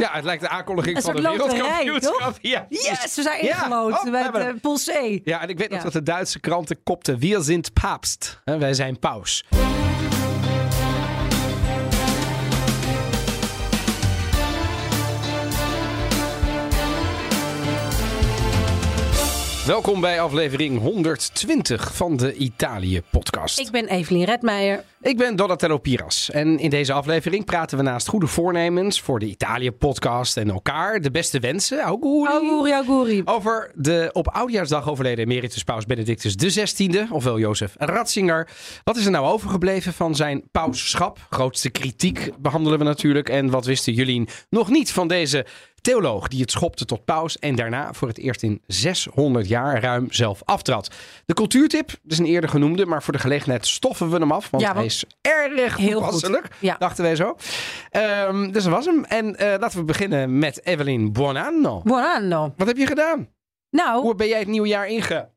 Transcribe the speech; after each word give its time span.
Ja, 0.00 0.10
het 0.12 0.24
lijkt 0.24 0.42
de 0.42 0.48
aankondiging 0.48 0.96
Een 0.96 1.02
van 1.02 1.16
de 1.16 1.22
wereldkampioenschap. 1.22 2.36
Ja, 2.40 2.66
Yes, 2.68 3.14
we 3.14 3.22
zijn 3.22 3.44
Ja, 3.44 3.64
ingelood 3.64 3.92
oh. 3.92 4.60
Pool 4.60 4.76
C. 4.76 5.20
Ja, 5.24 5.42
en 5.42 5.48
ik 5.48 5.58
weet 5.58 5.68
nog 5.68 5.78
Ja. 5.78 5.84
dat 5.84 5.92
de 5.92 6.02
Duitse 6.02 6.40
kranten 6.40 6.82
kopten... 6.82 7.18
Wir 7.18 7.40
sind 7.40 7.72
Papst. 7.72 8.40
Hè, 8.44 8.58
Wij 8.58 8.74
zijn 8.74 8.98
paus. 8.98 9.44
Welkom 19.70 20.00
bij 20.00 20.20
aflevering 20.20 20.80
120 20.80 21.94
van 21.94 22.16
de 22.16 22.34
Italië-podcast. 22.34 23.58
Ik 23.58 23.70
ben 23.70 23.86
Evelien 23.86 24.24
Redmeijer. 24.24 24.84
Ik 25.02 25.16
ben 25.16 25.36
Donatello 25.36 25.78
Piras 25.78 26.30
en 26.30 26.58
in 26.58 26.70
deze 26.70 26.92
aflevering 26.92 27.44
praten 27.44 27.78
we 27.78 27.84
naast 27.84 28.08
goede 28.08 28.26
voornemens 28.26 29.00
voor 29.00 29.18
de 29.18 29.26
Italië-podcast 29.26 30.36
en 30.36 30.50
elkaar 30.50 31.00
de 31.00 31.10
beste 31.10 31.38
wensen, 31.38 31.80
auguri, 31.80 32.30
Auguri, 32.30 32.72
auguri. 32.72 33.22
over 33.24 33.70
de 33.74 34.10
op 34.12 34.28
Oudjaarsdag 34.28 34.88
overleden 34.88 35.24
emeritus 35.24 35.62
paus 35.62 35.86
Benedictus 35.86 36.34
XVI, 36.34 37.06
ofwel 37.10 37.38
Jozef 37.38 37.74
Ratzinger. 37.78 38.48
Wat 38.84 38.96
is 38.96 39.04
er 39.04 39.10
nou 39.10 39.26
overgebleven 39.26 39.92
van 39.92 40.14
zijn 40.14 40.42
pausschap? 40.52 41.18
Grootste 41.30 41.70
kritiek 41.70 42.30
behandelen 42.38 42.78
we 42.78 42.84
natuurlijk. 42.84 43.28
En 43.28 43.50
wat 43.50 43.64
wisten 43.64 43.92
jullie 43.92 44.28
nog 44.48 44.68
niet 44.68 44.92
van 44.92 45.08
deze 45.08 45.46
theoloog 45.80 46.28
die 46.28 46.40
het 46.40 46.50
schopte 46.50 46.84
tot 46.84 47.04
paus 47.04 47.38
en 47.38 47.54
daarna 47.54 47.92
voor 47.92 48.08
het 48.08 48.18
eerst 48.18 48.42
in 48.42 48.62
600 48.66 49.48
jaar 49.48 49.80
ruim 49.80 50.12
zelf 50.12 50.40
aftrad? 50.44 50.90
De 51.26 51.34
cultuurtip, 51.34 51.86
dat 51.88 51.98
is 52.12 52.18
een 52.18 52.24
eerder 52.26 52.50
genoemde, 52.50 52.86
maar 52.86 53.02
voor 53.02 53.12
de 53.12 53.18
gelegenheid 53.18 53.66
stoffen 53.66 54.10
we 54.10 54.16
hem 54.18 54.32
af, 54.32 54.50
want 54.50 54.62
Ja, 54.62 54.68
want- 54.74 54.78
hij 54.78 54.86
is 54.86 55.04
erg 55.20 55.76
Heel 55.76 55.90
toepasselijk, 56.00 56.48
Ja. 56.58 56.76
dachten 56.78 57.04
wij 57.04 57.16
zo. 57.16 57.36
Ehm, 57.90 58.50
dus 58.50 58.64
dat 58.64 58.72
was 58.72 58.84
hem. 58.86 59.04
En 59.04 59.36
eh, 59.36 59.54
laten 59.58 59.78
we 59.78 59.84
beginnen 59.84 60.38
met 60.38 60.64
Evelyn 60.66 61.12
Buonanno. 61.12 61.80
Buon 61.84 62.04
anno. 62.04 62.52
Wat 62.56 62.66
heb 62.66 62.76
je 62.76 62.86
gedaan? 62.86 63.28
Nou, 63.70 64.02
Hoe 64.02 64.14
ben 64.14 64.28
jij 64.28 64.38
het 64.38 64.48
nieuwe 64.48 64.68
jaar 64.68 64.86
inge... 64.88 65.28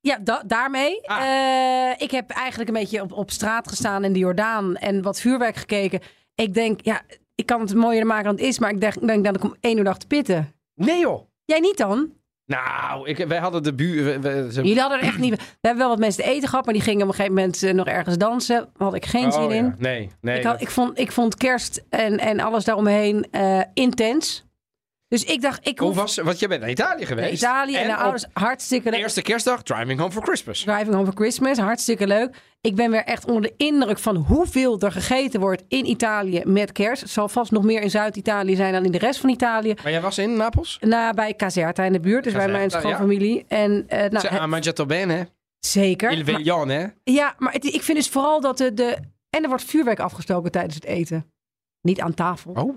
ja, 0.00 0.18
da- 0.22 0.42
daarmee. 0.46 1.06
Ah. 1.08 1.20
Eh, 1.22 1.94
ik 2.00 2.10
heb 2.10 2.30
eigenlijk 2.30 2.68
een 2.70 2.76
beetje 2.80 3.02
op, 3.02 3.12
op 3.12 3.30
straat 3.30 3.68
gestaan 3.68 4.04
in 4.04 4.12
de 4.12 4.18
Jordaan 4.18 4.76
en 4.76 5.02
wat 5.02 5.20
vuurwerk 5.20 5.56
gekeken. 5.56 6.00
Ik 6.34 6.54
denk, 6.54 6.80
ja, 6.82 7.00
ik 7.38 7.46
kan 7.46 7.60
het 7.60 7.74
mooier 7.74 8.06
maken 8.06 8.24
dan 8.24 8.34
het 8.34 8.42
is, 8.44 8.58
maar 8.58 8.70
ik 8.70 8.80
denk, 8.80 9.06
denk 9.06 9.24
dat 9.24 9.36
ik 9.36 9.44
om 9.44 9.54
één 9.60 9.78
uur 9.78 9.84
dag 9.84 9.98
te 9.98 10.06
pitten. 10.06 10.52
Nee 10.74 11.00
joh. 11.00 11.28
Jij 11.44 11.60
niet 11.60 11.76
dan? 11.76 12.12
Nou, 12.46 13.08
ik, 13.08 13.26
wij 13.26 13.38
hadden 13.38 13.62
de 13.62 13.74
buren... 13.74 14.48
Jullie 14.50 14.80
hadden 14.80 14.98
er 14.98 15.04
echt 15.04 15.18
niet... 15.18 15.36
We 15.36 15.42
hebben 15.60 15.80
wel 15.80 15.88
wat 15.88 15.98
mensen 15.98 16.22
te 16.24 16.30
eten 16.30 16.48
gehad, 16.48 16.64
maar 16.64 16.74
die 16.74 16.82
gingen 16.82 17.02
op 17.02 17.08
een 17.08 17.14
gegeven 17.14 17.34
moment 17.34 17.62
eh, 17.62 17.74
nog 17.74 17.86
ergens 17.86 18.18
dansen. 18.18 18.56
Daar 18.56 18.68
had 18.88 18.94
ik 18.94 19.06
geen 19.06 19.32
zin 19.32 19.50
in. 19.50 19.66
Oh, 19.66 19.72
Nee, 19.78 20.10
nee. 20.20 20.38
ik, 20.38 20.44
had, 20.44 20.60
ik, 20.60 20.70
vond, 20.70 20.98
ik 20.98 21.12
vond 21.12 21.36
kerst 21.36 21.84
en, 21.88 22.18
en 22.18 22.40
alles 22.40 22.64
daaromheen 22.64 23.26
eh, 23.30 23.60
intens. 23.74 24.46
Dus 25.08 25.24
ik 25.24 25.40
dacht, 25.42 25.66
ik 25.68 25.78
Hoe 25.78 25.88
hoef 25.88 25.96
was... 25.96 26.16
Want 26.16 26.38
jij 26.38 26.48
bent 26.48 26.60
naar 26.60 26.70
Italië 26.70 27.06
geweest. 27.06 27.32
Italië 27.42 27.76
en, 27.76 27.86
de 27.86 27.92
op 27.92 27.98
ouders 27.98 28.24
hartstikke 28.32 28.90
leuk. 28.90 29.00
eerste 29.00 29.22
kerstdag, 29.22 29.62
driving 29.62 29.98
home 30.00 30.12
for 30.12 30.22
Christmas. 30.22 30.60
Driving 30.60 30.92
Home 30.94 31.04
for 31.04 31.14
Christmas, 31.14 31.58
hartstikke 31.58 32.06
leuk. 32.06 32.36
Ik 32.60 32.74
ben 32.74 32.90
weer 32.90 33.04
echt 33.04 33.24
onder 33.26 33.42
de 33.42 33.52
indruk 33.56 33.98
van 33.98 34.16
hoeveel 34.16 34.80
er 34.80 34.92
gegeten 34.92 35.40
wordt 35.40 35.64
in 35.68 35.86
Italië 35.86 36.42
met 36.44 36.72
kerst. 36.72 37.02
Het 37.02 37.10
zal 37.10 37.28
vast 37.28 37.50
nog 37.50 37.62
meer 37.64 37.80
in 37.82 37.90
Zuid-Italië 37.90 38.56
zijn 38.56 38.72
dan 38.72 38.84
in 38.84 38.92
de 38.92 38.98
rest 38.98 39.20
van 39.20 39.30
Italië. 39.30 39.74
Maar 39.82 39.92
jij 39.92 40.00
was 40.00 40.18
in 40.18 40.36
Napels? 40.36 40.78
Na, 40.80 41.12
bij 41.12 41.34
Caserta 41.34 41.84
in 41.84 41.92
de 41.92 42.00
buurt, 42.00 42.24
dus 42.24 42.32
bij 42.32 42.48
mijn 42.48 42.62
Caserta, 42.68 42.88
ja. 42.88 42.94
schoonfamilie. 42.94 43.44
En, 43.48 43.84
eh, 43.88 43.98
nou, 43.98 44.18
Ze 44.20 44.28
het- 44.28 44.46
mangiato 44.46 44.86
bene. 44.86 45.28
zeker. 45.60 46.10
Il 46.10 46.24
veglione. 46.24 46.94
ja, 47.04 47.34
maar 47.38 47.52
het- 47.52 47.64
ik 47.64 47.82
vind 47.82 47.98
dus 47.98 48.08
vooral 48.08 48.40
dat 48.40 48.58
de, 48.58 48.74
de... 48.74 48.96
En 49.30 49.42
er 49.42 49.48
wordt 49.48 49.64
vuurwerk 49.64 50.00
afgestoken 50.00 50.50
tijdens 50.50 50.74
het 50.74 50.84
eten. 50.84 51.32
Niet 51.82 52.00
aan 52.00 52.14
tafel. 52.14 52.50
Oh, 52.52 52.76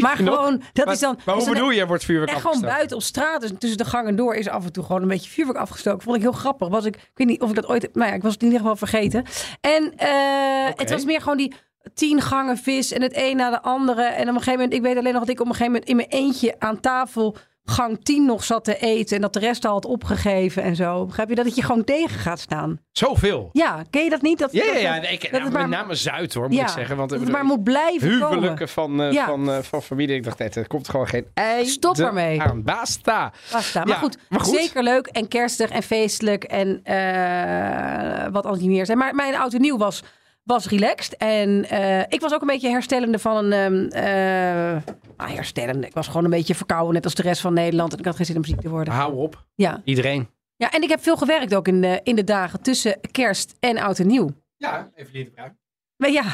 maar 0.00 0.22
nog? 0.22 0.34
gewoon, 0.34 0.62
dat 0.72 0.84
Maar- 0.84 0.94
is 0.94 1.00
dan... 1.00 1.18
Maar 1.24 1.34
hoe 1.34 1.48
bedoel 1.48 1.70
je, 1.70 1.86
wordt 1.86 2.04
vuurwerk 2.04 2.30
En 2.30 2.36
gewoon 2.36 2.46
afgestoken? 2.52 2.76
buiten 2.76 2.96
op 2.96 3.02
straat, 3.02 3.40
dus 3.40 3.50
tussen 3.58 3.78
de 3.78 3.84
gangen 3.84 4.16
door, 4.16 4.34
is 4.34 4.48
af 4.48 4.64
en 4.64 4.72
toe 4.72 4.84
gewoon 4.84 5.02
een 5.02 5.08
beetje 5.08 5.30
vuurwerk 5.30 5.58
afgestoken. 5.58 6.02
Vond 6.02 6.16
ik 6.16 6.22
heel 6.22 6.32
grappig. 6.32 6.68
Was 6.68 6.84
ik, 6.84 6.96
ik 6.96 7.10
weet 7.14 7.26
niet 7.26 7.40
of 7.40 7.48
ik 7.48 7.54
dat 7.54 7.66
ooit. 7.66 7.94
Nou 7.94 8.08
ja, 8.08 8.14
ik 8.14 8.22
was 8.22 8.32
het 8.32 8.40
in 8.42 8.46
ieder 8.46 8.60
geval 8.62 8.76
vergeten. 8.76 9.24
En 9.60 9.92
eh, 9.96 10.72
het 10.76 10.90
was 10.90 11.04
meer 11.04 11.20
gewoon 11.20 11.36
die 11.36 11.54
tien 11.94 12.20
gangen 12.20 12.56
vis 12.56 12.92
en 12.92 13.02
het 13.02 13.12
een 13.16 13.36
na 13.36 13.50
de 13.50 13.62
andere. 13.62 14.02
En 14.02 14.22
op 14.22 14.28
een 14.28 14.34
gegeven 14.34 14.52
moment, 14.52 14.72
ik 14.72 14.82
weet 14.82 14.96
alleen 14.96 15.12
nog 15.12 15.22
dat 15.24 15.30
ik 15.30 15.40
op 15.40 15.46
een 15.46 15.52
gegeven 15.54 15.72
moment 15.72 15.90
in 15.90 15.96
mijn 15.96 16.08
eentje 16.08 16.54
aan 16.58 16.80
tafel 16.80 17.36
gang 17.64 18.04
10 18.04 18.24
nog 18.26 18.44
zat 18.44 18.64
te 18.64 18.78
eten. 18.78 19.16
En 19.16 19.22
dat 19.22 19.32
de 19.32 19.38
rest 19.38 19.64
al 19.64 19.72
had 19.72 19.84
opgegeven 19.84 20.62
en 20.62 20.76
zo. 20.76 21.06
Begrijp 21.06 21.28
je 21.28 21.34
dat 21.34 21.44
het 21.44 21.54
je 21.54 21.62
gewoon 21.62 21.84
tegen 21.84 22.18
gaat 22.20 22.40
staan? 22.40 22.80
Zoveel. 22.92 23.48
Ja, 23.52 23.82
ken 23.90 24.04
je 24.04 24.10
dat 24.10 24.22
niet? 24.22 24.38
Dat, 24.38 24.52
Ja, 24.52 24.64
ja, 24.64 24.76
ja. 24.78 24.94
Ik, 25.08 25.22
dat 25.32 25.40
nou, 25.40 25.52
met 25.52 25.66
name 25.68 25.94
Zuid 25.94 26.34
hoor, 26.34 26.48
moet 26.48 26.56
ja, 26.56 26.62
ik 26.62 26.68
zeggen. 26.68 26.96
Want 26.96 27.10
dat 27.10 27.20
het 27.20 27.30
maar 27.30 27.44
moet 27.44 27.62
blijven 27.64 28.18
komen. 28.18 28.28
huwelijken 28.36 28.68
van, 28.68 29.02
eh, 29.02 29.12
Ja. 29.12 29.26
van, 29.26 29.50
eh, 29.50 29.58
van 29.58 29.82
familie. 29.82 30.16
Ik 30.16 30.24
dacht, 30.24 30.38
nee, 30.38 30.48
er 30.48 30.66
komt 30.66 30.88
gewoon 30.88 31.08
geen 31.08 31.26
ei 31.34 31.66
Stop 31.66 31.98
ermee. 31.98 32.40
aan. 32.42 32.62
Basta. 32.62 33.32
Basta. 33.52 33.84
Maar, 33.84 33.96
goed, 33.96 34.16
maar 34.28 34.40
goed. 34.40 34.54
zeker 34.54 34.82
leuk 34.82 35.06
en 35.06 35.28
kerstig 35.28 35.70
en 35.70 35.82
feestelijk 35.82 36.44
en 36.44 36.80
eh, 36.84 38.26
wat 38.32 38.44
anders 38.44 38.62
niet 38.62 38.70
meer 38.70 38.86
zijn. 38.86 38.98
Maar 38.98 39.14
mijn 39.14 39.34
auto 39.34 39.58
nieuw 39.58 39.78
was, 39.78 40.02
was 40.42 40.66
relaxed. 40.68 41.16
En 41.16 41.68
eh, 41.68 42.00
ik 42.00 42.20
was 42.20 42.34
ook 42.34 42.40
een 42.40 42.46
beetje 42.46 42.68
herstellende 42.68 43.18
van 43.18 43.44
een... 43.52 43.90
ehm 43.90 44.76
eh, 44.76 44.82
ah, 45.16 45.34
herstellende. 45.34 45.86
Ik 45.86 45.94
was 45.94 46.06
gewoon 46.06 46.24
een 46.24 46.30
beetje 46.30 46.54
verkouden, 46.54 46.94
net 46.94 47.04
als 47.04 47.14
de 47.14 47.22
rest 47.22 47.40
van 47.40 47.54
Nederland. 47.54 47.92
En 47.92 47.98
ik 47.98 48.04
had 48.04 48.16
geen 48.16 48.26
zin 48.26 48.36
om 48.36 48.44
ziek 48.44 48.60
te 48.60 48.68
worden. 48.68 48.94
Hou 48.94 49.14
op. 49.14 49.44
Ja. 49.54 49.80
Iedereen. 49.84 50.28
ja, 50.56 50.70
en 50.70 50.82
ik 50.82 50.88
heb 50.88 51.02
veel 51.02 51.16
gewerkt 51.16 51.54
ook 51.54 51.68
in 51.68 51.80
de, 51.80 52.00
in 52.02 52.16
de 52.16 52.24
dagen 52.24 52.62
tussen 52.62 53.00
kerst 53.10 53.56
en 53.60 53.78
oud 53.78 53.98
en 53.98 54.06
nieuw. 54.06 54.30
Ja, 54.56 54.90
even 54.94 55.30
bruin. 55.32 55.60
Maar 56.02 56.10
ja, 56.10 56.24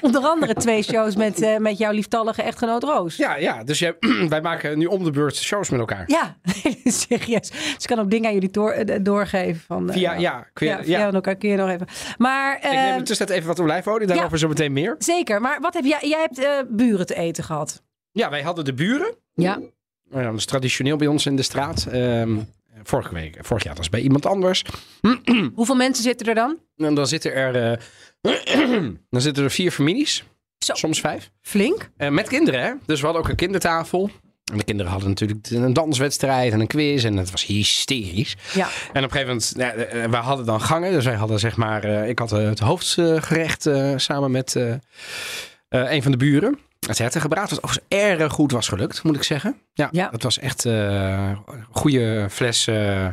onder 0.00 0.22
andere 0.22 0.54
twee 0.54 0.82
shows 0.82 1.16
met, 1.16 1.42
eh, 1.42 1.56
met 1.56 1.78
jouw 1.78 1.92
lieftallige 1.92 2.42
echtgenoot 2.42 2.82
Roos. 2.82 3.16
Ja, 3.16 3.36
ja. 3.36 3.64
Dus 3.64 3.78
jij, 3.78 3.96
wij 4.28 4.40
maken 4.40 4.78
nu 4.78 4.86
om 4.86 5.04
de 5.04 5.10
beurt 5.10 5.36
shows 5.36 5.70
met 5.70 5.80
elkaar. 5.80 6.04
Ja, 6.06 6.36
serieus. 6.84 7.50
Dus 7.50 7.74
ik 7.78 7.86
kan 7.86 7.98
ook 7.98 8.10
dingen 8.10 8.28
aan 8.28 8.34
jullie 8.34 8.50
door, 8.50 8.70
eh, 8.70 8.98
doorgeven. 9.02 9.60
Van, 9.66 9.88
eh, 9.88 9.94
Via, 9.94 10.12
ja, 10.12 10.46
kun 10.52 10.66
je, 10.66 10.72
ja, 10.72 10.78
ja. 10.78 10.84
via 10.84 11.12
elkaar 11.12 11.36
kun 11.36 11.48
je 11.48 11.56
nog 11.56 11.68
even. 11.68 11.86
Maar 12.18 12.56
Ik 12.56 12.62
neem 12.62 12.72
eh, 12.72 12.96
de 12.96 13.02
tussentijd 13.02 13.38
even 13.38 13.48
wat 13.48 13.60
olijfolie, 13.60 14.06
daarover 14.06 14.38
zo 14.38 14.48
meteen 14.48 14.72
meer. 14.72 14.94
zeker. 14.98 15.40
Maar 15.40 15.60
wat 15.60 15.74
heb 15.74 15.84
jij? 15.84 16.08
Jij 16.08 16.20
hebt 16.20 16.38
eh, 16.38 16.52
buren 16.68 17.06
te 17.06 17.14
eten 17.14 17.44
gehad. 17.44 17.82
Ja, 18.12 18.30
wij 18.30 18.42
hadden 18.42 18.64
de 18.64 18.74
buren. 18.74 19.14
Ja. 19.34 19.56
Nou 20.08 20.22
ja, 20.22 20.30
dat 20.30 20.38
is 20.38 20.44
traditioneel 20.44 20.96
bij 20.96 21.06
ons 21.06 21.26
in 21.26 21.36
de 21.36 21.42
straat. 21.42 21.86
Ehm, 21.90 22.38
vorige 22.82 23.14
week, 23.14 23.36
vorig 23.40 23.64
jaar 23.64 23.74
was 23.74 23.88
bij 23.88 24.00
iemand 24.00 24.26
anders. 24.26 24.64
Hoeveel 25.54 25.74
mensen 25.74 26.04
zitten 26.04 26.26
er 26.26 26.34
dan? 26.34 26.58
En 26.76 26.94
dan 26.94 27.06
zitten 27.06 27.34
er, 27.34 27.72
eh, 27.72 27.78
dan 29.10 29.20
zitten 29.20 29.44
er 29.44 29.50
vier 29.50 29.70
families. 29.70 30.24
Zo. 30.64 30.74
Soms 30.74 31.00
vijf. 31.00 31.30
Flink. 31.40 31.90
Eh, 31.96 32.08
met 32.08 32.28
kinderen, 32.28 32.62
hè? 32.62 32.72
Dus 32.86 32.98
we 33.00 33.04
hadden 33.04 33.24
ook 33.24 33.28
een 33.30 33.36
kindertafel. 33.36 34.10
En 34.52 34.58
de 34.58 34.64
kinderen 34.64 34.92
hadden 34.92 35.08
natuurlijk 35.08 35.50
een 35.50 35.72
danswedstrijd 35.72 36.52
en 36.52 36.60
een 36.60 36.66
quiz. 36.66 37.04
En 37.04 37.16
het 37.16 37.30
was 37.30 37.46
hysterisch. 37.46 38.36
Ja. 38.54 38.68
En 38.92 39.04
op 39.04 39.12
een 39.12 39.18
gegeven 39.18 39.26
moment, 39.26 39.52
ja, 39.56 39.72
eh, 39.72 40.10
we 40.10 40.16
hadden 40.16 40.46
dan 40.46 40.60
gangen. 40.60 40.92
Dus 40.92 41.04
wij 41.04 41.14
hadden 41.14 41.38
zeg 41.38 41.56
maar, 41.56 41.84
ik 42.08 42.18
had 42.18 42.30
het 42.30 42.58
hoofdgerecht 42.58 43.66
eh, 43.66 43.92
samen 43.96 44.30
met 44.30 44.54
een 45.68 46.02
van 46.02 46.12
de 46.12 46.18
buren. 46.18 46.58
Het 46.86 46.98
hertengebraad, 46.98 47.50
wat 47.50 47.62
overigens 47.62 47.86
erg 48.02 48.32
goed 48.32 48.52
was 48.52 48.68
gelukt, 48.68 49.02
moet 49.02 49.16
ik 49.16 49.22
zeggen. 49.22 49.56
Ja, 49.72 49.88
Ja. 49.92 50.08
het 50.10 50.22
was 50.22 50.38
echt 50.38 50.64
eh, 50.64 51.28
een 51.28 51.66
goede 51.70 52.26
fles 52.30 52.66
eh 52.66 53.06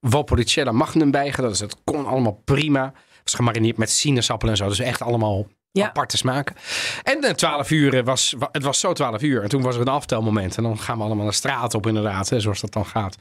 Valpolicella 0.00 0.72
Magnum 0.72 1.10
bijgedaan. 1.10 1.50
Dus 1.50 1.60
het 1.60 1.76
kon 1.84 2.06
allemaal 2.06 2.40
prima. 2.44 2.84
Het 2.84 3.22
was 3.24 3.34
gemarineerd 3.34 3.76
met 3.76 3.90
sinaasappelen 3.90 4.52
en 4.54 4.58
zo. 4.60 4.68
Dus 4.68 4.78
echt 4.78 5.02
allemaal 5.02 5.46
Ja. 5.72 5.86
aparte 5.86 6.16
smaken. 6.16 6.56
En 7.02 7.20
de 7.20 7.34
12 7.34 7.70
uur 7.70 7.94
eh, 7.98 8.04
was, 8.04 8.34
wa- 8.38 8.48
het 8.52 8.62
was 8.62 8.80
zo 8.80 8.92
12 8.92 9.22
uur. 9.22 9.42
En 9.42 9.48
toen 9.48 9.62
was 9.62 9.74
er 9.74 9.80
een 9.80 9.88
aftelmoment. 9.88 10.56
En 10.56 10.62
dan 10.62 10.78
gaan 10.78 10.98
we 10.98 11.04
allemaal 11.04 11.26
de 11.26 11.32
straat 11.32 11.74
op 11.74 11.86
inderdaad. 11.86 12.28
Hè, 12.28 12.40
zoals 12.40 12.60
dat 12.60 12.72
dan 12.72 12.86
gaat. 12.86 13.16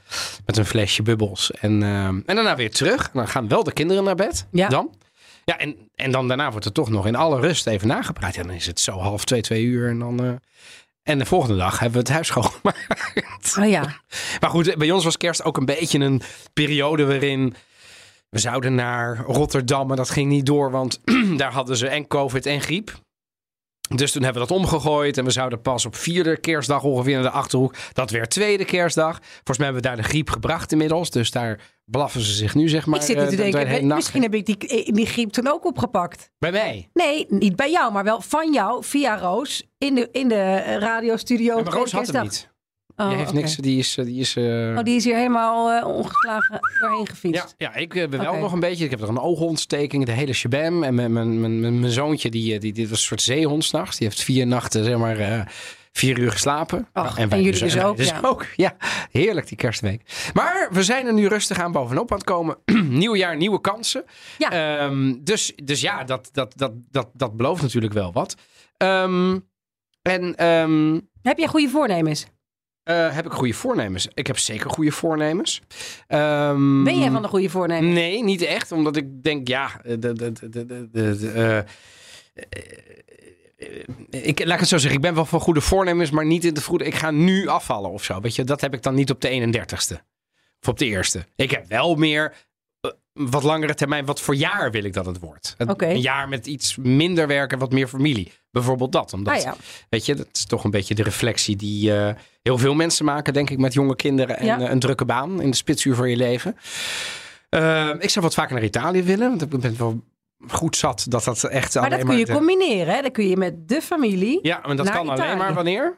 Met 0.46 0.58
een 0.58 0.66
flesje 0.66 1.02
bubbels. 1.04 1.52
En, 1.52 1.84
eh, 1.84 2.06
en 2.08 2.24
daarna 2.26 2.56
weer 2.56 2.72
terug. 2.72 3.04
En 3.06 3.12
dan 3.14 3.28
gaan 3.28 3.48
wel 3.48 3.64
de 3.64 3.72
kinderen 3.74 4.04
naar 4.04 4.16
bed. 4.16 4.48
Ja. 4.52 4.68
Dan. 4.68 4.90
Ja, 5.52 5.58
en, 5.58 5.90
en 5.96 6.12
dan 6.12 6.28
daarna 6.28 6.52
wordt 6.52 6.66
er 6.66 6.72
toch 6.72 6.90
nog 6.90 7.08
in 7.08 7.16
alle 7.16 7.40
rust 7.40 7.68
even 7.68 7.88
nagepraat. 7.88 8.36
Ja, 8.36 8.44
dan 8.44 8.52
is 8.52 8.66
het 8.66 8.80
zo 8.80 8.98
half 8.98 9.26
twee, 9.26 9.42
twee 9.42 9.64
uur. 9.64 9.90
En 9.90 10.00
dan... 10.00 10.24
eh, 10.24 10.32
en 11.04 11.20
de 11.20 11.26
volgende 11.26 11.58
dag 11.58 11.80
hebben 11.80 11.92
we 11.92 12.00
het 12.00 12.10
huis 12.10 12.28
schoongemaakt. 12.32 13.56
Oh 13.60 13.70
ja. 13.70 14.02
Maar 14.40 14.50
goed, 14.50 14.76
bij 14.78 14.92
ons 14.92 15.04
was 15.04 15.18
kerst 15.18 15.44
ook 15.44 15.58
een 15.58 15.66
beetje 15.66 16.00
een 16.00 16.22
periode 16.54 17.06
waarin 17.06 17.56
we 18.30 18.40
zouden 18.40 18.76
naar 18.76 19.18
Rotterdam, 19.18 19.88
maar 19.88 19.98
dat 19.98 20.10
ging 20.10 20.30
niet 20.30 20.46
door, 20.46 20.72
want 20.72 21.00
daar 21.38 21.52
hadden 21.52 21.78
ze 21.78 21.88
en 21.88 22.08
COVID 22.08 22.46
en 22.46 22.62
griep. 22.62 23.00
Dus 23.96 24.12
toen 24.12 24.24
hebben 24.24 24.42
we 24.42 24.48
dat 24.48 24.58
omgegooid 24.58 25.18
en 25.18 25.24
we 25.26 25.32
zouden 25.32 25.62
pas 25.62 25.86
op 25.86 25.96
vierde 25.96 26.38
kerstdag 26.38 26.84
ongeveer 26.84 27.14
naar 27.14 27.24
de 27.24 27.30
Achterhoek. 27.30 27.76
Dat 27.94 28.10
werd 28.10 28.30
tweede 28.30 28.66
kerstdag. 28.66 29.20
Volgens 29.22 29.58
mij 29.58 29.66
hebben 29.66 29.84
we 29.84 29.88
daar 29.90 29.98
de 29.98 30.04
griep 30.10 30.30
gebracht 30.30 30.72
inmiddels, 30.72 31.10
dus 31.10 31.32
daar 31.32 31.60
blaffen 31.86 32.22
ze 32.22 32.32
zich 32.34 32.56
nu 32.56 32.70
zeg 32.70 32.86
maar. 32.86 33.00
ik 33.00 33.06
zit 33.06 33.16
nu 33.16 33.22
eh, 33.22 33.30
te 33.30 33.36
de- 33.36 33.44
de 33.44 33.52
denken, 33.52 33.88
misschien 33.88 34.22
heb 34.22 34.34
ik 34.34 34.46
die, 34.46 34.94
die 34.94 35.06
griep 35.06 35.30
toen 35.32 35.48
ook 35.48 35.66
opgepakt. 35.66 36.30
Bij 36.40 36.52
mij. 36.52 36.90
Nee, 36.94 37.26
niet 37.30 37.56
bij 37.56 37.72
jou, 37.72 37.92
maar 37.92 38.04
wel 38.04 38.22
van 38.22 38.54
jou 38.54 38.84
via 38.84 39.18
Roos 39.20 39.64
in 39.78 39.96
de, 39.96 40.10
in 40.12 40.28
de 40.28 40.36
eh, 40.36 40.78
radiostudio. 40.78 41.58
Ja, 41.58 41.64
maar 41.64 41.74
Roos 41.74 41.92
had 41.92 42.08
hem 42.08 42.24
niet. 42.24 42.50
Oh, 43.00 43.08
die 43.08 43.18
heeft 43.18 43.30
oké. 43.30 43.40
niks. 43.40 43.56
Die 43.56 43.78
is... 43.80 43.98
eh, 43.98 44.06
Die 44.06 44.20
is 44.20 44.36
eh, 44.36 44.44
Oh, 44.78 44.84
die 44.84 44.96
is 44.96 45.04
hier 45.04 45.16
helemaal 45.16 45.72
eh, 45.72 45.88
ongeslagen 45.88 46.60
doorheen 46.80 47.00
ja, 47.00 47.06
gefietst. 47.06 47.56
ja, 47.58 47.76
ik 47.76 47.96
eh, 47.96 48.08
ben 48.10 48.20
wel 48.20 48.36
nog 48.38 48.52
een 48.54 48.60
beetje. 48.60 48.84
Ik 48.86 48.90
heb 48.92 49.02
er 49.02 49.10
een 49.10 49.20
oogontsteking, 49.20 50.06
de 50.06 50.12
hele 50.12 50.34
shabam. 50.34 50.84
En 50.84 50.96
mijn, 50.96 51.14
mijn, 51.14 51.40
mijn, 51.40 51.80
mijn, 51.80 51.92
zoontje, 51.92 52.30
die, 52.30 52.60
die, 52.60 52.74
die 52.74 52.90
was 52.90 52.98
een 53.00 53.04
soort 53.06 53.22
zeehond 53.22 53.64
s'nachts. 53.66 53.98
Die 53.98 54.08
heeft 54.08 54.24
vier 54.24 54.48
nachten, 54.48 54.84
zeg 54.84 54.98
maar, 54.98 55.52
vier 55.92 56.20
uur 56.20 56.32
geslapen. 56.32 56.88
Wij 56.94 57.04
en 57.30 57.42
jullie 57.42 57.60
dus 57.60 57.80
ook, 57.80 57.98
Dus 57.98 58.10
ja. 58.10 58.20
ook, 58.22 58.46
ja. 58.56 58.76
Heerlijk, 59.12 59.48
die 59.48 59.58
kerstweek. 59.58 60.30
Maar 60.34 60.68
we 60.72 60.84
zijn 60.84 61.06
er 61.06 61.14
nu 61.14 61.28
rustig 61.28 61.60
aan 61.60 61.72
bovenop 61.72 62.12
aan 62.12 62.18
het 62.18 62.26
komen. 62.28 62.58
Nieuw 62.90 63.16
jaar, 63.16 63.38
nieuwe 63.38 63.62
kansen. 63.62 64.04
Ja. 64.38 64.52
Ehm, 64.80 65.14
dus, 65.20 65.54
dus 65.64 65.82
ja, 65.82 66.04
dat, 66.04 66.30
dat, 66.32 66.54
dat, 66.56 66.72
dat, 66.92 67.10
dat 67.14 67.38
belooft 67.38 67.62
natuurlijk 67.62 67.94
wel 67.94 68.14
wat. 68.14 68.36
Ehm, 68.78 69.40
en 70.02 70.36
ehm, 70.36 71.00
Heb 71.22 71.38
jij 71.38 71.48
goede 71.48 71.70
voornemens? 71.70 72.26
Eh, 72.88 73.16
heb 73.16 73.26
ik 73.26 73.32
goede 73.32 73.54
voornemens? 73.54 74.08
Ik 74.14 74.28
heb 74.28 74.38
zeker 74.38 74.70
goede 74.70 74.92
voornemens. 74.92 75.62
Ehm, 76.08 76.84
Ben 76.84 77.00
jij 77.00 77.12
van 77.12 77.22
de 77.22 77.28
goede 77.28 77.50
voornemens? 77.50 77.94
Nee, 77.94 78.24
niet 78.24 78.42
echt. 78.42 78.72
Omdat 78.72 78.96
ik 78.96 79.24
denk, 79.24 79.48
ja, 79.48 79.82
de, 79.84 80.00
de, 80.00 80.14
de, 80.14 80.50
de, 80.50 80.88
de, 80.92 81.32
eh, 81.32 81.58
eh, 81.58 81.66
ik, 84.10 84.46
laat 84.46 84.54
ik 84.54 84.60
het 84.60 84.68
zo 84.68 84.78
zeggen, 84.78 84.96
ik 84.96 85.02
ben 85.02 85.16
wel 85.16 85.26
van 85.26 85.40
goede 85.40 85.62
voornemens, 85.62 86.12
maar 86.12 86.26
niet 86.26 86.46
in 86.46 86.54
de 86.54 86.64
goede. 86.64 86.86
Ik 86.86 86.96
ga 86.96 87.12
nu 87.12 87.48
afvallen 87.48 87.92
of 87.92 88.04
zo. 88.04 88.22
Weet 88.22 88.36
je, 88.36 88.44
dat 88.44 88.62
heb 88.62 88.74
ik 88.74 88.84
dan 88.84 88.96
niet 88.96 89.12
op 89.12 89.22
de 89.22 89.30
31ste. 89.30 89.96
Of 90.62 90.68
op 90.68 90.78
de 90.78 90.86
eerste. 90.86 91.26
Ik 91.36 91.52
heb 91.52 91.68
wel 91.68 91.96
meer, 91.96 92.34
eh, 92.34 92.38
wat 93.18 93.44
langere 93.44 93.74
termijn, 93.74 94.06
wat 94.06 94.22
voor 94.22 94.36
jaar 94.36 94.72
wil 94.72 94.84
ik 94.84 94.94
dat 94.94 95.06
het 95.06 95.20
wordt. 95.20 95.56
Een, 95.58 96.02
jaar 96.02 96.30
met 96.30 96.48
iets 96.48 96.76
minder 96.76 97.28
werken, 97.28 97.58
wat 97.60 97.72
meer 97.72 97.88
familie. 97.88 98.32
Bijvoorbeeld 98.52 98.92
dat. 98.92 99.14
Omdat, 99.14 99.34
Ah 99.36 99.42
ja. 99.42 99.56
weet 99.90 100.06
je, 100.06 100.16
dat 100.16 100.28
is 100.34 100.46
toch 100.46 100.64
een 100.64 100.72
beetje 100.72 100.96
de 100.96 101.04
reflectie 101.04 101.56
die 101.56 101.94
eh, 101.96 102.14
heel 102.42 102.58
veel 102.58 102.74
mensen 102.74 103.06
maken, 103.06 103.34
denk 103.34 103.50
ik, 103.50 103.58
met 103.58 103.74
jonge 103.74 103.96
kinderen 103.96 104.38
en 104.38 104.46
Ja. 104.46 104.60
eh, 104.60 104.70
een 104.70 104.80
drukke 104.80 105.06
baan 105.06 105.42
in 105.42 105.50
de 105.50 105.56
spitsuur 105.56 105.96
van 105.96 106.10
je 106.10 106.16
leven. 106.16 106.58
Eh, 107.50 107.90
ik 108.00 108.10
zou 108.10 108.26
wat 108.26 108.34
vaker 108.34 108.54
naar 108.56 108.64
Italië 108.64 109.04
willen, 109.04 109.30
want 109.30 109.42
ik 109.42 109.50
ben 109.50 109.78
wel 109.78 110.02
goed 110.48 110.76
zat 110.76 111.06
dat 111.10 111.24
dat 111.24 111.44
echt 111.44 111.76
Maar 111.76 111.90
dat 111.90 112.04
kun 112.04 112.18
je 112.18 112.26
de- 112.26 112.34
combineren. 112.34 112.94
Hè? 112.96 113.02
Dat 113.02 113.12
kun 113.12 113.28
je 113.28 113.38
met 113.38 113.68
de 113.68 113.82
familie 113.82 114.40
Ja, 114.42 114.62
maar 114.66 114.76
dat 114.76 114.90
kan 114.90 115.10
alleen 115.10 115.38
maar 115.38 115.54
wanneer? 115.54 115.98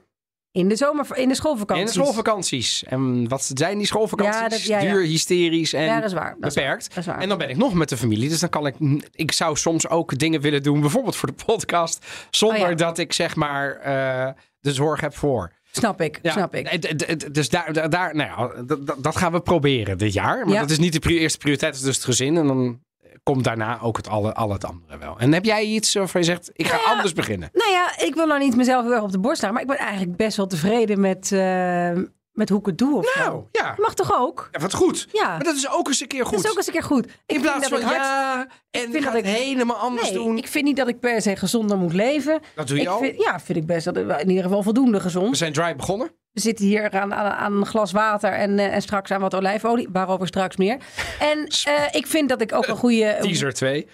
In 0.51 0.67
de 0.69 0.75
zomer, 0.75 1.17
in 1.17 1.27
de 1.27 1.35
schoolvakantie. 1.35 1.85
In 1.85 1.91
de 1.91 1.99
schoolvakanties. 1.99 2.83
En 2.83 3.27
wat 3.27 3.51
zijn 3.53 3.77
die 3.77 3.87
schoolvakanties? 3.87 4.39
Ja, 4.41 4.49
dat- 4.49 4.63
ja, 4.63 4.79
ja. 4.79 4.91
Duur, 4.91 5.01
hysterisch 5.05 5.73
en 5.73 5.83
Ja, 5.83 5.95
dat 5.99 6.05
is 6.09 6.13
waar. 6.13 6.35
Dat 6.39 6.49
is 6.49 6.55
waar. 6.55 6.63
beperkt. 6.65 6.87
Dat 6.89 6.97
is 6.97 7.05
waar. 7.05 7.19
En 7.19 7.29
dan 7.29 7.37
ben 7.37 7.49
ik 7.49 7.57
nog 7.57 7.73
met 7.73 7.89
de 7.89 7.97
familie. 7.97 8.29
Dus 8.29 8.39
dan 8.39 8.49
kan 8.49 8.65
ik. 8.67 8.75
Ik 9.11 9.31
zou 9.31 9.55
soms 9.57 9.87
ook 9.89 10.17
dingen 10.17 10.41
willen 10.41 10.63
doen, 10.63 10.81
bijvoorbeeld 10.81 11.15
voor 11.15 11.29
de 11.35 11.43
podcast. 11.45 12.05
Zonder 12.29 12.69
Oh 12.71 12.75
dat 12.77 12.97
ik 12.97 13.13
zeg 13.13 13.35
maar 13.35 13.71
eh, 13.75 14.29
de 14.59 14.73
zorg 14.73 15.01
heb 15.01 15.15
voor. 15.15 15.51
Snap 15.71 16.01
ik, 16.01 16.19
snap 16.23 16.55
ik. 16.55 17.33
Dus 17.33 17.49
daar, 17.49 17.89
daar, 17.89 18.15
nou 18.15 18.65
dat- 18.65 18.87
dat- 18.87 19.03
dat 19.03 19.15
gaan 19.15 19.31
we 19.31 19.41
proberen 19.41 19.97
dit 19.97 20.13
jaar. 20.13 20.45
Maar 20.47 20.59
dat 20.59 20.69
is 20.69 20.79
niet 20.79 21.03
de 21.03 21.17
eerste 21.19 21.37
prioriteit, 21.37 21.71
het 21.71 21.81
is 21.81 21.87
dus 21.87 21.95
het 21.95 22.05
gezin. 22.05 22.37
En 22.37 22.47
dan 22.47 22.79
komt 23.23 23.43
daarna 23.43 23.81
ook 23.81 23.97
het 23.97 24.07
alle, 24.07 24.33
al 24.33 24.51
het 24.51 24.65
andere 24.65 24.97
wel. 24.97 25.19
En 25.19 25.33
heb 25.33 25.45
jij 25.45 25.63
iets 25.63 25.93
waarvan 25.93 26.21
je 26.21 26.27
zegt, 26.27 26.49
ik 26.53 26.67
ga 26.67 26.75
Nou 26.75 26.87
ja, 26.87 26.91
anders 26.91 27.13
beginnen? 27.13 27.49
Nou 27.53 27.71
ja, 27.71 27.99
ik 28.05 28.15
wil 28.15 28.25
nou 28.25 28.39
niet 28.39 28.55
mezelf 28.55 28.83
heel 28.83 28.93
erg 28.93 29.03
op 29.03 29.11
de 29.11 29.19
borst 29.19 29.39
slaan, 29.39 29.53
maar 29.53 29.61
ik 29.61 29.67
ben 29.67 29.77
eigenlijk 29.77 30.15
best 30.17 30.37
wel 30.37 30.47
tevreden 30.47 30.99
met, 30.99 31.31
eh, 31.31 31.91
met 32.31 32.49
hoe 32.49 32.59
ik 32.59 32.65
het 32.65 32.77
doe. 32.77 32.97
Of 32.97 33.05
zo. 33.07 33.19
Nou, 33.19 33.43
ja. 33.51 33.75
Mag 33.77 33.93
toch 33.93 34.19
ook? 34.19 34.47
ja, 34.51 34.59
wat 34.59 34.73
goed. 34.73 35.07
Ja. 35.11 35.27
Maar 35.27 35.43
dat 35.43 35.55
is 35.55 35.69
ook 35.71 35.87
eens 35.87 36.01
een 36.01 36.07
keer 36.07 36.25
goed. 36.25 36.35
Dat 36.35 36.43
is 36.45 36.49
ook 36.51 36.57
eens 36.57 36.67
een 36.67 36.73
keer 36.73 36.83
goed. 36.83 37.05
Ik 37.05 37.35
In 37.35 37.41
plaats 37.41 37.67
van 37.67 37.77
ik 37.77 37.83
hard- 37.83 37.95
ja, 37.97 38.47
en 38.71 38.81
vind 38.91 39.03
dat 39.03 39.13
het 39.13 39.25
ik- 39.25 39.31
helemaal 39.35 39.75
anders 39.77 40.07
Nee, 40.11 40.13
doen. 40.23 40.37
ik 40.37 40.47
vind 40.47 40.65
niet 40.65 40.77
dat 40.77 40.87
ik 40.87 40.99
per 40.99 41.21
se 41.21 41.35
gezonder 41.35 41.77
moet 41.77 41.93
leven. 41.93 42.39
Dat 42.55 42.67
doe 42.67 42.75
je 42.77 42.83
ik 42.83 42.89
al. 42.89 42.99
Vind, 42.99 43.21
ja, 43.21 43.39
vind 43.39 43.57
ik 43.57 43.65
best 43.65 43.85
dat 43.85 43.97
in 43.97 44.29
ieder 44.29 44.43
geval 44.43 44.63
voldoende 44.63 44.99
gezond. 44.99 45.29
We 45.29 45.35
zijn 45.35 45.53
dry 45.53 45.75
begonnen. 45.75 46.11
We 46.31 46.39
zitten 46.41 46.65
hier 46.65 46.91
aan, 46.91 47.13
aan, 47.13 47.31
aan 47.33 47.53
een 47.53 47.65
glas 47.65 47.91
water 47.91 48.31
en, 48.31 48.59
eh, 48.59 48.73
en 48.73 48.81
straks 48.81 49.11
aan 49.11 49.21
wat 49.21 49.35
olijfolie, 49.35 49.87
waarover 49.91 50.27
straks 50.27 50.57
meer. 50.57 50.77
En 51.19 51.47
eh, 51.63 51.83
ik 51.91 52.07
vind 52.07 52.29
dat 52.29 52.41
ik 52.41 52.53
ook 52.53 52.67
een 52.67 52.75
goede 52.77 53.17
Teaser 53.21 53.53
2. 53.53 53.87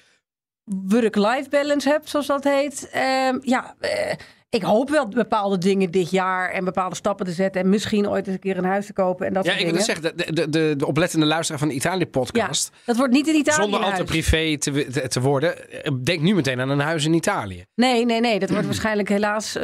work-life 0.64 1.50
balance 1.50 1.90
heb, 1.90 2.08
zoals 2.08 2.28
dat 2.28 2.44
heet. 2.44 2.90
Ehm, 2.92 3.38
ja, 3.42 3.76
eh, 3.80 4.14
ik 4.56 4.64
hoop 4.64 4.90
wel 4.90 5.08
bepaalde 5.08 5.58
dingen 5.58 5.92
dit 5.92 6.10
jaar 6.10 6.50
en 6.52 6.66
bepaalde 6.66 6.96
stappen 6.96 7.26
te 7.26 7.32
zetten. 7.32 7.62
En 7.62 7.70
misschien 7.70 8.10
ooit 8.10 8.26
eens 8.26 8.36
een 8.36 8.42
keer 8.42 8.58
een 8.58 8.64
huis 8.66 8.86
te 8.86 8.94
kopen 8.94 9.28
en 9.28 9.34
dat 9.34 9.46
Ja, 9.46 9.52
soort 9.52 9.64
ik 9.64 9.72
wil 9.74 9.82
zeggen, 9.84 10.18
de, 10.18 10.34
de, 10.34 10.50
de, 10.50 10.74
de 10.78 10.86
oplettende 10.88 11.26
luisteraar 11.26 11.60
van 11.60 11.68
de 11.68 11.74
ja, 11.74 11.80
Italië-podcast. 11.80 12.72
dat 12.86 12.98
wordt 12.98 13.14
niet 13.14 13.28
in 13.28 13.36
Italië 13.36 13.62
Zonder 13.62 13.80
al 13.80 13.94
te 13.96 14.04
privé 14.04 14.58
te, 14.58 14.88
te, 14.92 15.08
te 15.08 15.22
worden. 15.22 15.84
eh, 15.84 15.92
Denk 16.04 16.22
nu 16.22 16.36
meteen 16.36 16.62
aan 16.62 16.70
een 16.70 16.80
huis 16.80 17.06
in 17.06 17.14
Italië. 17.14 17.66
Nee, 17.76 18.06
nee, 18.06 18.20
nee. 18.20 18.40
Dat 18.40 18.50
wordt 18.50 18.66
waarschijnlijk 18.66 19.10
helaas... 19.10 19.56
eh, 19.56 19.64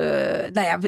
nou 0.54 0.68
ja, 0.68 0.80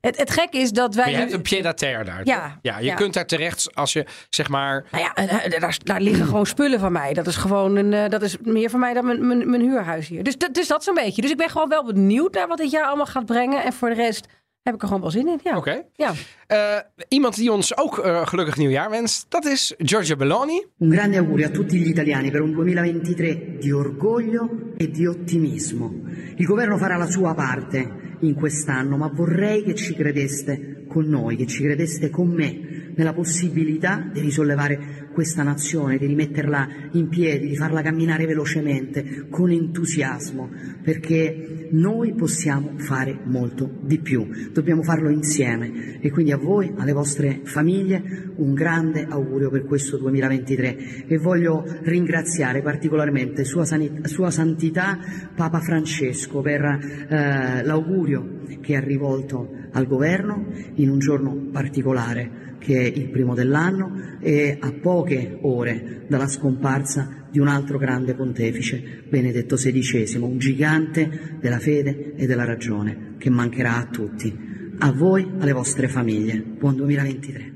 het, 0.00 0.16
het 0.16 0.30
gek 0.30 0.52
is 0.52 0.70
dat 0.70 0.94
wij... 0.94 1.04
Maar 1.04 1.12
je 1.12 1.16
nu- 1.18 1.22
hebt 1.22 1.34
een 1.36 1.42
pied-à-terre 1.56 2.04
daar. 2.04 2.20
Ja, 2.24 2.58
ja 2.62 2.78
je 2.78 2.84
ja. 2.84 2.94
kunt 2.94 3.14
daar 3.14 3.26
terecht 3.26 3.74
als 3.74 3.92
je 3.92 4.06
zeg 4.30 4.48
maar. 4.48 4.84
Nou 4.90 5.04
ja, 5.04 5.14
eh, 5.14 5.60
daar, 5.60 5.78
daar 5.84 6.00
liggen 6.00 6.26
gewoon 6.26 6.46
spullen 6.46 6.80
van 6.80 6.92
mij. 6.92 7.12
Dat 7.12 7.26
is 7.26 7.36
gewoon 7.36 7.76
een, 7.76 7.92
eh, 7.92 8.08
dat 8.08 8.22
is 8.22 8.36
meer 8.42 8.70
van 8.70 8.80
mij 8.80 8.94
dan 8.94 9.06
mijn, 9.06 9.26
mijn, 9.26 9.50
mijn 9.50 9.62
huurhuis 9.62 10.08
hier. 10.08 10.22
Dus, 10.22 10.36
dat- 10.38 10.54
dus 10.54 10.68
dat 10.68 10.84
zo'n 10.84 10.94
beetje. 10.94 11.22
Dus 11.22 11.30
ik 11.30 11.36
ben 11.36 11.50
gewoon 11.50 11.68
wel 11.68 11.84
benieuwd 11.84 12.34
naar 12.34 12.48
wat 12.48 12.58
dit 12.58 12.70
jaar 12.70 12.84
allemaal 12.86 13.06
gaat 13.06 13.26
brengen. 13.26 13.64
En 13.64 13.72
voor 13.72 13.88
de 13.88 13.94
rest 13.94 14.26
heb 14.62 14.74
ik 14.74 14.80
er 14.82 14.86
gewoon 14.86 15.02
wel 15.02 15.10
zin 15.10 15.28
in. 15.28 15.40
Ja. 15.42 15.56
Oké. 15.56 15.82
ja. 15.92 16.12
Eh, 16.46 16.76
iemand 17.08 17.34
die 17.36 17.52
ons 17.52 17.76
ook 17.76 17.98
eh, 17.98 18.26
gelukkig 18.26 18.56
nieuwjaar 18.56 18.90
wenst, 18.90 19.26
dat 19.28 19.44
is 19.44 19.74
Giorgia 19.78 20.16
Belloni. 20.16 20.64
Un 20.78 20.92
grande 20.92 21.16
augurio 21.16 21.46
a 21.46 21.50
tutti 21.50 21.78
gli 21.78 21.88
italiani 21.88 22.30
per 22.30 22.40
un 22.40 22.52
2023 22.52 23.58
di 23.60 23.72
orgoglio 23.72 24.50
e 24.76 24.90
di 24.90 25.06
ottimismo. 25.06 25.92
Il 26.36 26.46
governo 26.46 26.76
farà 26.78 26.96
la 26.98 27.10
sua 27.10 27.34
parte 27.34 27.90
in 28.20 28.34
quest'anno, 28.34 28.96
ma 28.96 29.08
vorrei 29.08 29.62
che 29.62 29.74
ci 29.74 29.94
credeste 29.94 30.84
con 30.88 31.06
noi, 31.06 31.36
che 31.36 31.46
ci 31.46 31.62
credeste 31.62 32.10
con 32.10 32.28
me 32.28 32.65
nella 32.96 33.12
possibilità 33.12 34.08
di 34.12 34.20
risollevare 34.20 35.08
questa 35.12 35.42
nazione, 35.42 35.96
di 35.96 36.06
rimetterla 36.06 36.68
in 36.92 37.08
piedi, 37.08 37.48
di 37.48 37.56
farla 37.56 37.80
camminare 37.80 38.26
velocemente, 38.26 39.26
con 39.30 39.50
entusiasmo, 39.50 40.50
perché 40.82 41.68
noi 41.70 42.14
possiamo 42.14 42.72
fare 42.76 43.18
molto 43.24 43.78
di 43.80 43.98
più. 43.98 44.26
Dobbiamo 44.52 44.82
farlo 44.82 45.08
insieme. 45.08 45.98
E 46.00 46.10
quindi 46.10 46.32
a 46.32 46.36
voi, 46.36 46.72
alle 46.76 46.92
vostre 46.92 47.40
famiglie, 47.44 48.32
un 48.36 48.52
grande 48.54 49.06
augurio 49.08 49.50
per 49.50 49.64
questo 49.64 49.96
2023 49.96 51.06
e 51.06 51.18
voglio 51.18 51.64
ringraziare 51.82 52.62
particolarmente 52.62 53.44
Sua, 53.44 53.64
Sani- 53.64 54.00
Sua 54.02 54.30
Santità 54.30 54.98
Papa 55.34 55.60
Francesco 55.60 56.40
per 56.40 56.62
eh, 56.62 57.64
l'augurio 57.64 58.40
che 58.60 58.76
ha 58.76 58.80
rivolto 58.80 59.50
al 59.72 59.86
governo 59.86 60.46
in 60.74 60.88
un 60.88 60.98
giorno 60.98 61.48
particolare 61.50 62.45
che 62.58 62.76
è 62.78 62.84
il 62.86 63.08
primo 63.10 63.34
dell'anno 63.34 64.18
e 64.20 64.56
a 64.60 64.72
poche 64.72 65.38
ore 65.42 66.04
dalla 66.08 66.26
scomparsa 66.28 67.26
di 67.30 67.38
un 67.38 67.48
altro 67.48 67.78
grande 67.78 68.14
pontefice, 68.14 69.04
Benedetto 69.08 69.56
XVI, 69.56 70.16
un 70.20 70.38
gigante 70.38 71.38
della 71.40 71.58
fede 71.58 72.14
e 72.16 72.26
della 72.26 72.44
ragione 72.44 73.14
che 73.18 73.30
mancherà 73.30 73.76
a 73.76 73.86
tutti. 73.86 74.36
A 74.78 74.92
voi, 74.92 75.26
alle 75.40 75.52
vostre 75.52 75.88
famiglie. 75.88 76.38
Buon 76.40 76.74
2023. 76.76 77.52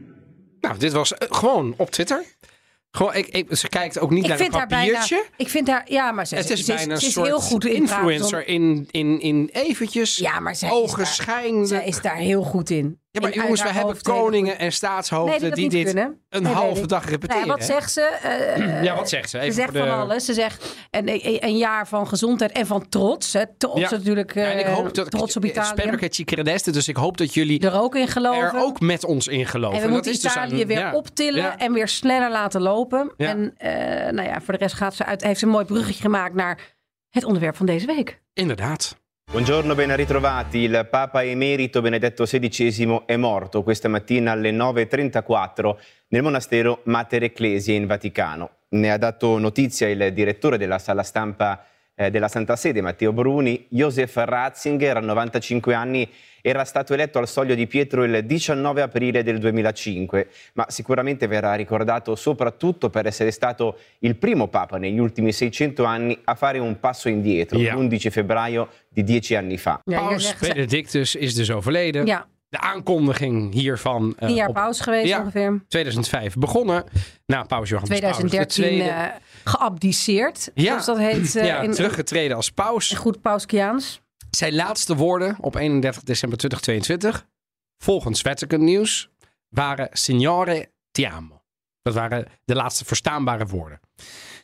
Nou, 0.61 0.79
dit 0.79 0.93
was 0.93 1.15
eh, 1.15 1.27
gewoon 1.31 1.75
op 1.77 1.91
Twitter. 1.91 2.23
Gewoon, 2.91 3.15
ik, 3.15 3.27
ik, 3.29 3.55
ze 3.57 3.69
kijkt 3.69 3.99
ook 3.99 4.11
niet 4.11 4.23
Ik 4.23 4.29
naar 4.29 4.37
vind 4.39 4.53
een 4.53 4.59
haar 4.59 4.67
bijna... 4.69 4.93
papiertje. 4.93 5.25
Ik 5.37 5.49
vind 5.49 5.69
haar... 5.69 5.85
Ja, 5.93 6.13
maar 6.13 6.27
ze, 6.27 6.35
Het 6.37 6.51
is 6.51 6.65
ze 6.65 6.75
bijna 6.75 6.93
een 6.93 7.01
ze 7.01 7.07
is 7.07 7.13
soort 7.13 7.27
heel 7.27 7.41
goed 7.41 7.65
in 7.65 7.75
influencer 7.75 8.49
in, 8.49 8.87
in, 8.91 9.21
in 9.21 9.49
eventjes 9.53 10.17
Ja, 10.17 10.41
maar 10.41 10.57
zij 10.57 10.69
is 10.69 10.75
ogen 10.75 10.97
daar- 10.99 11.07
schijnen. 11.07 11.67
Zij 11.67 11.87
is 11.87 12.01
daar 12.01 12.17
heel 12.17 12.43
goed 12.43 12.71
in. 12.71 13.01
Ja, 13.13 13.21
maar 13.21 13.35
jongens, 13.35 13.63
we 13.63 13.69
hebben 13.69 14.03
koningen 14.03 14.59
en 14.59 14.73
staatshoofden 14.73 15.41
Nee, 15.41 15.49
dat 15.51 15.59
die 15.59 15.69
dit 15.69 15.85
kunnen. 15.85 16.21
een 16.29 16.43
Nee, 16.43 16.53
halve 16.53 16.87
dag 16.87 17.05
repeteren. 17.09 17.47
Nou 17.47 17.47
ja, 17.47 17.53
wat 17.53 17.67
hè? 17.69 17.75
zegt 17.75 17.93
ze? 17.93 18.01
Eh, 18.01 18.83
Ja, 18.83 18.95
wat 18.97 19.09
zegt 19.09 19.31
ze? 19.31 19.39
Even 19.39 19.53
Ze 19.53 19.61
zegt 19.61 19.73
voor 19.77 19.81
de- 19.87 19.91
van 19.91 19.99
alles. 19.99 20.25
Ze 20.25 20.35
zegt 20.35 20.77
een, 20.91 21.09
een, 21.09 21.45
een 21.45 21.57
jaar 21.57 21.89
van 21.89 22.09
gezondheid 22.09 22.53
en 22.53 22.67
van 22.67 22.89
trots. 22.89 23.33
Hè. 23.33 23.43
Trots 23.59 23.81
Ja. 23.81 23.91
natuurlijk. 23.91 24.35
Ja, 24.35 24.45
en 24.51 24.59
ik 24.59 24.67
eh, 24.67 24.75
hoop 24.75 24.95
dat 24.95 25.11
trots 25.11 25.37
op 25.37 25.45
Italië. 25.45 26.25
Credeste, 26.25 26.71
dus 26.71 26.89
ik 26.89 26.97
hoop 26.97 27.17
dat 27.17 27.35
jullie 27.35 27.61
Er 27.61 27.81
ook 27.81 27.95
in 27.97 28.09
geloven. 28.09 28.43
er 28.43 28.63
ook 28.63 28.81
met 28.81 29.05
ons 29.05 29.29
in 29.29 29.47
geloven. 29.47 29.75
en 29.77 29.81
we 29.81 29.87
dat 29.87 29.95
moeten 29.95 30.13
is 30.13 30.21
dus 30.21 30.31
Italië 30.33 30.61
aan- 30.61 30.67
weer 30.67 30.79
ja. 30.79 30.95
optillen 30.95 31.43
Ja. 31.43 31.59
en 31.59 31.73
weer 31.73 31.89
sneller 31.89 32.31
laten 32.31 32.61
lopen. 32.61 33.13
Ja. 33.17 33.29
En 33.29 33.55
eh, 33.57 34.13
nou 34.13 34.29
ja, 34.29 34.41
voor 34.41 34.53
de 34.55 34.59
rest 34.61 34.75
gaat 34.75 34.95
ze 34.95 35.05
uit, 35.05 35.23
heeft 35.23 35.39
ze 35.39 35.45
een 35.45 35.51
mooi 35.53 35.65
bruggetje 35.65 36.03
gemaakt 36.03 36.35
naar 36.35 36.59
het 37.09 37.25
onderwerp 37.25 37.57
van 37.57 37.67
deze 37.67 37.87
week. 37.87 38.21
Inderdaad. 38.33 38.99
Buongiorno, 39.31 39.77
ben 39.77 39.95
ritrovati. 39.95 40.59
Il 40.59 40.89
Papa 40.91 41.23
Emerito 41.23 41.81
Benedetto 41.81 42.25
XVI 42.25 43.03
è 43.07 43.15
morto 43.15 43.63
questa 43.63 43.87
mattina 43.87 44.33
alle 44.33 44.51
9.34 44.51 45.77
nel 46.09 46.23
monastero 46.23 46.81
Mater 46.87 47.23
Ecclesia 47.23 47.73
in 47.75 47.87
Vaticano. 47.87 48.51
Ne 48.71 48.91
ha 48.91 48.97
dato 48.97 49.39
notizia 49.39 49.89
il 49.89 50.13
direttore 50.13 50.59
della 50.59 50.81
sala 50.81 51.05
stampa 51.05 51.65
eh, 51.95 52.11
della 52.11 52.27
Santa 52.27 52.57
Sede, 52.57 52.81
Matteo 52.81 53.13
Bruni. 53.13 53.67
Josef 53.69 54.17
Ratzinger, 54.17 54.97
a 54.97 55.01
95 55.01 55.75
anni, 55.75 56.11
era 56.43 56.65
stato 56.65 56.95
eletto 56.95 57.19
al 57.19 57.29
Soglio 57.29 57.55
di 57.55 57.67
Pietro 57.67 58.05
il 58.05 58.25
19 58.25 58.83
aprile 58.83 59.23
del 59.23 59.39
2005, 59.39 60.29
ma 60.55 60.67
sicuramente 60.69 61.27
verrà 61.27 61.55
ricordato 61.55 62.15
soprattutto 62.17 62.91
per 62.91 63.07
essere 63.07 63.31
stato 63.31 63.79
il 64.01 64.17
primo 64.17 64.49
Papa 64.49 64.77
negli 64.79 64.99
ultimi 64.99 65.33
600 65.33 65.85
anni 65.85 66.19
a 66.25 66.35
fare 66.35 66.59
un 66.59 66.79
passo 66.81 67.09
indietro, 67.09 67.59
Ja. 67.59 67.75
l'11 67.75 68.11
febbraio 68.11 68.69
di 68.89 69.03
dieci 69.05 69.35
anni 69.35 69.59
fa. 69.59 69.81
Ja, 69.85 69.99
Paus 70.01 70.37
Benedictus 70.39 71.15
is 71.15 71.35
dus 71.35 71.51
overleden. 71.51 72.07
ja, 72.07 72.27
de 72.49 72.59
aankondiging 72.59 73.53
hiervan. 73.53 74.15
eh, 74.19 74.27
Tien 74.27 74.37
jaar 74.37 74.49
op 74.49 74.55
pauze 74.55 74.83
geweest 74.83 75.09
Ja. 75.09 75.19
ongeveer. 75.19 75.61
2005 75.69 76.39
begonnen. 76.39 76.85
Na 77.27 77.43
paus 77.43 77.69
Johannes 77.69 77.99
2013 77.99 78.63
Paulus 78.65 78.81
II. 78.81 78.89
eh 78.89 79.09
geabdiceerd, 79.45 80.51
Ja. 80.55 80.67
zoals 80.81 80.87
dat 80.87 80.99
heet. 80.99 81.37
eh, 81.37 81.47
ja, 81.47 81.61
in, 81.61 81.71
teruggetreden 81.71 82.37
als 82.37 82.51
paus. 82.51 82.93
goed 82.93 83.21
Pauskiaans. 83.21 84.01
Zijn 84.31 84.55
laatste 84.55 84.97
woorden 84.97 85.37
op 85.41 85.55
31 85.55 86.03
december 86.03 86.39
2022, 86.39 87.27
volgens 87.79 88.21
Vatican 88.21 88.65
News, 88.65 89.11
waren 89.49 89.89
Signore 89.93 90.73
ti 90.91 91.05
amo. 91.05 91.43
Dat 91.83 91.95
waren 91.95 92.27
de 92.45 92.55
laatste 92.55 92.85
verstaanbare 92.85 93.47
woorden. 93.47 93.81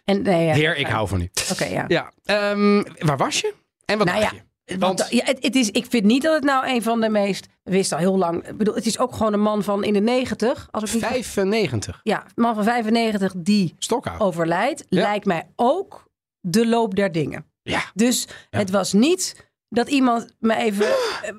En, 0.04 0.22
nee, 0.22 0.46
ja, 0.46 0.54
Heer, 0.54 0.76
ik 0.76 0.86
hou 0.86 1.08
van 1.08 1.20
u. 1.20 1.30
Oké, 1.50 1.64
ja. 1.64 1.84
Ja, 1.88 2.12
ehm, 2.24 2.82
waar 2.98 3.16
was 3.16 3.40
je? 3.40 3.54
En 3.84 3.98
wat 3.98 4.06
Nou 4.06 4.20
dacht 4.20 4.32
ja, 4.32 4.40
je? 4.64 4.78
Want, 4.78 5.06
ja, 5.10 5.24
het, 5.24 5.38
het 5.40 5.54
is, 5.54 5.70
ik 5.70 5.86
vind 5.88 6.04
niet 6.04 6.22
dat 6.22 6.34
het 6.34 6.44
nou 6.44 6.68
een 6.68 6.82
van 6.82 7.00
de 7.00 7.08
meest... 7.08 7.46
We 7.62 7.70
wisten 7.70 7.96
al 7.96 8.02
heel 8.02 8.18
lang. 8.18 8.48
Ik 8.48 8.56
bedoel, 8.56 8.74
het 8.74 8.86
is 8.86 8.98
ook 8.98 9.14
gewoon 9.14 9.32
een 9.32 9.40
man 9.40 9.62
van 9.62 9.84
in 9.84 9.92
de 9.92 10.00
90. 10.00 10.68
Als 10.70 10.84
ik 10.84 10.92
niet, 10.92 11.04
95. 11.26 12.00
ja, 12.02 12.26
man 12.34 12.54
van 12.54 12.64
95 12.64 13.32
die 13.36 13.74
Stokhout. 13.78 14.20
overlijdt. 14.20 14.84
Ja. 14.88 15.00
Lijkt 15.00 15.24
mij 15.26 15.46
ook 15.56 16.10
de 16.40 16.66
loop 16.66 16.94
der 16.94 17.12
dingen. 17.12 17.46
Ja. 17.62 17.84
Dus 17.94 18.28
het 18.50 18.70
was 18.70 18.92
niet 18.92 19.45
dat 19.68 19.88
iemand 19.88 20.34
me 20.38 20.56
even 20.56 20.86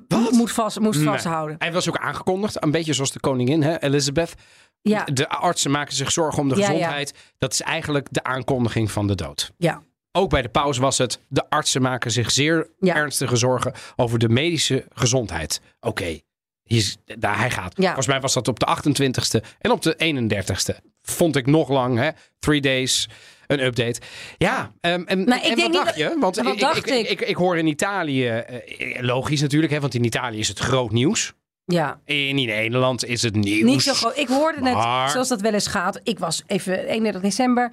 eh, 0.07 0.31
moet 0.31 0.51
vast, 0.51 0.79
moest 0.79 0.99
Nee. 0.99 1.07
vasthouden. 1.07 1.55
Hij 1.59 1.71
was 1.71 1.87
ook 1.89 1.97
aangekondigd, 1.97 2.63
een 2.63 2.71
beetje 2.71 2.93
zoals 2.93 3.11
de 3.11 3.19
koningin, 3.19 3.61
hè, 3.63 3.81
Elizabeth. 3.81 4.33
Ja, 4.81 5.03
De 5.03 5.29
artsen 5.29 5.71
maken 5.71 5.95
zich 5.95 6.11
zorgen 6.11 6.41
om 6.41 6.49
de 6.49 6.55
Ja, 6.55 6.61
ja. 6.61 6.67
gezondheid. 6.67 7.13
Dat 7.37 7.53
is 7.53 7.61
eigenlijk 7.61 8.07
de 8.11 8.23
aankondiging 8.23 8.91
van 8.91 9.07
de 9.07 9.15
dood. 9.15 9.51
ja. 9.57 9.81
Ook 10.11 10.29
bij 10.29 10.41
de 10.41 10.49
paus 10.49 10.77
was 10.77 10.97
het, 10.97 11.19
de 11.27 11.49
artsen 11.49 11.81
maken 11.81 12.11
zich 12.11 12.31
zeer 12.31 12.69
Ja. 12.79 12.95
ernstige 12.95 13.35
zorgen 13.35 13.73
over 13.95 14.19
de 14.19 14.29
medische 14.29 14.85
gezondheid. 14.89 15.61
Oké, 15.79 16.19
hier 16.63 16.77
is- 16.77 16.97
daar 17.05 17.37
hij 17.39 17.49
gaat. 17.51 17.73
Ja. 17.77 17.85
Volgens 17.85 18.07
mij 18.07 18.19
was 18.21 18.33
dat 18.33 18.47
op 18.47 18.59
de 18.59 18.65
28ste 18.65 19.43
en 19.59 19.71
op 19.71 19.81
de 19.81 19.95
31ste. 19.97 20.75
Vond 21.01 21.35
ik 21.35 21.45
nog 21.45 21.69
lang, 21.69 21.97
hè? 21.97 22.09
Three 22.39 22.61
days, 22.61 23.09
een 23.47 23.59
update. 23.65 23.99
Ja, 24.37 24.71
ehm, 24.81 25.01
en, 25.05 25.23
Nou, 25.23 25.41
ik 25.41 25.49
en 25.49 25.55
denk 25.55 25.73
wat 25.73 25.85
dacht 25.85 25.97
je? 25.97 26.15
Want 26.19 26.35
wat 26.35 26.53
ik, 26.53 26.59
dacht 26.59 26.77
ik, 26.77 26.85
ik? 26.85 27.09
ik, 27.09 27.21
ik 27.21 27.35
hoor 27.35 27.57
in 27.57 27.67
Italië, 27.67 28.27
eh, 28.27 29.01
logisch 29.01 29.41
natuurlijk, 29.41 29.73
hè, 29.73 29.79
want 29.79 29.93
in 29.93 30.03
Italië 30.03 30.39
is 30.39 30.47
het 30.47 30.59
groot 30.59 30.91
nieuws. 30.91 31.33
ja. 31.65 31.99
In 32.05 32.35
Nederland 32.35 33.05
is 33.05 33.21
het 33.21 33.35
nieuws. 33.35 33.71
Niet 33.71 33.81
zo 33.81 33.93
groot. 33.93 34.17
Ik 34.17 34.27
hoorde 34.27 34.61
net, 34.61 34.73
Maar- 34.73 35.09
zoals 35.09 35.27
dat 35.27 35.41
wel 35.41 35.53
eens 35.53 35.67
gaat. 35.67 35.99
Ik 36.03 36.19
was 36.19 36.43
even 36.47 36.79
31 36.87 37.21
december 37.21 37.71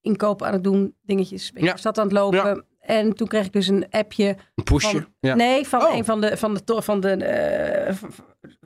inkoop 0.00 0.42
aan 0.42 0.52
het 0.52 0.64
doen, 0.64 0.94
dingetjes. 1.02 1.50
Beetje 1.52 1.66
Ja. 1.66 1.72
de 1.72 1.78
stad 1.78 1.98
aan 1.98 2.04
het 2.04 2.12
lopen. 2.12 2.64
En 2.80 3.12
toen 3.14 3.26
kreeg 3.28 3.44
ik 3.46 3.52
dus 3.52 3.68
een 3.68 3.86
appje 3.90 4.36
Een 4.54 4.64
pushje. 4.64 4.90
van, 4.90 5.06
ja. 5.20 5.34
nee, 5.34 5.66
van 5.66 5.82
Oh. 5.82 5.94
een 5.96 6.04
van 6.04 6.20
de, 6.20 6.36
van 6.36 6.54
de, 6.64 6.82
van 6.82 7.00
de 7.00 7.10
eh, 7.10 7.94
v- 7.94 7.98
v- 7.98 8.18
talks, 8.38 8.56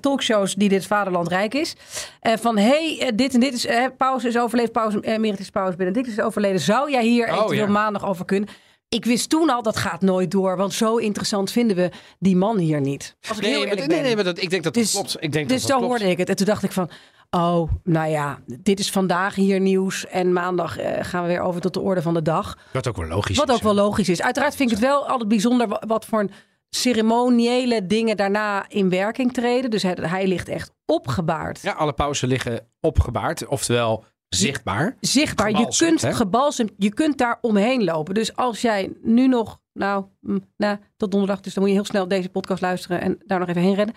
talkshows 0.00 0.54
die 0.54 0.68
dit 0.68 0.86
vaderland 0.86 1.28
rijk 1.28 1.54
is. 1.54 1.74
Eh, 2.20 2.32
van 2.40 2.58
hey, 2.58 2.96
eh, 3.00 3.08
dit 3.14 3.34
en 3.34 3.40
dit 3.40 3.52
is, 3.54 3.66
eh, 3.66 3.84
pauze 3.96 4.28
is 4.28 4.38
overleden, 4.38 4.72
pauze, 4.72 5.00
emeritus 5.00 5.50
paus 5.50 5.76
Benedictus 5.76 6.12
is 6.16 6.20
overleden. 6.24 6.60
Zou 6.60 6.90
jij 6.90 7.04
hier 7.04 7.26
Oh, 7.28 7.34
eventueel 7.34 7.64
ja. 7.66 7.70
maandag 7.70 8.04
over 8.06 8.24
kunnen? 8.24 8.48
Ik 8.88 9.04
wist 9.04 9.28
toen 9.30 9.50
al, 9.50 9.62
dat 9.62 9.76
gaat 9.76 10.00
nooit 10.00 10.30
door. 10.30 10.56
Want 10.56 10.72
zo 10.72 10.96
interessant 10.96 11.50
vinden 11.50 11.76
we 11.76 11.90
die 12.18 12.36
man 12.36 12.58
hier 12.58 12.80
niet. 12.80 13.16
Als 13.28 13.38
ik 13.38 13.44
heel 13.44 13.58
Nee, 13.64 13.76
maar, 13.76 13.86
nee, 13.88 14.00
nee, 14.00 14.14
maar 14.14 14.24
dat, 14.24 14.42
ik 14.42 14.50
denk 14.50 14.62
dat 14.64 14.74
Dus- 14.74 14.92
dat 14.92 15.00
klopt. 15.02 15.16
Ik 15.24 15.32
denk 15.32 15.48
Dus 15.48 15.60
dat 15.60 15.70
zo 15.70 15.76
klopt. 15.76 15.90
hoorde 15.92 16.10
ik 16.10 16.18
het. 16.18 16.28
En 16.28 16.36
toen 16.36 16.46
dacht 16.46 16.62
ik 16.62 16.72
van, 16.72 16.90
oh, 17.30 17.70
nou 17.84 18.08
ja, 18.10 18.38
dit 18.46 18.78
is 18.78 18.90
vandaag 18.90 19.34
hier 19.34 19.60
nieuws. 19.60 20.06
En 20.06 20.32
maandag 20.32 20.76
gaan 21.00 21.22
we 21.22 21.28
weer 21.28 21.40
over 21.40 21.60
tot 21.60 21.74
de 21.74 21.80
orde 21.80 22.02
van 22.02 22.14
de 22.14 22.22
dag. 22.22 22.58
Wat 22.72 22.88
ook 22.88 22.96
wel 22.96 23.06
logisch 23.08 23.36
Wat 23.36 23.48
is. 23.48 23.54
ook 23.54 23.62
wel 23.62 23.74
logisch 23.74 24.08
is. 24.08 24.22
Uiteraard 24.22 24.54
vind 24.54 24.70
ik 24.70 24.76
het 24.76 24.84
wel 24.86 25.08
altijd 25.08 25.28
bijzonder 25.28 25.68
wa- 25.68 25.82
wat 25.86 26.04
voor 26.04 26.20
een 26.20 26.30
ceremoniële 26.76 27.86
dingen 27.86 28.16
daarna 28.16 28.68
in 28.68 28.88
werking 28.88 29.32
treden. 29.32 29.70
Dus 29.70 29.82
hij, 29.82 29.96
hij 30.00 30.26
ligt 30.26 30.48
echt 30.48 30.72
opgebaard. 30.86 31.60
Ja, 31.62 31.72
alle 31.72 31.92
pauzen 31.92 32.28
liggen 32.28 32.68
opgebaard, 32.80 33.46
oftewel 33.46 34.04
zichtbaar. 34.28 34.96
Zichtbaar. 35.00 35.50
Je 35.50 35.74
kunt 35.76 36.02
hè? 36.02 36.14
gebalsemd, 36.14 36.72
je 36.76 36.94
kunt 36.94 37.18
daar 37.18 37.38
omheen 37.40 37.84
lopen. 37.84 38.14
Dus 38.14 38.36
als 38.36 38.60
jij 38.60 38.92
nu 39.02 39.28
nog, 39.28 39.60
nou, 39.72 40.04
mm, 40.20 40.44
nou, 40.56 40.78
tot 40.96 41.10
donderdag, 41.10 41.40
dus 41.40 41.54
dan 41.54 41.62
moet 41.62 41.72
je 41.72 41.78
heel 41.78 41.88
snel 41.88 42.08
deze 42.08 42.28
podcast 42.28 42.62
luisteren 42.62 43.00
en 43.00 43.18
daar 43.26 43.38
nog 43.38 43.48
even 43.48 43.62
heen 43.62 43.74
rennen. 43.74 43.94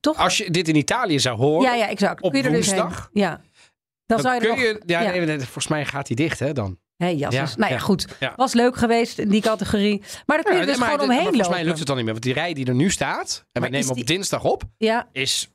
Toch? 0.00 0.16
Als 0.16 0.36
je 0.38 0.50
dit 0.50 0.68
in 0.68 0.76
Italië 0.76 1.20
zou 1.20 1.36
horen, 1.36 1.62
ja, 1.62 1.74
ja, 1.74 1.88
exact. 1.88 2.22
op 2.22 2.30
Kun 2.30 2.40
je 2.40 2.46
er 2.46 2.52
dus 2.54 2.70
heen. 2.70 2.80
woensdag? 2.80 3.10
Ja. 3.12 3.30
Dan, 3.30 3.40
dan 4.06 4.20
zou 4.20 4.34
je 4.34 4.40
kun 4.40 4.48
nog... 4.48 4.58
je... 4.58 4.82
Ja, 4.86 5.00
ja. 5.00 5.10
nee, 5.10 5.20
nee, 5.20 5.38
volgens 5.38 5.68
mij 5.68 5.84
gaat 5.84 6.06
hij 6.06 6.16
dicht, 6.16 6.38
hè, 6.38 6.52
dan. 6.52 6.78
Hé, 6.98 7.06
jasses. 7.06 7.50
Ja, 7.50 7.56
nou 7.56 7.72
ja, 7.72 7.78
goed. 7.78 8.06
ja. 8.20 8.32
Was 8.36 8.52
leuk 8.52 8.76
geweest 8.76 9.18
in 9.18 9.28
die 9.28 9.40
categorie. 9.42 9.98
Maar 10.26 10.36
daar 10.36 10.42
kun 10.42 10.54
je 10.54 10.60
Ja, 10.60 10.66
dus 10.66 10.76
maar, 10.76 10.88
gewoon 10.88 10.98
dit- 10.98 11.08
maar 11.08 11.16
omheen 11.16 11.18
volgens 11.18 11.36
lopen. 11.38 11.54
mij 11.56 11.64
lukt 11.64 11.78
het 11.78 11.86
dan 11.86 11.96
niet 11.96 12.04
meer. 12.04 12.12
Want 12.14 12.24
die 12.24 12.34
rij 12.34 12.52
die 12.54 12.66
er 12.66 12.74
nu 12.74 12.90
staat, 12.90 13.46
en 13.52 13.62
we 13.62 13.68
nemen 13.68 13.90
op 13.90 14.06
dinsdag 14.06 14.44
op, 14.44 14.62
Ja. 14.78 15.08
is... 15.12 15.48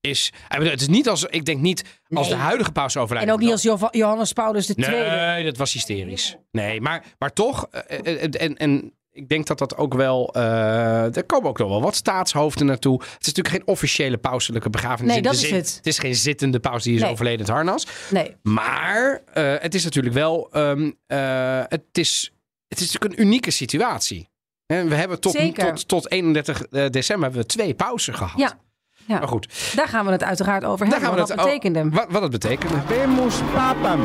is 0.00 0.32
het 0.48 0.80
is 0.80 0.88
niet 0.88 1.08
als... 1.08 1.24
Ik 1.24 1.44
denk 1.44 1.60
niet 1.60 1.84
als 2.08 2.28
Nee. 2.28 2.36
de 2.36 2.42
huidige 2.42 2.72
pauze 2.72 2.98
overlijdt. 2.98 3.28
En 3.28 3.34
ook 3.34 3.40
niet 3.40 3.50
als 3.50 3.62
Jo- 3.62 3.88
Johannes 3.90 4.32
Paulus 4.32 4.68
II. 4.74 4.88
Nee, 4.90 5.44
dat 5.44 5.56
was 5.56 5.72
hysterisch. 5.72 6.36
Nee, 6.50 6.80
maar, 6.80 7.04
maar 7.18 7.32
toch, 7.32 7.66
eh, 7.70 7.98
eh, 8.24 8.42
en, 8.42 8.56
en 8.56 8.92
ik 9.16 9.28
denk 9.28 9.46
dat 9.46 9.58
dat 9.58 9.76
ook 9.76 9.94
wel, 9.94 10.34
eh, 10.34 11.16
er 11.16 11.24
komen 11.24 11.48
ook 11.48 11.58
nog 11.58 11.68
wel 11.68 11.80
wat 11.82 11.94
staatshoofden 11.96 12.66
naartoe. 12.66 12.94
Het 13.02 13.10
is 13.20 13.26
natuurlijk 13.26 13.54
geen 13.54 13.66
officiële 13.66 14.16
pauselijke 14.18 14.70
begrafenis. 14.70 15.06
Nee, 15.08 15.16
in 15.16 15.22
de 15.22 15.28
dat 15.28 15.38
is 15.38 15.48
zin- 15.48 15.54
het. 15.56 15.74
Het 15.76 15.86
is 15.86 15.98
geen 15.98 16.14
zittende 16.14 16.60
paus 16.60 16.82
die 16.82 16.94
is 16.94 17.00
Nee. 17.00 17.10
overleden 17.10 17.38
in 17.38 17.44
het 17.44 17.54
harnas. 17.54 17.86
Nee. 18.10 18.36
Maar 18.42 19.22
eh, 19.32 19.54
het 19.58 19.74
is 19.74 19.84
natuurlijk 19.84 20.14
wel, 20.14 20.48
ehm, 20.52 20.90
eh, 21.06 21.60
het, 21.68 21.82
is, 21.92 22.32
het 22.68 22.80
is 22.80 22.92
natuurlijk 22.92 23.20
een 23.20 23.26
unieke 23.26 23.50
situatie. 23.50 24.28
En 24.66 24.88
we 24.88 24.94
hebben 24.94 25.20
tot, 25.20 25.32
Zeker. 25.32 25.74
tot, 25.74 25.88
tot 25.88 26.10
31 26.10 26.62
december 26.68 27.24
hebben 27.24 27.40
we 27.40 27.46
twee 27.46 27.74
pauzen 27.74 28.14
gehad. 28.14 28.38
Ja. 28.38 28.58
Ja. 29.06 29.18
Maar 29.18 29.28
goed, 29.28 29.72
Daar 29.76 29.88
gaan 29.88 30.06
we 30.06 30.12
het 30.12 30.22
uiteraard 30.22 30.64
over 30.64 30.88
daar 30.88 31.00
hebben. 31.00 31.18
gaan 31.18 31.26
we 31.28 31.34
Wat 31.34 31.44
het 31.44 31.46
betekende. 31.46 31.80
oh, 31.80 31.94
wat, 31.94 32.06
wat 32.10 32.22
het 32.22 32.30
betekende. 32.30 32.74
Habemus 32.76 33.34
papam 33.54 34.00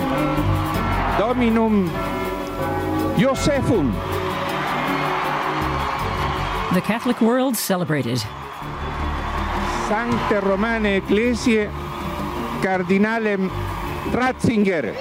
dominum 1.18 1.90
Josephum 3.18 3.94
The 6.74 6.80
Catholic 6.80 7.20
world 7.20 7.58
celebrated. 7.58 8.20
Sancte 9.90 10.42
Romane 10.42 11.02
Ecclesiae 11.04 11.70
Cardinalem 12.62 13.50
Ratzinger. 14.14 14.96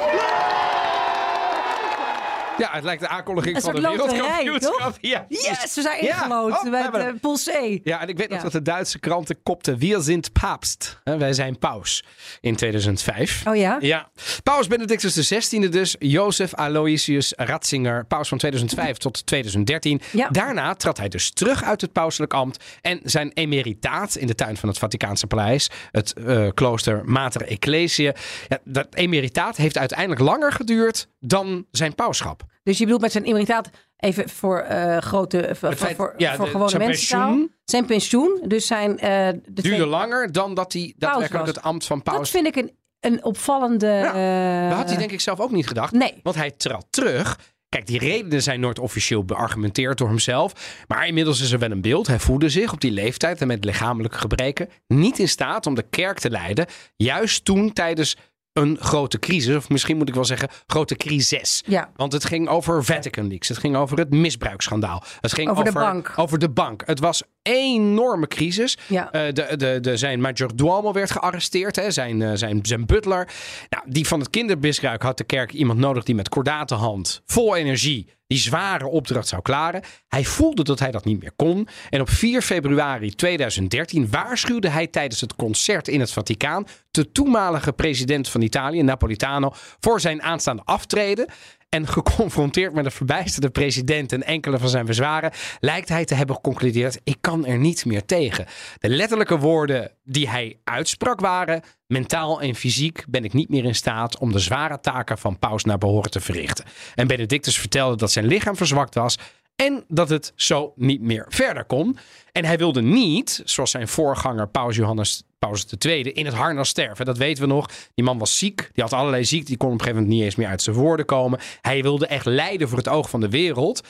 Ja, 2.60 2.70
het 2.72 2.84
lijkt 2.84 3.02
de 3.02 3.08
aankondiging 3.08 3.56
Een 3.56 3.62
van 3.62 3.74
de 3.74 3.80
wereldkampioenschap. 3.80 4.96
Ja, 5.00 5.24
Yes, 5.28 5.74
we 5.74 5.80
zijn 5.82 6.04
Ja. 6.04 6.14
ingelood 6.22 6.52
Oh, 6.52 6.62
we 6.62 6.76
hebben. 6.76 7.20
Pool 7.20 7.36
C. 7.36 7.80
Ja, 7.84 8.00
en 8.00 8.08
ik 8.08 8.16
weet 8.16 8.28
nog 8.28 8.42
dat 8.42 8.52
de 8.52 8.62
Duitse 8.62 8.98
kranten 8.98 9.42
kopten... 9.42 9.78
Wir 9.78 10.00
sind 10.00 10.32
Papst. 10.32 11.00
Hè, 11.04 11.16
Wij 11.18 11.32
zijn 11.32 11.58
paus. 11.58 12.04
In 12.40 12.56
2005. 12.56 13.46
Oh 13.46 13.56
ja? 13.56 13.76
Ja. 13.80 14.08
Paus 14.42 14.66
Benedictus 14.66 15.14
XVI 15.28 15.68
dus. 15.68 15.96
Jozef 15.98 16.54
Aloysius 16.54 17.32
Ratzinger. 17.36 18.04
Paus 18.06 18.28
van 18.28 18.38
2005 18.38 18.96
tot 18.96 19.26
2013. 19.26 20.00
Ja. 20.12 20.28
Daarna 20.28 20.74
trad 20.74 20.98
hij 20.98 21.08
dus 21.08 21.30
terug 21.30 21.62
uit 21.62 21.80
het 21.80 21.92
pauselijk 21.92 22.34
ambt. 22.34 22.64
En 22.80 23.00
zijn 23.02 23.30
emeritaat 23.34 24.14
in 24.16 24.26
de 24.26 24.34
tuin 24.34 24.56
van 24.56 24.68
het 24.68 24.78
Vaticaanse 24.78 25.26
paleis. 25.26 25.70
Het 25.90 26.12
eh, 26.12 26.48
klooster 26.54 27.04
Mater 27.04 27.42
Ecclesiae. 27.46 28.14
Ja, 28.48 28.58
dat 28.64 28.86
emeritaat 28.94 29.56
heeft 29.56 29.78
uiteindelijk 29.78 30.20
langer 30.20 30.52
geduurd 30.52 31.08
dan 31.20 31.66
zijn 31.70 31.94
pauschap. 31.94 32.42
Dus 32.62 32.78
je 32.78 32.84
bedoelt 32.84 33.02
met 33.02 33.12
zijn 33.12 33.24
emeritaat 33.24 33.70
even 33.96 34.28
voor 34.28 34.58
eh, 34.58 34.96
grote, 34.98 35.50
voor, 35.54 35.74
feit- 35.74 35.96
voor, 35.96 36.14
ja, 36.16 36.34
voor 36.34 36.44
de- 36.44 36.50
gewone 36.50 36.70
zijn 36.70 36.82
mensen. 36.82 37.18
pensioen. 37.18 37.52
Zijn 37.64 37.86
pensioen. 37.86 38.40
Dus 38.46 38.66
zijn 38.66 38.98
eh 38.98 39.08
de 39.28 39.40
Duurde 39.44 39.62
twee- 39.76 39.86
langer 39.86 40.32
dan 40.32 40.54
dat 40.54 40.72
hij 40.72 40.94
daadwerkelijk 40.96 41.46
het 41.46 41.62
ambt 41.62 41.84
van 41.86 42.00
Dat 42.04 42.14
paus... 42.14 42.30
vind 42.30 42.46
ik 42.46 42.56
een, 42.56 42.76
een 43.00 43.24
opvallende... 43.24 43.86
Ja, 43.86 44.62
eh, 44.62 44.68
Dat 44.68 44.78
had 44.78 44.88
hij 44.88 44.98
denk 44.98 45.10
ik 45.10 45.20
zelf 45.20 45.40
ook 45.40 45.50
niet 45.50 45.66
gedacht. 45.66 45.92
Nee. 45.92 46.20
Want 46.22 46.36
hij 46.36 46.50
trad 46.50 46.86
terug. 46.90 47.38
Kijk, 47.68 47.86
die 47.86 47.98
redenen 47.98 48.42
zijn 48.42 48.60
nooit 48.60 48.78
officieel 48.78 49.24
beargumenteerd 49.24 49.98
door 49.98 50.08
hemzelf. 50.08 50.82
Maar 50.88 51.06
inmiddels 51.06 51.40
is 51.40 51.52
er 51.52 51.58
wel 51.58 51.70
een 51.70 51.80
beeld. 51.80 52.06
Hij 52.06 52.18
voelde 52.18 52.48
zich 52.48 52.72
op 52.72 52.80
die 52.80 52.90
leeftijd 52.90 53.40
en 53.40 53.46
met 53.46 53.64
lichamelijke 53.64 54.18
gebreken 54.18 54.68
niet 54.86 55.18
in 55.18 55.28
staat 55.28 55.66
om 55.66 55.74
de 55.74 55.82
kerk 55.90 56.18
te 56.18 56.30
leiden. 56.30 56.66
Juist 56.96 57.44
toen 57.44 57.72
tijdens 57.72 58.16
een 58.52 58.76
grote 58.80 59.18
crisis, 59.18 59.56
of 59.56 59.68
misschien 59.68 59.96
moet 59.96 60.08
ik 60.08 60.14
wel 60.14 60.24
zeggen 60.24 60.48
grote 60.66 60.96
crisis. 60.96 61.62
Ja. 61.66 61.90
Want 61.96 62.12
het 62.12 62.24
ging 62.24 62.48
over 62.48 62.84
Vatican 62.84 63.28
Leaks. 63.28 63.48
Het 63.48 63.58
ging 63.58 63.76
over 63.76 63.98
het 63.98 64.10
misbruiksschandaal. 64.10 65.02
Het 65.20 65.32
ging 65.32 65.48
Over 65.48 65.60
over, 65.60 65.72
de 65.72 65.78
bank. 65.78 66.12
Over 66.16 66.38
de 66.38 66.50
bank. 66.50 66.82
Het 66.86 67.00
was 67.00 67.22
enorme 67.50 68.26
crisis. 68.26 68.78
Ja. 68.86 69.10
Eh, 69.10 69.32
de, 69.32 69.56
de, 69.56 69.78
de, 69.80 69.96
zijn 69.96 70.20
majordomo 70.20 70.92
werd 70.92 71.10
gearresteerd. 71.10 71.76
Hè, 71.76 71.90
zijn, 71.90 72.22
eh, 72.22 72.30
zijn, 72.34 72.58
zijn 72.62 72.86
butler. 72.86 73.28
Nou, 73.68 73.84
die 73.86 74.06
van 74.06 74.20
het 74.20 74.30
kindermisbruik 74.30 75.02
had 75.02 75.18
de 75.18 75.24
kerk 75.24 75.52
iemand 75.52 75.78
nodig 75.78 76.04
die 76.04 76.14
met 76.14 76.28
kordate 76.28 76.74
hand, 76.74 77.22
vol 77.26 77.56
energie, 77.56 78.06
die 78.26 78.38
zware 78.38 78.86
opdracht 78.86 79.28
zou 79.28 79.42
klaren. 79.42 79.82
Hij 80.08 80.24
voelde 80.24 80.62
dat 80.62 80.78
hij 80.78 80.90
dat 80.90 81.04
niet 81.04 81.20
meer 81.20 81.32
kon. 81.36 81.68
En 81.90 82.00
op 82.00 82.08
4 82.10 82.42
februari 82.42 83.14
2013 83.14 84.10
waarschuwde 84.10 84.68
hij 84.68 84.86
tijdens 84.86 85.20
het 85.20 85.36
concert 85.36 85.88
in 85.88 86.00
het 86.00 86.12
Vaticaan 86.12 86.66
de 86.90 87.12
toenmalige 87.12 87.72
president 87.72 88.28
van 88.28 88.40
Italië, 88.40 88.82
Napolitano, 88.82 89.52
voor 89.80 90.00
zijn 90.00 90.22
aanstaande 90.22 90.62
aftreden. 90.64 91.26
En 91.70 91.86
geconfronteerd 91.96 92.72
met 92.72 92.84
een 92.84 92.90
verbijsterde 92.90 93.50
president 93.50 94.12
en 94.12 94.22
enkele 94.22 94.58
van 94.58 94.68
zijn 94.68 94.86
bezwaren, 94.86 95.32
lijkt 95.60 95.88
hij 95.88 96.04
te 96.04 96.14
hebben 96.14 96.34
geconcludeerd: 96.34 97.00
ik 97.04 97.16
kan 97.20 97.46
er 97.46 97.58
niet 97.58 97.84
meer 97.84 98.04
tegen. 98.04 98.46
De 98.78 98.88
letterlijke 98.88 99.38
woorden 99.38 99.90
die 100.04 100.28
hij 100.28 100.58
uitsprak 100.64 101.20
waren: 101.20 101.62
mentaal 101.86 102.40
en 102.40 102.54
fysiek 102.54 103.04
ben 103.08 103.24
ik 103.24 103.32
niet 103.32 103.48
meer 103.48 103.64
in 103.64 103.74
staat 103.74 104.18
om 104.18 104.32
de 104.32 104.38
zware 104.38 104.80
taken 104.80 105.18
van 105.18 105.38
paus 105.38 105.64
naar 105.64 105.78
behoren 105.78 106.10
te 106.10 106.20
verrichten. 106.20 106.64
En 106.94 107.06
Benedictus 107.06 107.58
vertelde 107.58 107.96
dat 107.96 108.12
zijn 108.12 108.26
lichaam 108.26 108.56
verzwakt 108.56 108.94
was 108.94 109.18
en 109.60 109.84
dat 109.88 110.08
het 110.08 110.32
zo 110.36 110.72
niet 110.76 111.00
meer 111.00 111.26
verder 111.28 111.64
kon. 111.64 111.96
En 112.32 112.44
hij 112.44 112.58
wilde 112.58 112.82
niet, 112.82 113.42
zoals 113.44 113.70
zijn 113.70 113.88
voorganger 113.88 114.48
Paus 114.48 114.76
Johannes 114.76 115.22
Paus 115.38 115.66
II, 115.78 116.02
in 116.02 116.24
het 116.24 116.34
harnas 116.34 116.68
sterven. 116.68 117.04
Dat 117.04 117.18
weten 117.18 117.42
we 117.42 117.48
nog. 117.48 117.70
Die 117.94 118.04
man 118.04 118.18
was 118.18 118.38
ziek, 118.38 118.70
die 118.72 118.84
had 118.84 118.92
allerlei 118.92 119.24
ziekte, 119.24 119.46
die 119.46 119.56
kon 119.56 119.68
op 119.68 119.74
een 119.74 119.80
gegeven 119.80 120.02
moment 120.02 120.18
niet 120.18 120.28
eens 120.28 120.36
meer 120.36 120.48
uit 120.48 120.62
zijn 120.62 120.76
woorden 120.76 121.06
komen. 121.06 121.38
Hij 121.60 121.82
wilde 121.82 122.06
echt 122.06 122.26
lijden 122.26 122.68
voor 122.68 122.78
het 122.78 122.88
oog 122.88 123.10
van 123.10 123.20
de 123.20 123.28
wereld. 123.28 123.82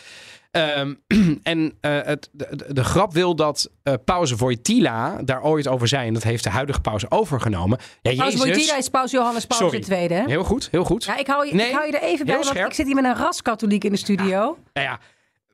Ehm, 0.50 0.94
en 1.42 1.72
eh, 1.80 1.98
het, 2.02 2.28
de, 2.32 2.66
de, 2.72 2.84
grap 2.84 3.12
wil 3.12 3.36
dat 3.36 3.70
uh, 3.84 3.94
Paus 4.04 4.32
Wojtyla 4.32 5.18
daar 5.24 5.42
ooit 5.42 5.68
over 5.68 5.88
zei. 5.88 6.06
En 6.06 6.14
dat 6.14 6.22
heeft 6.22 6.44
de 6.44 6.50
huidige 6.50 6.80
paus 6.80 7.10
overgenomen. 7.10 7.78
Ja, 8.02 8.14
paus 8.14 8.32
Jezus... 8.32 8.46
Wojtyla 8.46 8.76
is 8.76 8.88
Paus 8.88 9.10
Johannes 9.10 9.46
Paus. 9.46 9.72
II. 9.72 10.08
Hè? 10.08 10.24
Heel 10.26 10.44
goed, 10.44 10.68
heel 10.70 10.84
goed. 10.84 11.04
Ja, 11.04 11.16
ik, 11.16 11.26
hou 11.26 11.46
je, 11.46 11.54
Nee, 11.54 11.68
ik 11.68 11.74
hou 11.74 11.86
je 11.86 11.98
er 11.98 12.02
even 12.02 12.26
bij, 12.26 12.34
want 12.34 12.46
scherp. 12.46 12.68
ik 12.68 12.74
zit 12.74 12.86
hier 12.86 12.94
met 12.94 13.04
een 13.04 13.16
raskatholiek 13.16 13.84
in 13.84 13.90
de 13.90 13.98
studio. 13.98 14.58
Nou 14.72 14.86
ja, 14.86 14.98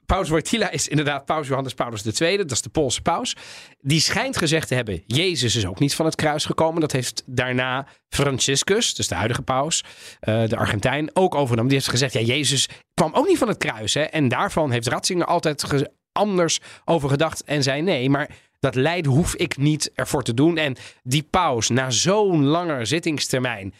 Paus 0.06 0.28
Wojtyla 0.28 0.70
is 0.70 0.88
inderdaad 0.88 1.24
Paus 1.24 1.48
Johannes 1.48 1.74
Paulus 1.74 2.20
II. 2.20 2.36
Dat 2.36 2.50
is 2.50 2.62
de 2.62 2.68
Poolse 2.68 3.02
paus. 3.02 3.36
Die 3.80 4.00
schijnt 4.00 4.36
gezegd 4.36 4.68
te 4.68 4.74
hebben... 4.74 5.02
Jezus 5.06 5.56
is 5.56 5.66
ook 5.66 5.78
niet 5.78 5.94
van 5.94 6.04
het 6.04 6.14
kruis 6.14 6.44
gekomen. 6.44 6.80
Dat 6.80 6.92
heeft 6.92 7.22
daarna 7.26 7.86
Franciscus, 8.08 8.94
dus 8.94 9.08
de 9.08 9.14
huidige 9.14 9.42
paus, 9.42 9.84
eh, 10.20 10.48
de 10.48 10.56
Argentijn, 10.56 11.10
ook 11.12 11.34
overgenomen. 11.34 11.68
Die 11.68 11.78
heeft 11.78 11.90
gezegd, 11.90 12.12
ja, 12.12 12.20
Jezus 12.20 12.68
kwam 12.94 13.14
ook 13.14 13.28
niet 13.28 13.38
van 13.38 13.48
het 13.48 13.58
kruis. 13.58 13.94
Hè? 13.94 14.02
En 14.02 14.28
daarvan 14.28 14.70
heeft 14.70 14.88
Ratzinger 14.88 15.26
altijd 15.26 15.88
anders 16.12 16.60
over 16.84 17.08
gedacht 17.08 17.44
en 17.44 17.62
zei 17.62 17.82
nee, 17.82 18.10
maar... 18.10 18.28
Dat 18.58 18.74
lijden 18.74 19.12
hoef 19.12 19.34
ik 19.34 19.56
niet 19.56 19.90
ervoor 19.94 20.22
te 20.22 20.34
doen. 20.34 20.56
En 20.56 20.76
die 21.02 21.22
paus, 21.22 21.68
na 21.68 21.90
zo'n 21.90 22.44
lange 22.44 22.84
zittingstermijn, 22.84 23.74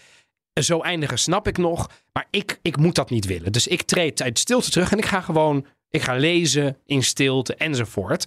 zo 0.62 0.80
eindigen 0.80 1.18
snap 1.18 1.48
ik 1.48 1.58
nog. 1.58 1.90
Maar 2.12 2.26
ik, 2.30 2.58
ik 2.62 2.76
moet 2.76 2.94
dat 2.94 3.10
niet 3.10 3.26
willen. 3.26 3.52
Dus 3.52 3.66
ik 3.66 3.82
treed 3.82 4.22
uit 4.22 4.38
stilte 4.38 4.70
terug 4.70 4.92
en 4.92 4.98
ik 4.98 5.06
ga 5.06 5.20
gewoon 5.20 5.66
ik 5.96 6.02
ga 6.02 6.14
lezen 6.14 6.76
in 6.86 7.02
stilte 7.02 7.54
enzovoort. 7.54 8.24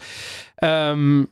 Ehm, 0.55 1.23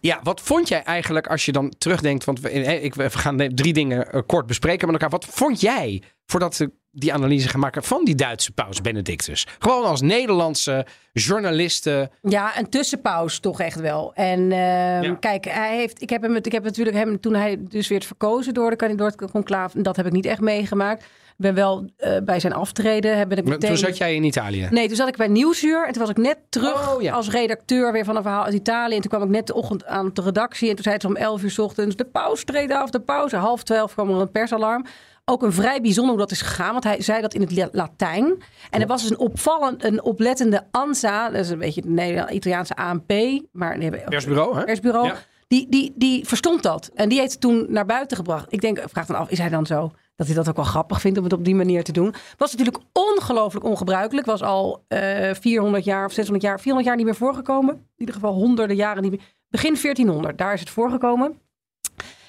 ja, 0.00 0.20
wat 0.22 0.40
vond 0.40 0.68
jij 0.68 0.82
eigenlijk 0.82 1.26
als 1.26 1.44
je 1.44 1.52
dan 1.52 1.72
terugdenkt? 1.78 2.24
Want 2.24 2.40
we, 2.40 2.48
eh, 2.48 2.84
ik, 2.84 2.94
we 2.94 3.10
gaan 3.10 3.54
drie 3.54 3.72
dingen 3.72 4.12
eh, 4.12 4.20
kort 4.26 4.46
bespreken 4.46 4.86
met 4.86 4.94
elkaar. 5.00 5.18
Wat 5.18 5.24
vond 5.30 5.60
jij 5.60 6.02
voordat 6.30 6.56
we 6.56 6.70
die 6.90 7.12
analyse 7.12 7.48
gaan 7.48 7.60
maken 7.60 7.82
van 7.82 8.04
die 8.04 8.14
Duitse 8.14 8.52
paus 8.52 8.80
Benedictus? 8.80 9.46
Gewoon 9.58 9.84
als 9.84 10.00
Nederlandse 10.00 10.86
journalisten. 11.12 12.10
Ja, 12.22 12.58
een 12.58 12.68
tussenpaus 12.70 13.38
toch 13.38 13.60
echt 13.60 13.80
wel. 13.80 14.12
En 14.14 14.40
ehm, 14.52 15.02
Ja. 15.02 15.14
kijk, 15.20 15.44
hij 15.44 15.76
heeft, 15.76 16.02
ik 16.02 16.10
heb 16.10 16.22
hem, 16.22 16.36
ik 16.36 16.52
heb 16.52 16.62
natuurlijk 16.64 16.96
hem 16.96 17.20
toen 17.20 17.34
hij 17.34 17.56
dus 17.60 17.88
werd 17.88 18.04
verkozen 18.04 18.54
door 18.54 18.70
de 18.70 18.76
kandidaat 18.76 19.30
conclave, 19.30 19.82
dat 19.82 19.96
heb 19.96 20.06
ik 20.06 20.12
niet 20.12 20.26
echt 20.26 20.40
meegemaakt. 20.40 21.02
Ik 21.02 21.44
ben 21.44 21.54
wel 21.54 21.84
eh, 21.96 22.16
bij 22.24 22.40
zijn 22.40 22.52
aftreden, 22.52 23.18
heb 23.18 23.32
ik 23.32 23.44
meteen. 23.44 23.68
Toen 23.68 23.78
zat 23.78 23.96
jij 23.96 24.14
in 24.14 24.24
Italië. 24.24 24.68
Nee, 24.70 24.86
toen 24.86 24.96
zat 24.96 25.08
ik 25.08 25.16
bij 25.16 25.28
Nieuwsuur 25.28 25.86
en 25.86 25.92
toen 25.92 26.00
was 26.02 26.10
ik 26.10 26.16
net 26.16 26.38
terug 26.48 26.94
Oh, 26.94 27.02
ja. 27.02 27.12
als 27.12 27.30
redacteur 27.30 27.92
weer 27.92 28.04
van 28.04 28.16
een 28.16 28.22
verhaal 28.22 28.44
uit 28.44 28.54
Italië. 28.54 28.94
En 28.94 29.00
toen 29.00 29.10
kwam 29.10 29.22
ik 29.22 29.28
net 29.28 29.46
de 29.46 29.54
ochtend 29.54 29.86
aan 29.86 30.10
de 30.12 30.22
redactie 30.22 30.68
en 30.68 30.74
toen 30.74 30.82
zei 30.84 30.94
het 30.94 31.04
om 31.04 31.16
11 31.16 31.42
uur 31.42 31.50
's 31.50 31.58
ochtends, 31.58 31.96
de 31.96 32.04
paus 32.04 32.44
treedt 32.44 32.72
af, 32.72 32.90
de 32.90 33.00
pauze. 33.00 33.36
Half 33.36 33.62
twaalf 33.62 33.92
kwam 33.92 34.10
er 34.10 34.20
een 34.20 34.30
persalarm. 34.30 34.84
Ook 35.28 35.42
een 35.42 35.52
vrij 35.52 35.80
bijzonder 35.80 36.10
hoe 36.10 36.20
dat 36.20 36.30
is 36.30 36.40
gegaan, 36.42 36.72
want 36.72 36.84
hij 36.84 37.02
zei 37.02 37.20
dat 37.20 37.34
in 37.34 37.40
het 37.40 37.56
La- 37.56 37.68
Latijn. 37.72 38.42
En 38.70 38.80
er 38.80 38.86
was 38.86 39.02
dus 39.02 39.10
een 39.10 39.18
opvallend, 39.18 39.84
een 39.84 40.02
oplettende 40.02 40.66
ANSA, 40.70 41.30
dat 41.30 41.40
is 41.40 41.50
een 41.50 41.58
beetje 41.58 41.80
de 41.82 42.26
Italiaanse 42.30 42.76
ANP, 42.76 43.12
maar 43.52 43.78
nee, 43.78 43.90
Persbureau, 43.90 44.56
hè? 44.56 44.64
persbureau. 44.64 45.06
Ja. 45.06 45.14
Die, 45.48 45.66
die, 45.68 45.92
die 45.96 46.26
verstond 46.26 46.62
dat. 46.62 46.90
En 46.94 47.08
die 47.08 47.18
heeft 47.18 47.32
het 47.32 47.40
toen 47.40 47.66
naar 47.68 47.86
buiten 47.86 48.16
gebracht. 48.16 48.52
Ik 48.52 48.60
denk, 48.60 48.82
vraag 48.86 49.06
dan 49.06 49.16
af, 49.16 49.30
is 49.30 49.38
hij 49.38 49.48
dan 49.48 49.66
zo 49.66 49.92
dat 50.16 50.26
hij 50.26 50.36
dat 50.36 50.48
ook 50.48 50.56
wel 50.56 50.64
grappig 50.64 51.00
vindt 51.00 51.18
om 51.18 51.24
het 51.24 51.32
op 51.32 51.44
die 51.44 51.54
manier 51.54 51.84
te 51.84 51.92
doen? 51.92 52.14
Was 52.36 52.54
natuurlijk 52.54 52.84
ongelooflijk 52.92 53.64
ongebruikelijk. 53.64 54.26
Was 54.26 54.42
al 54.42 54.84
eh 54.88 55.34
400 55.40 55.84
jaar 55.84 56.04
of 56.04 56.12
600 56.12 56.44
jaar, 56.46 56.60
400 56.60 56.86
jaar 56.86 56.96
niet 56.96 57.06
meer 57.06 57.14
voorgekomen. 57.14 57.74
In 57.74 57.84
ieder 57.96 58.14
geval 58.14 58.32
honderden 58.32 58.76
jaren 58.76 59.02
niet 59.02 59.10
meer. 59.10 59.20
Begin 59.48 59.76
1400, 59.82 60.38
daar 60.38 60.52
is 60.52 60.60
het 60.60 60.70
voorgekomen. 60.70 61.38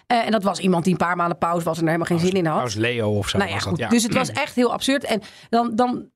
Eh, 0.10 0.26
en 0.26 0.32
dat 0.32 0.44
was 0.44 0.60
iemand 0.60 0.84
die 0.84 0.94
een 0.94 1.00
paar 1.00 1.16
maanden 1.16 1.38
pauze 1.38 1.66
was 1.66 1.78
en 1.78 1.84
er 1.84 1.92
helemaal 1.92 2.18
geen 2.18 2.28
zin 2.28 2.38
in 2.38 2.46
had. 2.46 2.60
Paus 2.60 2.76
Leo 2.76 3.18
of 3.18 3.30
zo. 3.30 3.38
Nou 3.38 3.50
ja. 3.76 3.88
Dus 3.88 4.04
het 4.04 4.14
was 4.14 4.32
echt 4.32 4.56
heel 4.56 4.74
absurd. 4.74 5.04
En 5.04 5.22
dan, 5.50 5.76
dan 5.76 6.10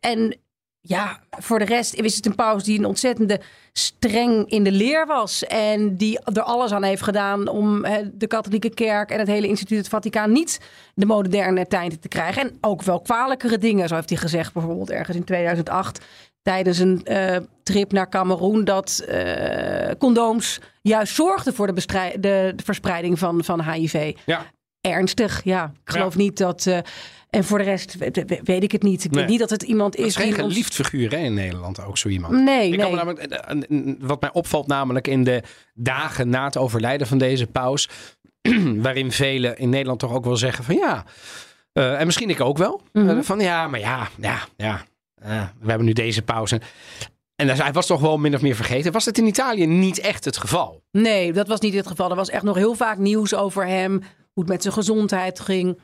en 0.00 0.36
ja, 0.80 1.20
voor 1.30 1.58
de 1.58 1.64
rest 1.64 1.94
is 1.94 2.16
het 2.16 2.26
een 2.26 2.34
paus 2.34 2.64
die 2.64 2.78
een 2.78 2.84
ontzettende 2.84 3.40
streng 3.72 4.50
in 4.50 4.64
de 4.64 4.72
leer 4.72 5.06
was. 5.06 5.44
En 5.44 5.96
die 5.96 6.18
er 6.20 6.42
alles 6.42 6.72
aan 6.72 6.82
heeft 6.82 7.02
gedaan 7.02 7.48
om 7.48 7.82
de 8.12 8.26
katholieke 8.26 8.74
kerk 8.74 9.10
en 9.10 9.18
het 9.18 9.28
hele 9.28 9.46
instituut 9.46 9.78
het 9.78 9.88
Vaticaan 9.88 10.32
niet 10.32 10.60
de 10.94 11.06
moderne 11.06 11.66
tijd 11.66 12.02
te 12.02 12.08
krijgen. 12.08 12.42
En 12.42 12.58
ook 12.60 12.82
wel 12.82 13.00
kwalijkere 13.00 13.58
dingen, 13.58 13.88
zo 13.88 13.94
heeft 13.94 14.08
hij 14.08 14.18
gezegd. 14.18 14.52
Bijvoorbeeld 14.52 14.90
ergens 14.90 15.16
in 15.16 15.24
2008 15.24 16.04
tijdens 16.42 16.78
een 16.78 17.04
eh, 17.04 17.36
trip 17.62 17.92
naar 17.92 18.08
Cameroen 18.08 18.64
dat 18.64 19.04
eh, 19.08 19.90
condooms 19.98 20.60
juist 20.82 21.14
zorgden 21.14 21.54
voor 21.54 21.66
de, 21.74 21.84
de, 22.20 22.52
de 22.56 22.62
verspreiding 22.64 23.18
van, 23.18 23.44
van 23.44 23.62
HIV 23.70 24.12
Ja. 24.26 24.46
ernstig. 24.80 25.40
Ja, 25.44 25.72
ik 25.84 25.90
geloof 25.92 26.16
niet 26.16 26.36
dat. 26.38 26.66
eh, 26.66 26.78
en 27.30 27.44
voor 27.44 27.58
de 27.58 27.64
rest 27.64 27.96
we- 27.98 28.10
we- 28.26 28.40
weet 28.44 28.62
ik 28.62 28.72
het 28.72 28.82
niet. 28.82 29.04
Ik 29.04 29.10
Nee. 29.10 29.20
weet 29.20 29.30
niet 29.30 29.40
dat 29.40 29.50
het 29.50 29.62
iemand 29.62 29.96
Het 29.96 30.02
is 30.06 30.08
is 30.16 30.16
geen 30.16 30.32
die 30.32 30.42
ons- 30.42 30.52
geliefd 30.52 30.74
figuur 30.74 31.10
hè, 31.10 31.16
in 31.16 31.34
Nederland, 31.34 31.84
ook 31.84 31.98
zo 31.98 32.08
iemand. 32.08 32.32
Nee, 32.32 32.70
Ik 32.72 32.76
nee. 32.78 32.90
me 32.90 32.96
namelijk, 32.96 33.96
wat 34.00 34.20
mij 34.20 34.32
opvalt 34.32 34.66
namelijk 34.66 35.08
in 35.08 35.24
de 35.24 35.42
dagen 35.74 36.28
na 36.28 36.44
het 36.44 36.56
overlijden 36.56 37.06
van 37.06 37.18
deze 37.18 37.46
paus, 37.46 37.88
waarin 38.76 39.12
velen 39.12 39.56
in 39.58 39.68
Nederland 39.68 39.98
toch 39.98 40.12
ook 40.12 40.24
wel 40.24 40.36
zeggen 40.36 40.64
van 40.64 40.74
ja, 40.74 41.04
en 41.72 42.06
misschien 42.06 42.30
ik 42.30 42.40
ook 42.40 42.58
wel, 42.58 42.80
Mhm. 42.92 43.22
van 43.22 43.40
ja, 43.40 43.68
maar 43.68 43.80
ja, 43.80 44.08
ja, 44.20 44.38
ja, 44.56 44.80
we 45.60 45.68
hebben 45.68 45.86
nu 45.86 45.92
deze 45.92 46.22
paus. 46.22 46.52
En, 47.36 47.48
hij- 47.48 47.72
was 47.72 47.86
toch 47.86 48.00
wel 48.00 48.18
min 48.18 48.34
of 48.34 48.40
meer 48.42 48.54
vergeten. 48.56 48.92
Was 48.92 49.04
het 49.04 49.18
in 49.18 49.26
Italië 49.26 49.66
niet 49.66 49.98
echt 49.98 50.24
het 50.24 50.36
geval? 50.36 50.82
Nee, 50.90 51.32
dat 51.32 51.48
was 51.48 51.60
niet 51.60 51.74
het 51.74 51.86
geval. 51.86 52.10
Er 52.10 52.16
was 52.16 52.30
echt 52.30 52.42
nog 52.42 52.56
heel 52.56 52.74
vaak 52.74 52.98
nieuws 52.98 53.34
over 53.34 53.66
hem. 53.66 53.92
Hoe 54.32 54.42
het 54.42 54.52
met 54.52 54.62
zijn 54.62 54.74
gezondheid 54.74 55.40
ging. 55.40 55.78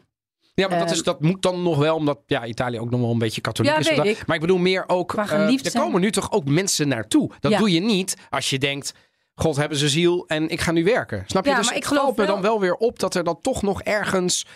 Ja, 0.54 0.68
maar 0.68 0.78
dat, 0.78 0.90
is, 0.90 0.96
Ehm. 0.96 1.04
dat 1.04 1.20
moet 1.20 1.42
dan 1.42 1.62
nog 1.62 1.76
wel, 1.78 1.94
omdat 1.96 2.18
ja, 2.26 2.46
Italië 2.46 2.78
ook 2.80 2.90
nog 2.90 3.00
wel 3.00 3.10
een 3.10 3.18
beetje 3.18 3.40
katholiek 3.40 3.72
Ja, 3.72 3.78
is. 3.78 3.88
weet 3.88 4.04
ik. 4.04 4.26
Maar 4.26 4.34
ik 4.36 4.40
bedoel 4.42 4.58
meer 4.58 4.84
ook, 4.86 5.14
eh, 5.14 5.32
er 5.52 5.58
zijn. 5.62 5.82
komen 5.84 6.00
nu 6.00 6.10
toch 6.10 6.32
ook 6.32 6.44
mensen 6.44 6.88
naartoe. 6.88 7.30
Dat 7.40 7.52
Ja. 7.52 7.58
doe 7.58 7.70
je 7.72 7.80
niet 7.80 8.16
als 8.30 8.50
je 8.50 8.58
denkt, 8.58 8.94
God 9.34 9.56
hebben 9.56 9.78
ze 9.78 9.88
ziel 9.88 10.24
en 10.26 10.48
ik 10.48 10.60
ga 10.60 10.72
nu 10.72 10.84
werken. 10.84 11.24
Snap 11.26 11.44
je? 11.44 11.50
Ja, 11.50 11.56
dus 11.56 11.66
maar 11.66 11.76
ik 11.76 11.84
geloof 11.84 12.08
me 12.16 12.16
wel- 12.16 12.26
dan 12.26 12.40
wel 12.42 12.60
weer 12.60 12.74
op 12.74 12.98
dat 12.98 13.14
er 13.14 13.24
dan 13.24 13.38
toch 13.40 13.62
nog 13.62 13.82
ergens... 13.82 14.46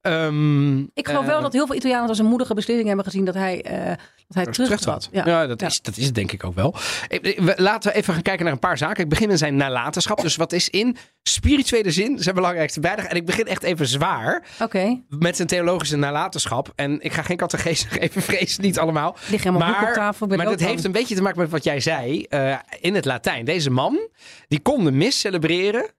ehm, 0.00 0.78
Ik 0.78 1.06
geloof 1.08 1.22
eh, 1.22 1.28
wel 1.28 1.42
dat 1.42 1.52
heel 1.52 1.66
veel 1.66 1.76
Italianen 1.76 2.08
als 2.08 2.18
een 2.18 2.26
moedige 2.26 2.54
beslissing 2.54 2.86
hebben 2.86 3.04
gezien 3.06 3.24
dat 3.24 3.34
hij, 3.34 3.62
eh 3.62 3.92
hij 4.28 4.46
terugtrad. 4.46 5.08
Ja. 5.12 5.26
Ja, 5.26 5.46
dat. 5.46 5.62
Is, 5.62 5.80
dat 5.82 5.96
is 5.96 6.04
het 6.06 6.14
denk 6.14 6.32
ik 6.32 6.44
ook 6.44 6.54
wel. 6.54 6.74
Ik- 7.08 7.38
we- 7.40 7.54
Laten 7.56 7.90
we 7.92 7.96
even 7.98 8.14
gaan 8.14 8.22
kijken 8.22 8.44
naar 8.44 8.52
een 8.52 8.58
paar 8.58 8.78
zaken. 8.78 9.02
Ik 9.02 9.08
begin 9.08 9.28
met 9.28 9.38
zijn 9.38 9.56
nalatenschap. 9.56 10.20
Dus 10.20 10.36
wat 10.36 10.52
is 10.52 10.68
in 10.70 10.96
spirituele 11.22 11.90
zin 11.90 12.18
zijn 12.18 12.34
belangrijkste 12.34 12.80
bijdrage? 12.80 13.08
En 13.08 13.16
ik 13.16 13.26
begin 13.26 13.46
echt 13.46 13.62
even 13.62 13.86
zwaar 13.86 14.46
Oké, 14.62 15.02
met 15.08 15.36
zijn 15.36 15.48
theologische 15.48 15.96
nalatenschap. 15.96 16.72
En 16.74 17.00
ik 17.00 17.12
ga 17.12 17.22
geen 17.22 17.36
catechese 17.36 17.88
geven, 17.88 18.22
vrees 18.32 18.58
niet 18.58 18.78
allemaal. 18.78 19.16
ligt 19.30 19.44
helemaal 19.44 19.68
boek 19.68 19.76
op 19.76 19.82
Maar, 19.82 19.94
tafel. 19.94 20.26
maar 20.26 20.44
dat 20.44 20.60
heeft 20.60 20.84
een 20.84 20.92
beetje 20.92 21.14
te 21.14 21.22
maken 21.22 21.40
met 21.40 21.50
wat 21.50 21.64
jij 21.64 21.80
zei 21.80 22.22
eh, 22.22 22.58
in 22.80 22.94
het 22.94 23.04
Latijn. 23.04 23.44
Deze 23.44 23.70
man, 23.70 24.08
die 24.48 24.60
kon 24.60 24.84
de 24.84 24.90
mis 24.92 25.20
celebreren 25.20 25.90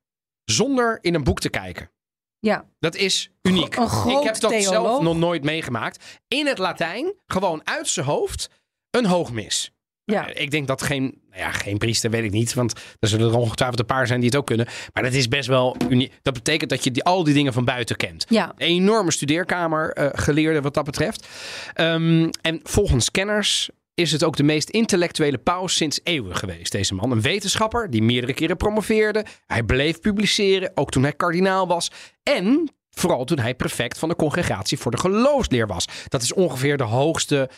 zonder 0.46 0.98
in 1.02 1.14
een 1.16 1.24
boek 1.24 1.40
te 1.40 1.50
kijken. 1.50 1.90
Ja, 2.46 2.66
Dat 2.80 2.96
is 2.96 3.30
uniek. 3.42 3.76
Ik 3.76 4.24
heb 4.24 4.40
dat 4.40 4.54
zelf 4.64 5.02
nog 5.02 5.18
nooit 5.18 5.44
meegemaakt. 5.44 6.20
In 6.28 6.48
het 6.48 6.58
Latijn, 6.58 7.14
gewoon 7.28 7.62
uit 7.64 7.88
zijn 7.88 8.06
hoofd, 8.06 8.50
een 8.92 9.06
hoogmis. 9.06 9.72
ja. 10.04 10.30
Eh, 10.30 10.42
Ik 10.44 10.52
denk 10.52 10.68
dat 10.68 10.82
geen, 10.82 11.22
nou 11.30 11.42
ja, 11.42 11.52
geen 11.52 11.78
priester, 11.78 12.10
weet 12.10 12.24
ik 12.24 12.32
niet. 12.32 12.54
Want 12.54 12.74
er 13.00 13.08
zullen 13.08 13.30
er 13.32 13.38
ongetwijfeld 13.38 13.80
een 13.80 13.86
paar 13.86 14.08
zijn 14.08 14.20
die 14.20 14.30
het 14.30 14.38
ook 14.38 14.46
kunnen. 14.46 14.68
Maar 14.94 15.04
dat 15.04 15.14
is 15.14 15.28
best 15.28 15.48
wel 15.48 15.76
uniek. 15.90 16.14
Dat 16.22 16.34
betekent 16.34 16.70
dat 16.70 16.84
je 16.84 16.92
die, 16.92 17.04
al 17.04 17.24
die 17.24 17.34
dingen 17.34 17.54
van 17.54 17.66
buiten 17.66 17.96
kent. 17.96 18.26
ja. 18.30 18.54
Een 18.58 18.68
enorme 18.68 19.12
studeerkamer 19.12 19.92
eh, 19.92 20.10
geleerde 20.14 20.62
wat 20.62 20.74
dat 20.74 20.86
betreft. 20.86 21.28
Ehm, 21.74 22.30
en 22.42 22.60
volgens 22.64 23.12
kenners 23.12 23.70
is 23.96 24.12
het 24.12 24.24
ook 24.24 24.36
de 24.36 24.44
meest 24.44 24.70
intellectuele 24.70 25.38
paus 25.38 25.76
sinds 25.76 26.00
eeuwen 26.04 26.36
geweest, 26.36 26.72
deze 26.72 26.96
man. 26.96 27.12
Een 27.12 27.22
wetenschapper 27.22 27.90
die 27.90 28.04
meerdere 28.04 28.34
keren 28.34 28.58
promoveerde. 28.58 29.26
Hij 29.46 29.64
bleef 29.64 30.00
publiceren, 30.00 30.72
ook 30.74 30.92
toen 30.92 31.04
hij 31.04 31.14
kardinaal 31.14 31.68
was. 31.68 31.92
En 32.24 32.70
vooral 32.90 33.26
toen 33.26 33.40
hij 33.40 33.56
prefect 33.56 33.98
van 33.98 34.10
de 34.10 34.16
congregatie 34.16 34.78
voor 34.78 34.92
de 34.92 34.98
geloofsleer 34.98 35.68
was. 35.68 35.88
Dat 36.08 36.22
is 36.22 36.34
ongeveer 36.34 36.78
de 36.78 36.84
hoogste, 36.84 37.50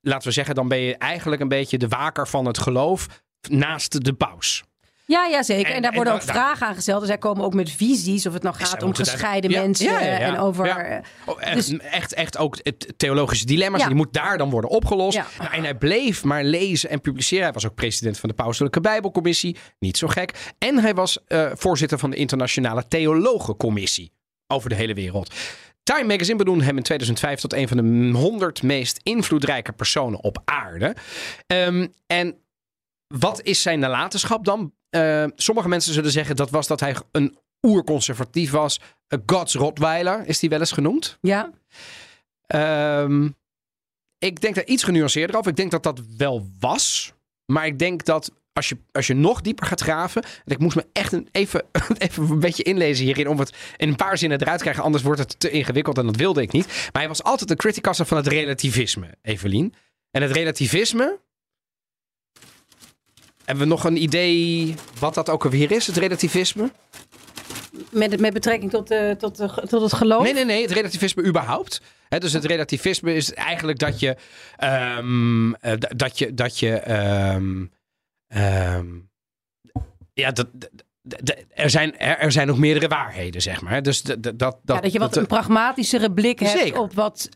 laten 0.00 0.28
we 0.28 0.34
zeggen, 0.34 0.54
dan 0.54 0.68
ben 0.68 0.78
je 0.78 0.96
eigenlijk 0.96 1.42
een 1.42 1.48
beetje 1.48 1.78
de 1.78 1.88
waker 1.88 2.28
van 2.28 2.46
het 2.46 2.58
geloof 2.58 3.22
naast 3.48 4.04
de 4.04 4.12
paus. 4.12 4.64
Ja, 5.06 5.26
ja, 5.26 5.42
zeker. 5.42 5.66
En, 5.70 5.76
En- 5.76 5.82
daar 5.82 5.90
en 5.90 5.96
worden 5.96 6.14
ook 6.14 6.26
daar- 6.26 6.34
vragen 6.34 6.66
aan 6.66 6.74
gesteld. 6.74 6.98
Dus 6.98 7.08
zij 7.08 7.18
komen 7.18 7.44
ook 7.44 7.54
met 7.54 7.70
visies. 7.70 8.26
Of 8.26 8.32
het 8.32 8.42
nou 8.42 8.54
gaat 8.54 8.82
om 8.82 8.92
daar- 8.92 9.06
gescheiden 9.06 9.50
mensen. 9.50 9.86
ja, 9.92 10.00
ja, 10.00 10.06
ja. 10.10 10.18
En 10.18 10.38
over... 10.38 10.66
Ja. 10.66 10.78
eh, 10.78 10.98
Oh, 11.26 11.42
echt, 11.42 11.54
Dus- 11.54 11.78
echt, 11.78 12.14
echt 12.14 12.38
ook 12.38 12.58
het 12.62 12.94
theologische 12.96 13.46
dilemma's. 13.46 13.86
Die 13.86 13.94
moet 13.94 14.12
daar 14.12 14.38
dan 14.38 14.50
worden 14.50 14.70
opgelost. 14.70 15.20
Nou, 15.38 15.52
en 15.52 15.62
hij 15.62 15.74
bleef 15.74 16.24
maar 16.24 16.44
lezen 16.44 16.90
en 16.90 17.00
publiceren. 17.00 17.44
Hij 17.44 17.52
was 17.52 17.66
ook 17.66 17.74
president 17.74 18.18
van 18.18 18.28
de 18.28 18.34
Pauselijke 18.34 18.80
Bijbelcommissie. 18.80 19.56
Niet 19.78 19.96
zo 19.96 20.06
gek. 20.08 20.52
En 20.58 20.78
hij 20.78 20.94
was 20.94 21.18
eh, 21.26 21.50
voorzitter 21.54 21.98
van 21.98 22.10
de 22.10 22.16
Internationale 22.16 22.88
Theologencommissie. 22.88 24.12
Over 24.46 24.68
de 24.68 24.74
hele 24.74 24.94
wereld. 24.94 25.34
Time 25.82 26.04
Magazine 26.06 26.36
benoemde 26.38 26.64
hem 26.64 26.76
in 26.76 26.82
2005 26.82 27.40
tot 27.40 27.52
een 27.52 27.68
van 27.68 27.76
de 27.76 28.18
100 28.18 28.62
meest 28.62 29.00
invloedrijke 29.02 29.72
personen 29.72 30.22
op 30.22 30.42
aarde. 30.44 30.96
Ehm, 31.46 31.86
en 32.06 32.36
wat 33.06 33.42
is 33.42 33.62
zijn 33.62 33.78
nalatenschap 33.78 34.44
dan? 34.44 34.72
Eh, 34.94 35.24
sommige 35.36 35.68
mensen 35.68 35.94
zullen 35.94 36.10
zeggen 36.10 36.36
dat 36.36 36.50
was 36.50 36.66
dat 36.66 36.80
hij 36.80 36.96
een 37.12 37.36
oerconservatief 37.62 38.50
was. 38.50 38.80
Een 39.08 39.22
Gods 39.26 39.54
Rottweiler 39.54 40.26
is 40.26 40.38
die 40.38 40.48
wel 40.48 40.60
eens 40.60 40.72
genoemd. 40.72 41.18
ja, 41.20 41.50
Ehm, 42.46 43.28
ik 44.18 44.40
denk 44.40 44.54
daar 44.54 44.64
iets 44.64 44.82
genuanceerder 44.82 45.36
over. 45.36 45.50
Ik 45.50 45.56
denk 45.56 45.70
dat 45.70 45.82
dat 45.82 46.00
wel 46.16 46.48
was. 46.60 47.12
Maar 47.46 47.66
ik 47.66 47.78
denk 47.78 48.04
dat 48.04 48.30
als 48.52 48.68
je, 48.68 48.76
als 48.92 49.06
je 49.06 49.14
nog 49.14 49.40
dieper 49.40 49.66
gaat 49.66 49.80
graven. 49.80 50.22
en 50.22 50.52
Ik 50.52 50.58
moest 50.58 50.76
me 50.76 50.86
echt 50.92 51.12
een, 51.12 51.28
even, 51.32 51.62
even 51.98 52.30
een 52.30 52.40
beetje 52.40 52.62
inlezen 52.62 53.04
hierin. 53.04 53.28
Om 53.28 53.38
het 53.38 53.54
in 53.76 53.88
een 53.88 53.96
paar 53.96 54.18
zinnen 54.18 54.40
eruit 54.40 54.56
te 54.56 54.62
krijgen. 54.62 54.84
Anders 54.84 55.02
wordt 55.04 55.20
het 55.20 55.40
te 55.40 55.50
ingewikkeld 55.50 55.98
en 55.98 56.06
dat 56.06 56.16
wilde 56.16 56.42
ik 56.42 56.52
niet. 56.52 56.66
Maar 56.66 57.02
hij 57.02 57.08
was 57.08 57.22
altijd 57.22 57.50
een 57.50 57.56
criticaster 57.56 58.06
van 58.06 58.16
het 58.16 58.26
relativisme, 58.26 59.10
Evelien. 59.22 59.74
En 60.10 60.22
het 60.22 60.30
relativisme. 60.32 61.18
Hebben 63.44 63.64
we 63.64 63.70
nog 63.70 63.84
een 63.84 64.02
idee 64.02 64.74
wat 64.98 65.14
dat 65.14 65.30
ook 65.30 65.44
alweer 65.44 65.70
is, 65.72 65.86
het 65.86 65.96
relativisme? 65.96 66.70
met, 67.90 68.20
met 68.20 68.32
betrekking 68.32 68.70
tot, 68.70 68.90
eh, 68.90 69.10
tot, 69.10 69.36
de- 69.36 69.64
tot 69.68 69.82
het 69.82 69.92
geloof. 69.92 70.22
Nee, 70.22 70.32
nee, 70.34 70.44
nee, 70.44 70.62
het 70.62 70.70
relativisme 70.70 71.24
überhaupt. 71.24 71.80
Dus 72.18 72.32
het 72.32 72.44
relativisme 72.44 73.14
is 73.14 73.32
eigenlijk 73.32 73.78
dat 73.78 74.00
je. 74.00 74.16
ehm, 74.56 75.52
eh, 75.54 75.72
dat 75.96 76.18
je. 76.18 76.34
Dat 76.34 76.58
je 76.58 76.70
ehm, 76.76 77.64
ehm, 78.26 78.86
ja, 80.14 80.30
dat. 80.30 80.46
Er 81.54 81.70
zijn, 81.70 81.98
er, 81.98 82.18
er 82.18 82.32
zijn 82.32 82.46
nog 82.46 82.58
meerdere 82.58 82.88
waarheden, 82.88 83.42
zeg 83.42 83.60
maar. 83.60 83.82
Dus 83.82 84.00
d- 84.00 84.04
d- 84.04 84.22
dat, 84.22 84.38
dat, 84.38 84.60
ja, 84.64 84.80
dat 84.80 84.92
je 84.92 84.98
wat 84.98 85.12
dat- 85.14 85.22
een 85.22 85.26
pragmatischere 85.28 86.12
blik 86.12 86.38
hebt 86.38 86.58
Zeker. 86.58 86.78
op 86.80 86.92
wat 86.94 87.28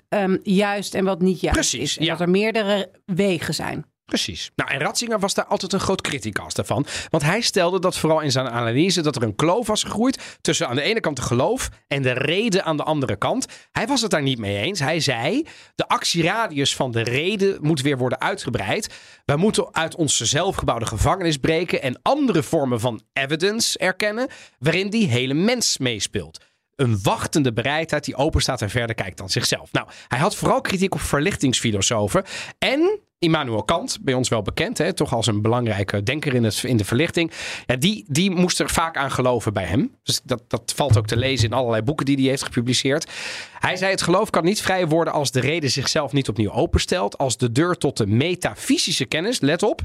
juist 0.43 0.95
en 0.95 1.05
wat 1.05 1.21
niet 1.21 1.41
juist 1.41 1.59
Precies, 1.59 1.81
is. 1.81 1.99
En 1.99 2.05
ja. 2.05 2.11
dat 2.11 2.21
er 2.21 2.31
meerdere 2.31 2.91
wegen 3.05 3.55
zijn. 3.55 3.85
Precies. 4.09 4.51
Nou, 4.57 4.71
en 4.71 4.79
Ratzinger 4.79 5.19
was 5.19 5.35
daar 5.35 5.45
altijd 5.45 5.73
een 5.73 5.81
groot 5.81 6.01
criticast 6.01 6.61
van. 6.65 6.87
Want 7.11 7.23
hij 7.23 7.41
stelde 7.41 7.81
dat 7.81 7.99
vooral 7.99 8.21
in 8.21 8.31
zijn 8.31 8.49
analyse 8.49 9.01
dat 9.01 9.17
er 9.17 9.23
een 9.23 9.35
kloof 9.35 9.67
was 9.67 9.83
gegroeid 9.83 10.39
tussen 10.41 10.69
aan 10.69 10.77
de 10.77 10.83
ene 10.83 11.01
kant 11.01 11.17
de 11.17 11.23
geloof 11.23 11.69
en 11.89 12.03
de 12.03 12.13
reden 12.13 12.65
aan 12.65 12.77
de 12.77 12.83
andere 12.83 13.17
kant. 13.17 13.47
Hij 13.73 13.87
was 13.87 14.01
het 14.01 14.11
daar 14.11 14.23
niet 14.23 14.39
mee 14.39 14.57
eens. 14.57 14.81
Hij 14.81 15.01
zei: 15.01 15.47
de 15.75 15.89
actieradius 15.89 16.77
van 16.77 16.91
de 16.91 17.03
reden 17.03 17.59
moet 17.61 17.81
weer 17.81 17.99
worden 17.99 18.21
uitgebreid. 18.21 18.95
Wij 19.25 19.37
moeten 19.37 19.75
uit 19.75 19.95
onze 19.95 20.27
zelfgebouwde 20.27 20.87
gevangenis 20.87 21.37
breken 21.37 21.83
en 21.83 21.99
andere 22.03 22.43
vormen 22.43 22.81
van 22.81 23.03
evidence 23.13 23.79
erkennen 23.79 24.29
waarin 24.59 24.91
die 24.91 25.09
hele 25.09 25.35
mens 25.35 25.79
meespeelt. 25.79 26.41
Een 26.77 26.99
wachtende 27.03 27.53
bereidheid 27.53 28.05
die 28.05 28.17
open 28.17 28.41
staat 28.41 28.63
en 28.63 28.71
verder 28.71 28.95
kijkt 28.95 29.19
dan 29.19 29.31
zichzelf. 29.31 29.73
Nou, 29.73 29.89
hij 30.09 30.19
had 30.19 30.37
vooral 30.37 30.61
kritiek 30.61 30.95
op 30.95 31.01
verlichtingsfilosofen. 31.01 32.25
En 32.59 33.01
Immanuel 33.21 33.63
Kant, 33.63 33.99
bij 34.01 34.15
ons 34.15 34.29
wel 34.29 34.43
bekend, 34.43 34.79
hè, 34.79 34.93
toch 34.93 35.15
als 35.15 35.27
een 35.27 35.43
belangrijke 35.43 36.03
denker 36.03 36.35
in, 36.35 36.53
in 36.63 36.77
de 36.77 36.85
verlichting. 36.85 37.33
Die, 37.79 38.05
die 38.09 38.31
moest 38.31 38.61
er 38.61 38.71
vaak 38.71 38.97
aan 38.97 39.11
geloven 39.11 39.53
bij 39.53 39.65
hem. 39.65 39.95
Dus 40.03 40.21
dat, 40.25 40.43
dat 40.49 40.73
valt 40.77 40.99
ook 40.99 41.07
te 41.07 41.17
lezen 41.17 41.47
in 41.47 41.53
allerlei 41.53 41.83
boeken 41.83 42.07
die 42.07 42.17
hij 42.17 42.25
heeft 42.25 42.43
gepubliceerd. 42.43 43.11
Hij 43.59 43.77
zei: 43.77 43.91
Het 43.91 44.03
geloof 44.03 44.31
kan 44.31 44.45
niet 44.45 44.63
vrij 44.63 44.87
worden 44.87 45.13
als 45.13 45.31
de 45.31 45.41
reden 45.41 45.71
zichzelf 45.71 46.13
niet 46.13 46.29
opnieuw 46.29 46.51
openstelt. 46.51 47.19
Als 47.19 47.37
de 47.37 47.53
deur 47.53 47.77
tot 47.77 47.97
de 47.97 48.07
metafysische 48.07 49.05
kennis, 49.05 49.41
let 49.41 49.63
op, 49.63 49.83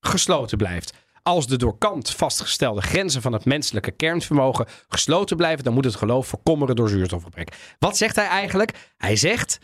gesloten 0.00 0.58
blijft. 0.58 0.92
Als 1.22 1.46
de 1.46 1.56
door 1.56 1.78
Kant 1.78 2.10
vastgestelde 2.10 2.80
grenzen 2.80 3.22
van 3.22 3.32
het 3.32 3.44
menselijke 3.44 3.90
kernvermogen 3.90 4.66
gesloten 4.88 5.36
blijven, 5.36 5.64
dan 5.64 5.74
moet 5.74 5.84
het 5.84 5.94
geloof 5.94 6.26
verkommeren 6.26 6.76
door 6.76 6.88
zuurstofgebrek. 6.88 7.74
Wat 7.78 7.96
zegt 7.96 8.16
hij 8.16 8.26
eigenlijk? 8.26 8.92
Hij 8.96 9.16
zegt. 9.16 9.58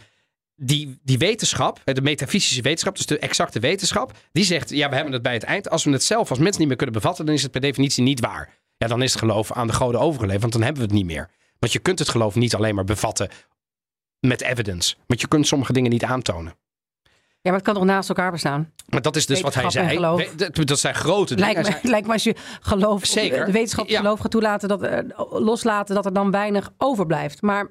Die, 0.59 0.99
die 1.03 1.19
wetenschap, 1.19 1.81
de 1.85 2.03
metafysische 2.03 2.63
wetenschap, 2.63 2.97
dus 2.97 3.07
de 3.07 3.19
exacte 3.19 3.61
wetenschap, 3.61 4.13
die 4.33 4.45
zegt: 4.45 4.71
ja, 4.71 4.89
we 4.89 4.95
hebben 4.95 5.13
het 5.13 5.23
bij 5.23 5.33
het 5.33 5.43
eind. 5.43 5.71
Als 5.71 5.85
we 5.85 5.91
het 5.91 6.05
zelf 6.05 6.31
als 6.31 6.39
mens 6.39 6.57
niet 6.57 6.69
meer 6.69 6.77
kunnen 6.77 6.95
bevatten, 6.95 7.27
dan 7.27 7.35
is 7.35 7.43
het 7.43 7.51
per 7.53 7.61
definitie 7.61 8.03
niet 8.03 8.21
waar. 8.21 8.55
Ja, 8.77 8.87
dan 8.87 9.03
is 9.03 9.11
het 9.13 9.21
geloof 9.21 9.53
aan 9.53 9.67
de 9.67 9.73
goden 9.73 10.01
overgeleverd, 10.01 10.41
want 10.41 10.53
dan 10.53 10.63
hebben 10.63 10.81
we 10.83 10.89
het 10.89 10.97
niet 10.97 11.07
meer. 11.07 11.31
Want 11.59 11.73
je 11.73 11.79
kunt 11.79 11.99
het 11.99 12.09
geloof 12.09 12.35
niet 12.35 12.55
alleen 12.55 12.75
maar 12.75 12.85
bevatten 12.85 13.29
met 14.21 14.41
evidence. 14.43 14.95
Want 15.07 15.21
je 15.21 15.29
kunt 15.29 15.47
sommige 15.47 15.73
dingen 15.73 15.91
niet 15.91 16.05
aantonen. 16.05 16.55
Ja, 17.41 17.53
maar 17.53 17.61
het 17.61 17.63
kan 17.63 17.75
toch 17.75 17.85
naast 17.85 18.09
elkaar 18.09 18.31
bestaan? 18.31 18.73
Maar 18.89 19.03
dat 19.03 19.17
is 19.17 19.27
dus 19.27 19.41
wat 19.41 19.55
hij 19.55 19.71
zei. 19.71 19.99
dat- 20.37 20.67
Dat 20.67 20.79
zijn 20.79 20.95
grote 20.95 21.35
dingen. 21.35 21.53
Lijkt 21.55 21.83
me, 21.83 21.91
lijkt 21.91 22.07
me 22.07 22.13
als 22.13 22.23
je 22.25 22.35
geloof, 22.61 23.05
Zeker. 23.05 23.47
de 23.47 23.53
wetenschap 23.53 23.89
Ja. 23.89 23.99
geloof 23.99 24.21
gaat 24.21 24.31
toelaten, 24.31 24.69
dat, 24.69 24.83
eh, 24.83 24.99
loslaten, 25.31 25.95
dat 25.95 26.05
er 26.07 26.13
dan 26.13 26.31
weinig 26.31 26.71
overblijft. 26.79 27.43
Maar 27.43 27.71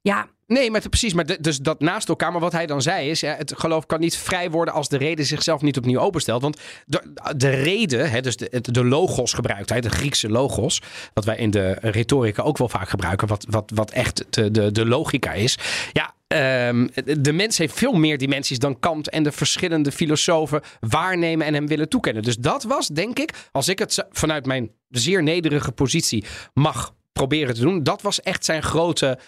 ja, 0.00 0.26
Nee, 0.46 0.70
maar 0.70 0.88
precies. 0.88 1.14
Maar 1.14 1.40
dus 1.40 1.58
dat 1.58 1.80
naast 1.80 2.08
elkaar. 2.08 2.32
Maar 2.32 2.40
wat 2.40 2.52
hij 2.52 2.66
dan 2.66 2.82
zei 2.82 3.10
is: 3.10 3.20
het 3.20 3.52
geloof 3.56 3.86
kan 3.86 4.00
niet 4.00 4.16
vrij 4.16 4.50
worden 4.50 4.74
als 4.74 4.88
de 4.88 4.96
reden 4.96 5.24
zichzelf 5.24 5.60
niet 5.60 5.76
opnieuw 5.76 6.00
openstelt. 6.00 6.42
Want 6.42 6.60
de, 6.86 7.12
de 7.36 7.50
reden, 7.50 8.10
hè, 8.10 8.20
dus 8.20 8.36
de, 8.36 8.60
de 8.60 8.84
logos 8.84 9.32
gebruikt 9.32 9.68
hij, 9.68 9.80
de 9.80 9.90
Griekse 9.90 10.28
logos. 10.28 10.82
Wat 11.14 11.24
wij 11.24 11.36
in 11.36 11.50
de 11.50 11.76
retorica 11.80 12.42
ook 12.42 12.58
wel 12.58 12.68
vaak 12.68 12.88
gebruiken. 12.88 13.28
Wat, 13.28 13.46
wat, 13.48 13.70
wat 13.74 13.90
echt 13.90 14.24
de, 14.30 14.50
de, 14.50 14.72
de 14.72 14.86
logica 14.86 15.32
is. 15.32 15.58
Ja. 15.92 16.14
ehm, 16.26 16.86
de 17.20 17.32
mens 17.32 17.58
heeft 17.58 17.74
veel 17.78 17.92
meer 17.92 18.18
dimensies 18.18 18.58
dan 18.58 18.78
Kant 18.78 19.08
en 19.10 19.22
de 19.22 19.32
verschillende 19.32 19.92
filosofen 19.92 20.60
waarnemen 20.80 21.46
en 21.46 21.54
hem 21.54 21.66
willen 21.66 21.88
toekennen. 21.88 22.22
Dus 22.22 22.36
dat 22.36 22.62
was, 22.62 22.88
denk 22.88 23.18
ik, 23.18 23.30
als 23.52 23.68
ik 23.68 23.78
het 23.78 24.06
vanuit 24.10 24.46
mijn 24.46 24.70
zeer 24.88 25.22
nederige 25.22 25.72
positie 25.72 26.24
mag 26.54 26.94
proberen 27.12 27.54
te 27.54 27.60
doen, 27.60 27.82
dat 27.82 28.02
was 28.02 28.20
echt 28.20 28.44
zijn 28.44 28.62
grote 28.62 29.18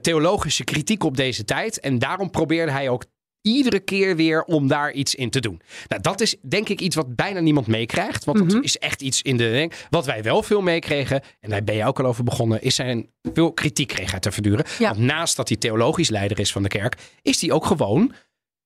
theologische 0.00 0.64
kritiek 0.64 1.04
op 1.04 1.16
deze 1.16 1.44
tijd. 1.44 1.80
En 1.80 1.98
daarom 1.98 2.30
probeerde 2.30 2.72
hij 2.72 2.88
ook 2.88 3.04
iedere 3.46 3.80
keer 3.80 4.16
weer 4.16 4.42
om 4.42 4.68
daar 4.68 4.92
iets 4.92 5.14
in 5.14 5.30
te 5.30 5.40
doen. 5.40 5.60
Nou, 5.88 6.02
dat 6.02 6.20
is 6.20 6.36
denk 6.48 6.68
ik 6.68 6.80
iets 6.80 6.96
wat 6.96 7.16
bijna 7.16 7.40
niemand 7.40 7.66
meekrijgt. 7.66 8.24
Want 8.24 8.50
dat 8.50 8.64
is 8.64 8.78
echt 8.78 9.02
iets 9.02 9.22
in 9.22 9.36
de... 9.36 9.70
Wat 9.90 10.06
wij 10.06 10.22
wel 10.22 10.42
veel 10.42 10.60
meekregen, 10.60 11.22
en 11.40 11.50
daar 11.50 11.64
ben 11.64 11.74
je 11.74 11.84
ook 11.84 12.00
al 12.00 12.06
over 12.06 12.24
begonnen... 12.24 12.62
is 12.62 12.74
zijn 12.74 13.10
veel 13.32 13.52
kritiek 13.52 13.88
kreeg 13.88 14.10
hij 14.10 14.20
te 14.20 14.32
verduren. 14.32 14.64
Ja. 14.78 14.88
Want 14.88 15.00
naast 15.00 15.36
dat 15.36 15.48
hij 15.48 15.56
theologisch 15.56 16.08
leider 16.08 16.38
is 16.38 16.52
van 16.52 16.62
de 16.62 16.68
kerk... 16.68 16.96
is 17.22 17.40
hij 17.40 17.52
ook 17.52 17.66
gewoon 17.66 18.12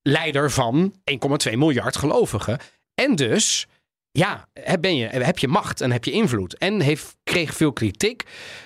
leider 0.02 0.50
van 0.50 0.94
1,2 1.48 1.56
miljard 1.56 1.96
gelovigen. 1.96 2.59
En 2.94 3.16
dus... 3.16 3.66
Ja, 4.12 4.49
heb, 4.53 4.81
ben 4.81 4.96
je, 4.96 5.07
heb 5.07 5.38
je 5.38 5.49
macht 5.49 5.81
en 5.81 5.92
heb 5.92 6.05
je 6.05 6.11
invloed. 6.11 6.59
En 6.59 6.81
heeft, 6.81 7.16
kreeg 7.25 7.55
veel 7.55 7.73
kritiek. 7.73 8.23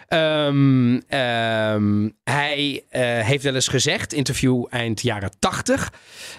Ehm, 0.07 1.00
ehm, 1.09 2.09
hij 2.24 2.85
eh, 2.88 3.02
heeft 3.26 3.42
wel 3.42 3.54
eens 3.54 3.68
gezegd, 3.68 4.12
interview 4.12 4.64
eind 4.70 5.02
jaren 5.02 5.30
80, 5.38 5.92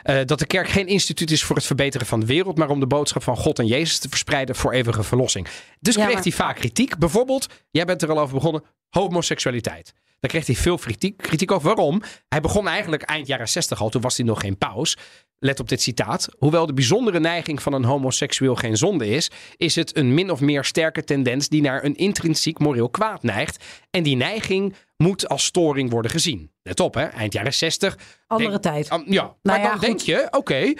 eh, 0.03 0.19
dat 0.25 0.39
de 0.39 0.45
kerk 0.45 0.67
geen 0.67 0.87
instituut 0.87 1.31
is 1.31 1.43
voor 1.43 1.55
het 1.55 1.65
verbeteren 1.65 2.07
van 2.07 2.19
de 2.19 2.25
wereld, 2.25 2.57
maar 2.57 2.69
om 2.69 2.79
de 2.79 2.87
boodschap 2.87 3.23
van 3.23 3.37
God 3.37 3.59
en 3.59 3.67
Jezus 3.67 3.99
te 3.99 4.09
verspreiden 4.09 4.55
voor 4.55 4.71
eeuwige 4.71 5.03
verlossing. 5.03 5.47
Dus 5.79 5.95
Ja, 5.95 6.01
kreeg 6.01 6.13
maar- 6.13 6.23
hij 6.23 6.31
vaak 6.31 6.55
kritiek. 6.55 6.97
Bijvoorbeeld, 6.97 7.47
jij 7.71 7.85
bent 7.85 8.01
er 8.01 8.09
al 8.09 8.19
over 8.19 8.33
begonnen, 8.35 8.63
homoseksualiteit. 8.89 9.93
Daar 10.25 10.33
kreeg 10.33 10.55
hij 10.55 10.63
veel 10.63 10.77
kritiek, 10.77 11.17
kritiek 11.17 11.51
over. 11.51 11.75
Waarom? 11.75 12.01
Hij 12.27 12.41
begon 12.41 12.67
eigenlijk 12.67 13.01
eind 13.01 13.27
jaren 13.27 13.49
60 13.49 13.81
al, 13.81 13.89
toen 13.89 14.01
was 14.01 14.17
hij 14.17 14.25
nog 14.25 14.39
geen 14.39 14.57
paus. 14.57 14.97
Let 15.39 15.59
op 15.59 15.69
dit 15.69 15.81
citaat. 15.81 16.29
Hoewel 16.37 16.65
de 16.65 16.73
bijzondere 16.73 17.19
neiging 17.19 17.61
van 17.61 17.73
een 17.73 17.83
homoseksueel 17.83 18.55
geen 18.55 18.77
zonde 18.77 19.07
is, 19.09 19.31
is 19.57 19.75
het 19.75 19.97
een 19.97 20.13
min 20.13 20.31
of 20.31 20.39
meer 20.41 20.63
sterke 20.63 21.03
tendens 21.03 21.49
die 21.49 21.61
naar 21.61 21.83
een 21.83 21.95
intrinsiek 21.95 22.59
moreel 22.59 22.89
kwaad 22.89 23.23
neigt. 23.23 23.63
En 23.89 24.03
die 24.03 24.15
neiging 24.15 24.75
moet 24.97 25.29
als 25.29 25.45
storing 25.45 25.89
worden 25.89 26.11
gezien. 26.11 26.51
Let 26.63 26.79
op, 26.79 26.93
hè? 26.93 27.03
eind 27.03 27.33
jaren 27.33 27.53
60. 27.53 27.97
andere 28.27 28.49
Denk- 28.49 28.61
tijd. 28.61 29.03
Ja, 29.05 29.35
maar 29.41 29.59
ja, 29.59 29.69
dan 29.69 29.79
denk 29.79 29.99
je, 29.99 30.27
oké. 30.31 30.73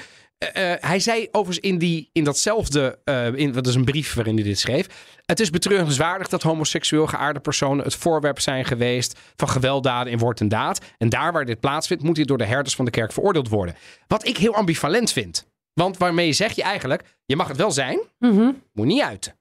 Eh, 0.54 0.90
hij 0.90 1.00
zei 1.00 1.28
overigens 1.32 1.66
in, 1.66 1.78
die, 1.78 2.10
in 2.14 2.24
datzelfde, 2.24 3.00
eh, 3.04 3.34
in, 3.34 3.52
dat 3.52 3.68
is 3.68 3.76
een 3.76 3.84
brief 3.86 4.14
waarin 4.14 4.36
hij 4.36 4.44
dit 4.44 4.60
schreef. 4.60 4.88
Het 5.26 5.40
is 5.40 5.50
betreurenswaardig 5.50 6.28
dat 6.28 6.42
homoseksueel 6.44 7.08
geaarde 7.08 7.40
personen 7.40 7.84
het 7.86 7.96
voorwerp 7.96 8.40
zijn 8.40 8.66
geweest 8.66 9.20
van 9.36 9.50
gewelddaden 9.50 10.12
in 10.12 10.18
woord 10.20 10.40
en 10.40 10.48
daad. 10.48 10.80
En 10.98 11.10
daar 11.10 11.32
waar 11.32 11.46
dit 11.46 11.60
plaatsvindt, 11.60 12.04
moet 12.04 12.16
dit 12.16 12.28
door 12.28 12.38
de 12.38 12.46
herders 12.46 12.76
van 12.76 12.86
de 12.86 12.92
kerk 12.92 13.12
veroordeeld 13.14 13.50
worden. 13.50 13.76
Wat 14.08 14.28
ik 14.28 14.38
heel 14.38 14.56
ambivalent 14.56 15.12
vind. 15.12 15.46
Want 15.74 15.98
waarmee 15.98 16.34
zeg 16.34 16.52
je 16.52 16.64
eigenlijk, 16.64 17.04
je 17.26 17.36
mag 17.36 17.48
het 17.48 17.58
wel 17.58 17.72
zijn, 17.72 18.00
Mhm. 18.20 18.52
moet 18.74 18.86
niet 18.86 19.02
uiten. 19.02 19.36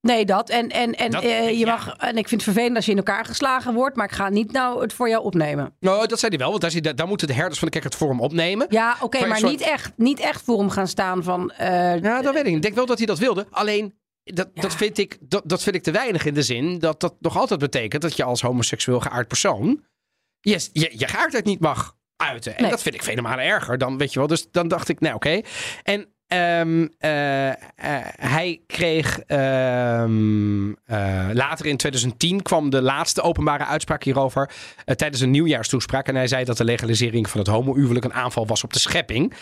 Nee, 0.00 0.24
dat. 0.24 0.48
En, 0.50 0.68
en, 0.68 0.94
en, 0.94 1.10
Dat- 1.10 1.22
eh, 1.22 1.48
je 1.50 1.58
ja. 1.58 1.66
mag, 1.72 1.96
en 1.96 2.16
ik 2.16 2.28
vind 2.28 2.30
het 2.30 2.42
vervelend 2.42 2.76
als 2.76 2.84
je 2.84 2.90
in 2.90 2.96
elkaar 2.96 3.24
geslagen 3.24 3.74
wordt, 3.74 3.96
maar 3.96 4.04
ik 4.06 4.12
ga 4.12 4.28
niet 4.28 4.52
nou 4.52 4.80
het 4.82 4.92
voor 4.92 5.08
jou 5.08 5.22
opnemen. 5.24 5.74
Nou, 5.80 6.06
dat 6.06 6.18
zei 6.18 6.30
hij 6.36 6.40
wel, 6.48 6.58
want 6.58 6.82
daar, 6.82 6.94
daar 6.94 7.06
moeten 7.08 7.26
de 7.26 7.32
herders 7.34 7.58
van 7.58 7.66
de 7.68 7.72
kerk 7.72 7.84
het 7.84 7.94
voor 7.94 8.08
hem 8.08 8.20
opnemen. 8.20 8.66
Ja, 8.70 8.96
oké, 9.00 9.26
maar 9.26 9.38
soort- 9.38 9.50
niet, 9.50 9.60
echt, 9.60 9.92
niet 9.96 10.20
echt 10.20 10.42
voor 10.42 10.58
hem 10.58 10.70
gaan 10.70 10.88
staan 10.88 11.22
van... 11.22 11.50
eh, 11.50 12.00
Ja, 12.02 12.22
dat 12.22 12.32
weet 12.34 12.42
ik 12.42 12.46
niet. 12.46 12.56
Ik 12.56 12.62
denk 12.62 12.74
wel 12.74 12.86
dat 12.86 12.98
hij 12.98 13.06
dat 13.06 13.18
wilde. 13.18 13.46
Alleen, 13.50 13.94
dat, 14.22 14.48
dat, 14.54 14.74
vind 14.74 14.98
ik, 14.98 15.16
dat, 15.20 15.42
dat 15.46 15.62
vind 15.62 15.76
ik 15.76 15.82
te 15.82 15.90
weinig 15.90 16.24
in 16.24 16.34
de 16.34 16.42
zin 16.42 16.78
dat 16.78 17.00
dat 17.00 17.14
nog 17.20 17.36
altijd 17.36 17.60
betekent 17.60 18.02
dat 18.02 18.16
je 18.16 18.24
als 18.24 18.40
homoseksueel 18.40 19.00
geaard 19.00 19.28
persoon 19.28 19.84
je, 20.40 20.68
je, 20.72 20.92
je 20.96 21.08
geaardheid 21.08 21.44
niet 21.44 21.60
mag 21.60 21.96
uiten. 22.16 22.56
En 22.56 22.62
Nee. 22.62 22.70
dat 22.70 22.82
vind 22.82 22.94
ik 22.94 23.02
vele 23.02 23.20
malen 23.20 23.44
erger 23.44 23.78
dan, 23.78 23.98
weet 23.98 24.12
je 24.12 24.18
wel. 24.18 24.28
Dus 24.28 24.50
dan 24.50 24.68
dacht 24.68 24.88
ik, 24.88 25.00
nou 25.00 25.14
oké. 25.14 25.40
En 25.82 26.12
ehm, 26.28 26.86
eh, 26.98 27.48
eh, 27.48 27.54
hij 28.16 28.60
kreeg 28.66 29.18
ehm, 29.18 30.72
eh, 30.84 31.28
later 31.32 31.66
in 31.66 31.76
2010 31.76 32.42
kwam 32.42 32.70
de 32.70 32.82
laatste 32.82 33.22
openbare 33.22 33.64
uitspraak 33.64 34.02
hierover 34.04 34.50
tijdens 34.84 35.20
een 35.20 35.30
nieuwjaarstoespraak. 35.30 36.08
En 36.08 36.14
hij 36.14 36.26
zei 36.26 36.44
dat 36.44 36.56
de 36.56 36.64
legalisering 36.64 37.30
van 37.30 37.40
het 37.40 37.48
homohuwelijk 37.48 38.04
een 38.04 38.12
aanval 38.14 38.46
was 38.46 38.64
op 38.64 38.72
de 38.72 38.78
schepping. 38.78 39.32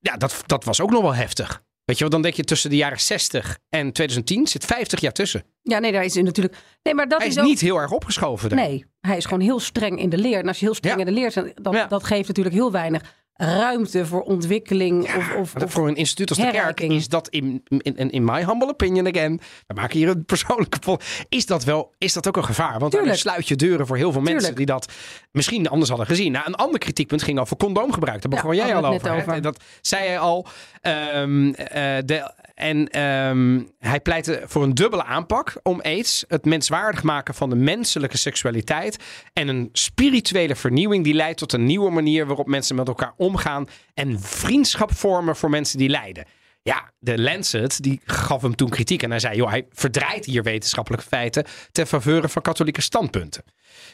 Ja, 0.00 0.16
dat, 0.16 0.42
dat 0.46 0.64
was 0.64 0.80
ook 0.80 0.90
nog 0.90 1.02
wel 1.02 1.14
heftig. 1.14 1.62
Weet 1.84 1.98
je 1.98 2.04
wel, 2.04 2.12
dan 2.12 2.22
denk 2.22 2.34
je 2.34 2.44
tussen 2.44 2.70
de 2.70 2.76
jaren 2.76 3.00
60 3.00 3.58
en 3.68 3.92
2010 3.92 4.46
zit 4.46 4.64
50 4.64 5.00
jaar 5.00 5.12
tussen. 5.12 5.44
Ja, 5.62 5.78
nee, 5.78 5.92
daar 5.92 6.04
is 6.04 6.14
hij 6.14 6.22
natuurlijk. 6.22 6.56
Nee, 6.82 6.94
maar 6.94 7.08
dat 7.08 7.18
Hij 7.18 7.28
is 7.28 7.38
ook... 7.38 7.44
niet 7.44 7.60
heel 7.60 7.76
erg 7.76 7.90
opgeschoven. 7.90 8.48
daar. 8.48 8.58
Nee, 8.58 8.84
hij 9.00 9.16
is 9.16 9.24
gewoon 9.24 9.40
heel 9.40 9.60
streng 9.60 9.98
in 9.98 10.08
de 10.08 10.18
leer. 10.18 10.38
En 10.38 10.48
als 10.48 10.58
je 10.58 10.64
heel 10.64 10.74
streng 10.74 10.94
Ja. 10.94 11.00
in 11.06 11.14
de 11.14 11.20
leer 11.20 11.32
bent, 11.34 11.64
dat, 11.64 11.74
Ja. 11.74 11.86
dat 11.86 12.04
geeft 12.04 12.28
natuurlijk 12.28 12.56
heel 12.56 12.72
weinig 12.72 13.02
ruimte 13.40 14.06
voor 14.06 14.22
ontwikkeling. 14.22 15.06
Ja, 15.06 15.16
of, 15.16 15.54
of, 15.54 15.72
voor 15.72 15.88
een 15.88 15.96
instituut 15.96 16.28
als 16.28 16.38
de 16.38 16.50
kerk 16.50 16.80
is 16.80 17.08
dat 17.08 17.28
in, 17.28 17.62
in, 17.68 18.10
in 18.10 18.24
my 18.24 18.44
humble 18.44 18.68
opinion 18.68 19.06
again, 19.06 19.40
we 19.66 19.74
maken 19.74 19.98
hier 19.98 20.08
een 20.08 20.24
persoonlijke 20.24 20.78
vol, 20.80 20.98
is 21.28 21.46
dat 21.46 21.64
wel, 21.64 21.94
is 21.98 22.12
dat 22.12 22.28
ook 22.28 22.36
een 22.36 22.44
gevaar? 22.44 22.78
Want 22.78 22.92
dan 22.92 23.16
sluit 23.16 23.48
je 23.48 23.56
deuren 23.56 23.86
voor 23.86 23.96
heel 23.96 24.12
veel 24.12 24.20
mensen 24.20 24.54
die 24.54 24.66
dat 24.66 24.92
misschien 25.32 25.68
anders 25.68 25.88
hadden 25.88 26.06
gezien. 26.06 26.32
Nou, 26.32 26.46
een 26.46 26.54
ander 26.54 26.78
kritiekpunt 26.78 27.22
ging 27.22 27.38
over 27.38 27.56
condoomgebruik. 27.56 28.22
Daar 28.22 28.32
Ja, 28.32 28.36
begon 28.36 28.56
jij 28.56 28.74
al 28.74 28.86
over. 28.86 29.16
over. 29.16 29.42
Dat 29.42 29.62
zei 29.80 30.06
hij 30.06 30.18
al. 30.18 30.46
Ehm, 30.80 31.52
eh, 31.52 31.96
de, 32.04 32.32
en 32.60 32.88
ehm, 32.88 33.62
hij 33.78 34.00
pleitte 34.00 34.42
voor 34.46 34.62
een 34.62 34.74
dubbele 34.74 35.04
aanpak 35.04 35.60
om 35.62 35.80
aids, 35.80 36.24
het 36.28 36.44
menswaardig 36.44 37.02
maken 37.02 37.34
van 37.34 37.50
de 37.50 37.56
menselijke 37.56 38.16
seksualiteit 38.16 38.96
en 39.32 39.48
een 39.48 39.68
spirituele 39.72 40.56
vernieuwing 40.56 41.04
die 41.04 41.14
leidt 41.14 41.38
tot 41.38 41.52
een 41.52 41.64
nieuwe 41.64 41.90
manier 41.90 42.26
waarop 42.26 42.46
mensen 42.46 42.76
met 42.76 42.88
elkaar 42.88 43.12
omgaan 43.16 43.68
en 43.94 44.20
vriendschap 44.20 44.94
vormen 44.94 45.36
voor 45.36 45.50
mensen 45.50 45.78
die 45.78 45.88
lijden. 45.88 46.24
Ja, 46.62 46.90
de 46.98 47.18
Lancet 47.20 47.82
die 47.82 48.00
gaf 48.04 48.42
hem 48.42 48.54
toen 48.56 48.68
kritiek 48.68 49.02
en 49.02 49.10
hij 49.10 49.18
zei, 49.18 49.36
joh, 49.36 49.50
hij 49.50 49.66
verdraait 49.70 50.24
hier 50.24 50.42
wetenschappelijke 50.42 51.06
feiten 51.06 51.44
ten 51.72 51.86
faveur 51.86 52.28
van 52.28 52.42
katholieke 52.42 52.80
standpunten. 52.80 53.42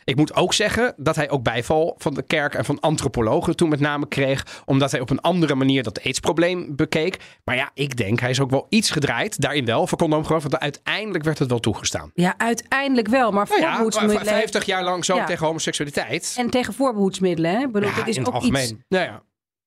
Ik 0.05 0.17
moet 0.17 0.35
ook 0.35 0.55
zeggen 0.55 0.95
dat 0.97 1.17
hij 1.17 1.31
ook 1.31 1.43
bijval 1.43 1.95
van 1.99 2.15
de 2.15 2.23
kerk 2.23 2.55
en 2.55 2.65
van 2.65 2.81
antropologen 2.81 3.57
toen 3.57 3.69
met 3.69 3.81
name 3.81 4.09
kreeg, 4.09 4.63
omdat 4.65 4.91
hij 4.91 5.01
op 5.01 5.11
een 5.11 5.21
andere 5.21 5.55
manier 5.55 5.83
dat 5.83 6.05
aidsprobleem 6.05 6.77
bekeek. 6.77 7.17
Maar 7.45 7.57
ja, 7.57 7.71
ik 7.75 7.97
denk 7.97 8.21
hij 8.21 8.31
is 8.31 8.41
ook 8.41 8.51
wel 8.51 8.67
iets 8.69 8.91
gedraaid, 8.91 9.41
daarin 9.41 9.65
wel, 9.65 9.87
voor 9.87 9.99
condoomgebruik, 9.99 10.43
want 10.43 10.59
uiteindelijk 10.59 11.25
werd 11.25 11.39
het 11.39 11.49
wel 11.49 11.61
toegestaan. 11.61 12.11
Ja, 12.15 12.35
uiteindelijk 12.37 13.09
wel. 13.09 13.31
Maar 13.33 13.47
Nou 13.49 13.61
ja, 13.61 13.67
voorbehoedsmiddelen. 13.67 14.25
50 14.27 14.65
jaar 14.65 14.85
lang 14.85 15.05
zo 15.05 15.15
Ja. 15.17 15.25
tegen 15.25 15.47
homoseksualiteit. 15.47 16.35
En 16.39 16.51
tegen 16.51 16.75
voorbehoedsmiddelen. 16.75 17.51
Hè? 17.51 17.61
Ik 17.63 17.73
bedoel, 17.73 17.89
ja, 17.89 17.97
dat 17.97 18.07
is 18.09 18.15
in 18.17 18.21
het 18.23 18.29
ook 18.29 18.35
algemeen. 18.35 18.63
iets. 18.63 18.75
Nou 18.89 19.05
ja. 19.05 19.23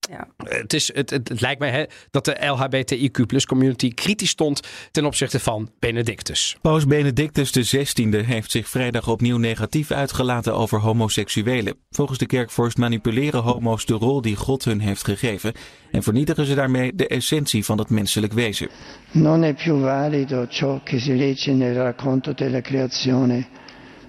Ja. 0.08 0.28
Het, 0.44 0.72
is, 0.72 0.94
het, 0.94 1.10
het, 1.10 1.28
het 1.28 1.40
lijkt 1.40 1.60
mij 1.60 1.70
hè, 1.70 1.84
dat 2.10 2.24
de 2.24 2.36
LHBTIQ 2.46 3.46
community 3.46 3.94
kritisch 3.94 4.30
stond 4.30 4.60
ten 4.90 5.04
opzichte 5.04 5.40
van 5.40 5.70
Benedictus. 5.78 6.56
Paus 6.60 6.86
Benedictus 6.86 7.50
XVI 7.50 8.16
heeft 8.16 8.50
zich 8.50 8.68
vrijdag 8.68 9.08
opnieuw 9.08 9.36
negatief 9.36 9.90
uitgelaten 9.90 10.54
over 10.54 10.78
homoseksuelen. 10.78 11.74
Volgens 11.90 12.18
de 12.18 12.26
kerkvorst 12.26 12.78
manipuleren 12.78 13.42
homo's 13.42 13.86
de 13.86 13.94
rol 13.94 14.20
die 14.20 14.36
God 14.36 14.64
hun 14.64 14.80
heeft 14.80 15.04
gegeven 15.04 15.52
en 15.90 16.02
vernietigen 16.02 16.46
ze 16.46 16.54
daarmee 16.54 16.94
de 16.94 17.06
essentie 17.06 17.64
van 17.64 17.78
het 17.78 17.90
menselijk 17.90 18.32
wezen. 18.32 18.68
Non 19.12 19.42
è 19.42 19.54
più 19.54 19.80
valido 19.80 20.46
ciò 20.46 20.80
che 20.82 20.98
si 20.98 21.16
legge 21.16 21.52
nel 21.52 21.74
racconto 21.74 22.32
della 22.32 22.60
creazione. 22.60 23.48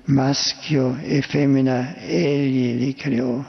Maschio 0.05 0.97
e 1.03 1.21
femmina 1.21 1.95
egli 1.95 2.77
li 2.79 2.93
creò. 2.93 3.43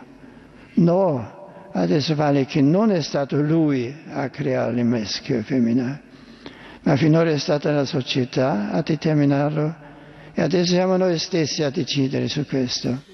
No, 0.74 1.41
adesso 1.72 2.14
vale 2.14 2.44
che 2.44 2.60
non 2.60 2.90
è 2.90 3.00
stato 3.00 3.40
lui 3.40 3.94
a 4.08 4.28
creare 4.28 4.82
maschio 4.82 5.38
e 5.38 5.42
femmina, 5.42 6.00
ma 6.82 6.96
finora 6.96 7.30
è 7.30 7.38
stata 7.38 7.70
la 7.72 7.84
società 7.84 8.70
a 8.70 8.82
determinarlo 8.82 9.74
e 10.34 10.42
adesso 10.42 10.72
siamo 10.72 10.96
noi 10.96 11.18
stessi 11.18 11.62
a 11.62 11.70
decidere 11.70 12.28
su 12.28 12.46
questo. 12.46 13.10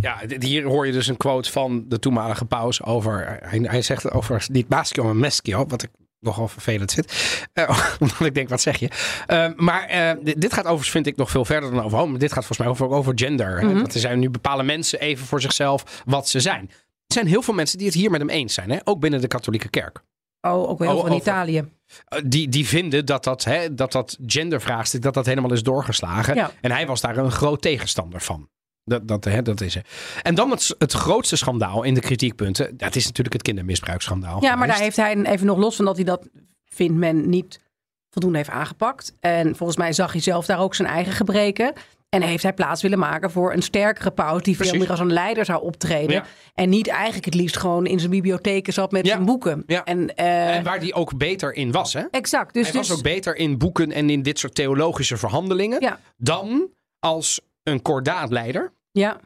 Ja, 0.00 0.20
hier 0.38 0.64
hoor 0.64 0.86
je 0.86 0.92
dus 0.92 1.06
een 1.06 1.16
quote 1.16 1.50
van 1.50 1.84
de 1.88 1.98
toenmalige 1.98 2.44
paus 2.44 2.82
over. 2.82 3.38
Hij, 3.40 3.58
hij 3.58 3.82
zegt 3.82 4.10
over 4.10 4.44
niet 4.52 4.68
maschio, 4.68 5.04
maar 5.04 5.16
meschio, 5.16 5.66
wat 5.66 5.82
ik 5.82 5.90
nogal 6.20 6.48
vervelend 6.48 6.92
vind. 6.92 7.12
Eh, 7.52 7.68
omdat 8.00 8.20
ik 8.20 8.34
denk, 8.34 8.48
wat 8.48 8.60
zeg 8.60 8.76
je? 8.76 8.88
Eh, 9.26 9.46
maar 9.56 9.84
eh, 9.84 10.12
dit, 10.22 10.40
dit 10.40 10.52
gaat 10.52 10.64
overigens, 10.64 10.90
vind 10.90 11.06
ik, 11.06 11.16
nog 11.16 11.30
veel 11.30 11.44
verder 11.44 11.70
dan 11.70 11.82
over 11.82 11.98
homo. 11.98 12.16
Dit 12.16 12.32
gaat 12.32 12.46
volgens 12.46 12.58
mij 12.58 12.68
over, 12.68 12.88
over 12.88 13.12
gender. 13.16 13.74
Dat 13.78 13.94
er 13.94 14.00
zijn 14.00 14.18
nu 14.18 14.30
bepalen 14.30 14.66
mensen 14.66 15.00
even 15.00 15.26
voor 15.26 15.40
zichzelf 15.40 16.02
wat 16.04 16.28
ze 16.28 16.40
zijn. 16.40 16.70
Er 17.10 17.16
zijn 17.16 17.26
heel 17.26 17.42
veel 17.42 17.54
mensen 17.54 17.78
die 17.78 17.86
het 17.86 17.96
hier 17.96 18.10
met 18.10 18.20
hem 18.20 18.28
eens 18.28 18.54
zijn. 18.54 18.70
Hè? 18.70 18.78
Ook 18.84 19.00
binnen 19.00 19.20
de 19.20 19.26
katholieke 19.26 19.68
kerk. 19.68 20.02
Oh, 20.40 20.68
ook 20.68 20.78
wel 20.78 20.88
Oh, 20.88 20.94
heel 20.94 21.04
veel 21.04 21.12
in 21.12 21.20
Italië. 21.20 21.64
Eh, 22.04 22.20
Die, 22.24 22.48
die 22.48 22.66
vinden 22.66 23.06
dat 23.06 23.24
dat, 23.24 23.44
hè, 23.44 23.74
dat 23.74 23.92
dat 23.92 24.18
gendervraagstuk 24.26 25.02
dat 25.02 25.14
dat 25.14 25.26
helemaal 25.26 25.52
is 25.52 25.62
doorgeslagen. 25.62 26.34
Ja. 26.34 26.50
En 26.60 26.70
hij 26.70 26.86
was 26.86 27.00
daar 27.00 27.16
een 27.16 27.30
groot 27.30 27.62
tegenstander 27.62 28.20
van. 28.20 28.48
Dat, 28.84 29.08
dat, 29.08 29.24
hè, 29.24 29.42
dat 29.42 29.60
is 29.60 29.74
het. 29.74 29.86
En 30.22 30.34
dan 30.34 30.50
het, 30.50 30.74
het 30.78 30.92
grootste 30.92 31.36
schandaal 31.36 31.82
in 31.82 31.94
de 31.94 32.00
kritiekpunten. 32.00 32.76
Dat 32.76 32.96
is 32.96 33.04
natuurlijk 33.04 33.32
het 33.32 33.42
kindermisbruiksschandaal. 33.42 34.42
Ja, 34.42 34.56
maar 34.56 34.66
daar 34.66 34.78
heeft 34.78 34.96
hij 34.96 35.22
even 35.22 35.46
nog 35.46 35.58
los 35.58 35.76
van 35.76 35.84
dat 35.84 35.96
hij 35.96 36.04
dat, 36.04 36.28
vindt 36.64 36.98
men, 36.98 37.28
niet 37.28 37.60
voldoende 38.10 38.38
heeft 38.38 38.50
aangepakt. 38.50 39.14
En 39.20 39.56
volgens 39.56 39.78
mij 39.78 39.92
zag 39.92 40.12
hij 40.12 40.20
zelf 40.20 40.46
daar 40.46 40.60
ook 40.60 40.74
zijn 40.74 40.88
eigen 40.88 41.12
gebreken. 41.12 41.72
En 42.10 42.22
heeft 42.22 42.42
hij 42.42 42.52
plaats 42.52 42.82
willen 42.82 42.98
maken 42.98 43.30
voor 43.30 43.52
een 43.52 43.62
sterkere 43.62 44.10
paus 44.10 44.42
die 44.42 44.56
veel 44.56 44.78
meer 44.78 44.90
als 44.90 45.00
een 45.00 45.12
leider 45.12 45.44
zou 45.44 45.62
optreden. 45.62 46.14
Ja. 46.14 46.24
En 46.54 46.68
niet 46.68 46.88
eigenlijk 46.88 47.24
het 47.24 47.34
liefst 47.34 47.56
gewoon 47.56 47.86
in 47.86 47.98
zijn 47.98 48.10
bibliotheken 48.10 48.72
zat 48.72 48.92
met 48.92 49.06
Ja. 49.06 49.12
zijn 49.12 49.24
boeken. 49.24 49.62
Ja. 49.66 49.84
En, 49.84 50.14
eh, 50.14 50.56
En 50.56 50.64
waar 50.64 50.80
die 50.80 50.94
ook 50.94 51.16
beter 51.16 51.54
in 51.54 51.72
was. 51.72 51.92
Hè? 51.92 52.02
exact. 52.10 52.54
Dus, 52.54 52.66
hij 52.66 52.72
was 52.72 52.88
dus 52.88 52.96
ook 52.96 53.02
beter 53.02 53.36
in 53.36 53.58
boeken 53.58 53.92
en 53.92 54.10
in 54.10 54.22
dit 54.22 54.38
soort 54.38 54.54
theologische 54.54 55.16
verhandelingen. 55.16 55.98
Dan 56.16 56.68
als 56.98 57.40
een 57.62 57.82
kordaatleider 57.82 58.72
ja, 58.92 59.20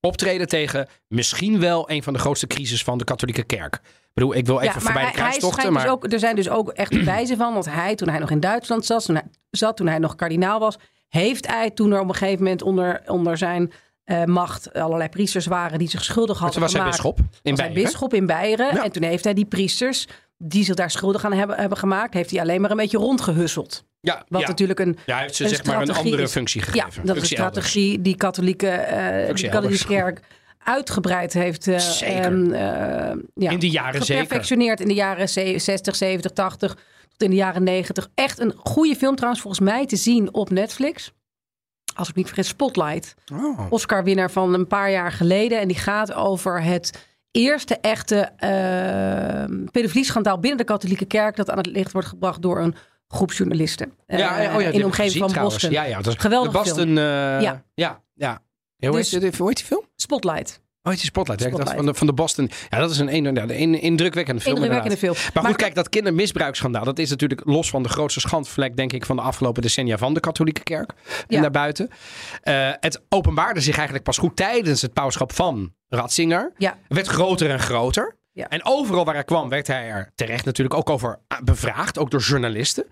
optreden 0.00 0.48
tegen 0.48 0.88
misschien 1.08 1.60
wel 1.60 1.90
een 1.90 2.02
van 2.02 2.12
de 2.12 2.18
grootste 2.18 2.46
crisis 2.46 2.82
van 2.82 2.98
de 2.98 3.04
katholieke 3.04 3.44
kerk. 3.44 3.74
Ik 3.74 3.80
bedoel, 4.14 4.34
ik 4.34 4.46
wil 4.46 4.60
even 4.60 4.74
ja, 4.74 4.80
voorbij 4.80 5.02
maar 5.02 5.12
de 5.12 5.18
kruistochten. 5.18 5.52
schijnt 5.60 5.74
Maar 5.74 5.84
dus 5.84 5.92
ook, 5.92 6.12
er 6.12 6.18
zijn 6.18 6.36
dus 6.36 6.48
ook 6.48 6.68
echt 6.68 6.90
bewijzen 6.90 7.36
van 7.36 7.54
dat 7.54 7.64
hij, 7.64 7.94
toen 7.94 8.08
hij 8.08 8.18
nog 8.18 8.30
in 8.30 8.40
Duitsland 8.40 8.84
zat, 8.84 9.04
toen 9.04 9.14
hij, 9.14 9.24
zat, 9.50 9.76
toen 9.76 9.86
hij 9.86 9.98
nog 9.98 10.14
kardinaal 10.14 10.58
was, 10.60 10.76
heeft 11.22 11.46
hij 11.46 11.70
toen 11.70 11.92
er 11.92 12.00
op 12.00 12.08
een 12.08 12.14
gegeven 12.14 12.42
moment 12.42 12.62
onder, 12.62 13.02
onder 13.06 13.36
zijn 13.36 13.72
eh, 14.04 14.24
macht 14.24 14.72
allerlei 14.72 15.08
priesters 15.08 15.46
waren 15.46 15.78
die 15.78 15.88
zich 15.88 16.04
schuldig 16.04 16.38
hadden 16.38 16.52
toen 16.52 16.62
was 16.62 16.72
hij 16.72 16.80
gemaakt. 16.80 16.96
bisschop 17.02 17.18
in 17.18 17.26
was 17.26 17.42
hij 17.42 17.54
Beieren. 17.54 17.82
bisschop 17.82 18.14
in 18.14 18.26
Beieren. 18.26 18.74
Ja. 18.74 18.84
En 18.84 18.92
toen 18.92 19.02
heeft 19.02 19.24
hij 19.24 19.34
die 19.34 19.44
priesters 19.44 20.06
die 20.38 20.64
zich 20.64 20.74
daar 20.74 20.90
schuldig 20.90 21.24
aan 21.24 21.32
hebben, 21.32 21.56
hebben 21.56 21.78
gemaakt, 21.78 22.14
heeft 22.14 22.30
hij 22.30 22.40
alleen 22.40 22.60
maar 22.60 22.70
een 22.70 22.76
beetje 22.76 22.98
rondgehusseld. 22.98 23.84
Ja, 24.00 24.24
Wat 24.28 24.40
ja. 24.40 24.46
natuurlijk 24.48 24.78
een, 24.80 24.96
ja, 25.06 25.14
hij 25.14 25.22
heeft 25.22 25.34
ze 25.34 25.42
een 25.42 25.48
zeg 25.48 25.64
maar 25.64 25.82
een 25.82 25.90
andere 25.94 26.28
functie 26.28 26.60
ja, 26.60 26.66
gegeven. 26.66 27.06
dat 27.06 27.16
is 27.16 27.30
een 27.30 27.36
elders. 27.36 27.54
strategie 27.66 28.00
die 28.00 28.16
katholieke, 28.16 28.84
Functie 29.26 29.48
de 29.48 29.54
katholieke 29.54 29.86
kerk 29.86 30.20
uitgebreid 30.64 31.32
heeft 31.32 31.66
eh, 31.68 31.78
Zeker. 31.78 32.16
ehm, 32.24 32.52
eh, 32.52 33.16
ja, 33.34 33.50
In 33.50 33.58
die 33.58 33.70
jaren 33.70 34.02
zeker. 34.02 34.22
geperfectioneerd 34.22 34.80
in 34.80 34.88
de 34.88 34.94
jaren 34.94 35.28
ze- 35.28 35.58
60, 35.58 35.96
70, 35.96 36.30
80 36.32 36.76
tot 37.16 37.22
in 37.22 37.30
de 37.30 37.36
jaren 37.36 37.62
90. 37.62 38.08
Echt 38.14 38.38
een 38.38 38.52
goede 38.56 38.96
film 38.96 39.14
trouwens 39.14 39.42
volgens 39.42 39.62
mij 39.64 39.86
te 39.86 39.96
zien 39.96 40.34
op 40.34 40.50
Netflix. 40.50 41.12
Als 41.94 42.08
ik 42.08 42.14
niet 42.14 42.26
vergis, 42.26 42.48
Spotlight. 42.48 43.14
Oh. 43.32 43.66
Oscar-winnaar 43.70 44.30
van 44.30 44.54
een 44.54 44.66
paar 44.66 44.90
jaar 44.90 45.12
geleden. 45.12 45.60
En 45.60 45.68
die 45.68 45.76
gaat 45.76 46.12
over 46.12 46.62
het 46.62 47.06
eerste 47.30 47.76
echte 47.80 48.16
uh, 48.40 49.68
pedofilieschandaal 49.70 50.38
binnen 50.38 50.58
de 50.58 50.64
katholieke 50.64 51.04
kerk... 51.04 51.36
dat 51.36 51.50
aan 51.50 51.56
het 51.58 51.66
licht 51.66 51.92
wordt 51.92 52.08
gebracht 52.08 52.42
door 52.42 52.60
een 52.60 52.74
groep 53.08 53.32
journalisten. 53.32 53.92
Ja, 54.06 54.40
ja, 54.40 54.54
oh 54.54 54.60
ja, 54.60 54.68
in 54.68 54.78
de 54.78 54.84
omgeving 54.84 54.92
gezien 54.96 55.18
van 55.20 55.28
trouwens. 55.28 55.54
Boston. 55.54 55.72
Ja, 55.72 55.84
ja, 55.84 56.00
dat 56.00 56.12
is 56.14 56.20
Geweldig 56.20 56.52
de 56.52 56.58
Boston. 56.58 56.88
eh, 56.88 56.94
Ja. 56.94 57.40
ja, 57.40 57.64
ja, 58.14 58.42
ja. 58.76 58.88
Hoe, 58.88 58.96
Dus- 58.96 59.10
heet, 59.10 59.36
hoe 59.36 59.48
heet 59.48 59.56
die 59.56 59.66
film? 59.66 59.84
Spotlight. 59.96 60.60
Oh, 60.86 60.90
heet 60.92 61.00
die 61.00 61.10
Spotlight. 61.10 61.42
Spotlight. 61.42 61.74
van, 61.76 61.86
de, 61.86 61.94
van 61.94 62.06
de 62.06 62.12
Boston. 62.12 62.50
Ja, 62.70 62.78
dat 62.78 62.90
is 62.90 62.98
een, 62.98 63.14
een, 63.14 63.34
ja, 63.34 63.42
een 63.42 63.80
indrukwekkende 63.80 64.40
film. 64.40 64.54
Indrukwekkende 64.54 64.96
film. 64.96 65.14
Maar, 65.14 65.30
Maar- 65.34 65.44
goed, 65.44 65.56
kijk, 65.56 65.74
dat 65.74 65.88
kindermisbruiksschandaal, 65.88 66.84
dat 66.84 66.98
is 66.98 67.10
natuurlijk 67.10 67.40
los 67.44 67.70
van 67.70 67.82
de 67.82 67.88
grootste 67.88 68.20
schandvlek, 68.20 68.76
denk 68.76 68.92
ik, 68.92 69.06
van 69.06 69.16
de 69.16 69.22
afgelopen 69.22 69.62
decennia 69.62 69.98
van 69.98 70.14
de 70.14 70.20
katholieke 70.20 70.62
kerk 70.62 70.92
en 71.06 71.24
Ja. 71.36 71.40
daarbuiten. 71.40 71.88
Eh, 72.42 72.70
het 72.80 73.02
openbaarde 73.08 73.60
zich 73.60 73.74
eigenlijk 73.74 74.04
pas 74.04 74.18
goed 74.18 74.36
tijdens 74.36 74.82
het 74.82 74.92
pauschap 74.92 75.32
van 75.32 75.72
Ratzinger. 75.88 76.52
Ja. 76.56 76.70
Het 76.88 76.96
werd 76.96 77.06
groter 77.06 77.50
en 77.50 77.60
groter. 77.60 78.16
Ja. 78.32 78.48
En 78.48 78.64
overal 78.64 79.04
waar 79.04 79.14
hij 79.14 79.24
kwam, 79.24 79.48
werd 79.48 79.66
hij 79.66 79.88
er 79.88 80.12
terecht 80.14 80.44
natuurlijk 80.44 80.76
ook 80.76 80.90
over 80.90 81.18
ah, 81.28 81.40
bevraagd, 81.40 81.98
ook 81.98 82.10
door 82.10 82.20
journalisten. 82.20 82.84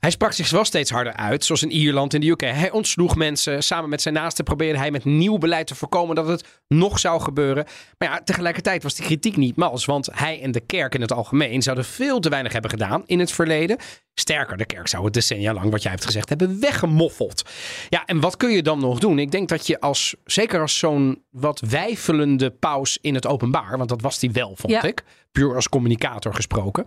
Hij 0.00 0.10
sprak 0.10 0.32
zich 0.32 0.50
wel 0.50 0.64
steeds 0.64 0.90
harder 0.90 1.12
uit, 1.12 1.44
zoals 1.44 1.62
in 1.62 1.70
Ierland, 1.70 2.14
in 2.14 2.20
de 2.20 2.26
UK. 2.30 2.40
Hij 2.40 2.70
ontsloeg 2.70 3.16
mensen. 3.16 3.62
Samen 3.62 3.88
met 3.88 4.02
zijn 4.02 4.14
naasten 4.14 4.44
probeerde 4.44 4.78
hij 4.78 4.90
met 4.90 5.04
nieuw 5.04 5.38
beleid 5.38 5.66
te 5.66 5.74
voorkomen 5.74 6.14
dat 6.16 6.28
het 6.28 6.44
nog 6.68 6.98
zou 6.98 7.20
gebeuren. 7.20 7.64
Maar 7.98 8.08
ja, 8.08 8.20
tegelijkertijd 8.24 8.82
was 8.82 8.94
die 8.94 9.04
kritiek 9.04 9.36
niet 9.36 9.56
mals. 9.56 9.84
Want 9.84 10.08
hij 10.12 10.42
en 10.42 10.52
de 10.52 10.60
kerk 10.60 10.94
in 10.94 11.00
het 11.00 11.12
algemeen 11.12 11.62
zouden 11.62 11.84
veel 11.84 12.20
te 12.20 12.28
weinig 12.28 12.52
hebben 12.52 12.70
gedaan 12.70 13.02
in 13.06 13.18
het 13.18 13.32
verleden. 13.32 13.76
Sterker, 14.14 14.56
de 14.56 14.64
kerk 14.64 14.88
zou 14.88 15.04
het 15.04 15.12
decennia 15.14 15.52
lang, 15.52 15.70
wat 15.70 15.82
jij 15.82 15.90
hebt 15.90 16.04
gezegd, 16.04 16.28
hebben 16.28 16.60
weggemoffeld. 16.60 17.42
Ja, 17.88 18.04
en 18.04 18.20
wat 18.20 18.36
kun 18.36 18.50
je 18.50 18.62
dan 18.62 18.78
nog 18.78 18.98
doen? 18.98 19.18
Ik 19.18 19.30
denk 19.30 19.48
dat 19.48 19.66
je 19.66 19.80
als, 19.80 20.14
zeker 20.24 20.60
als 20.60 20.78
zo'n 20.78 21.22
wat 21.30 21.60
wijfelende 21.68 22.50
paus 22.50 22.98
in 23.00 23.14
het 23.14 23.26
openbaar, 23.26 23.76
want 23.76 23.88
dat 23.88 24.00
was 24.00 24.18
die 24.18 24.30
wel, 24.30 24.56
vond 24.56 24.72
Ja. 24.72 24.82
ik, 24.82 25.02
puur 25.32 25.54
als 25.54 25.68
communicator 25.68 26.34
gesproken. 26.34 26.84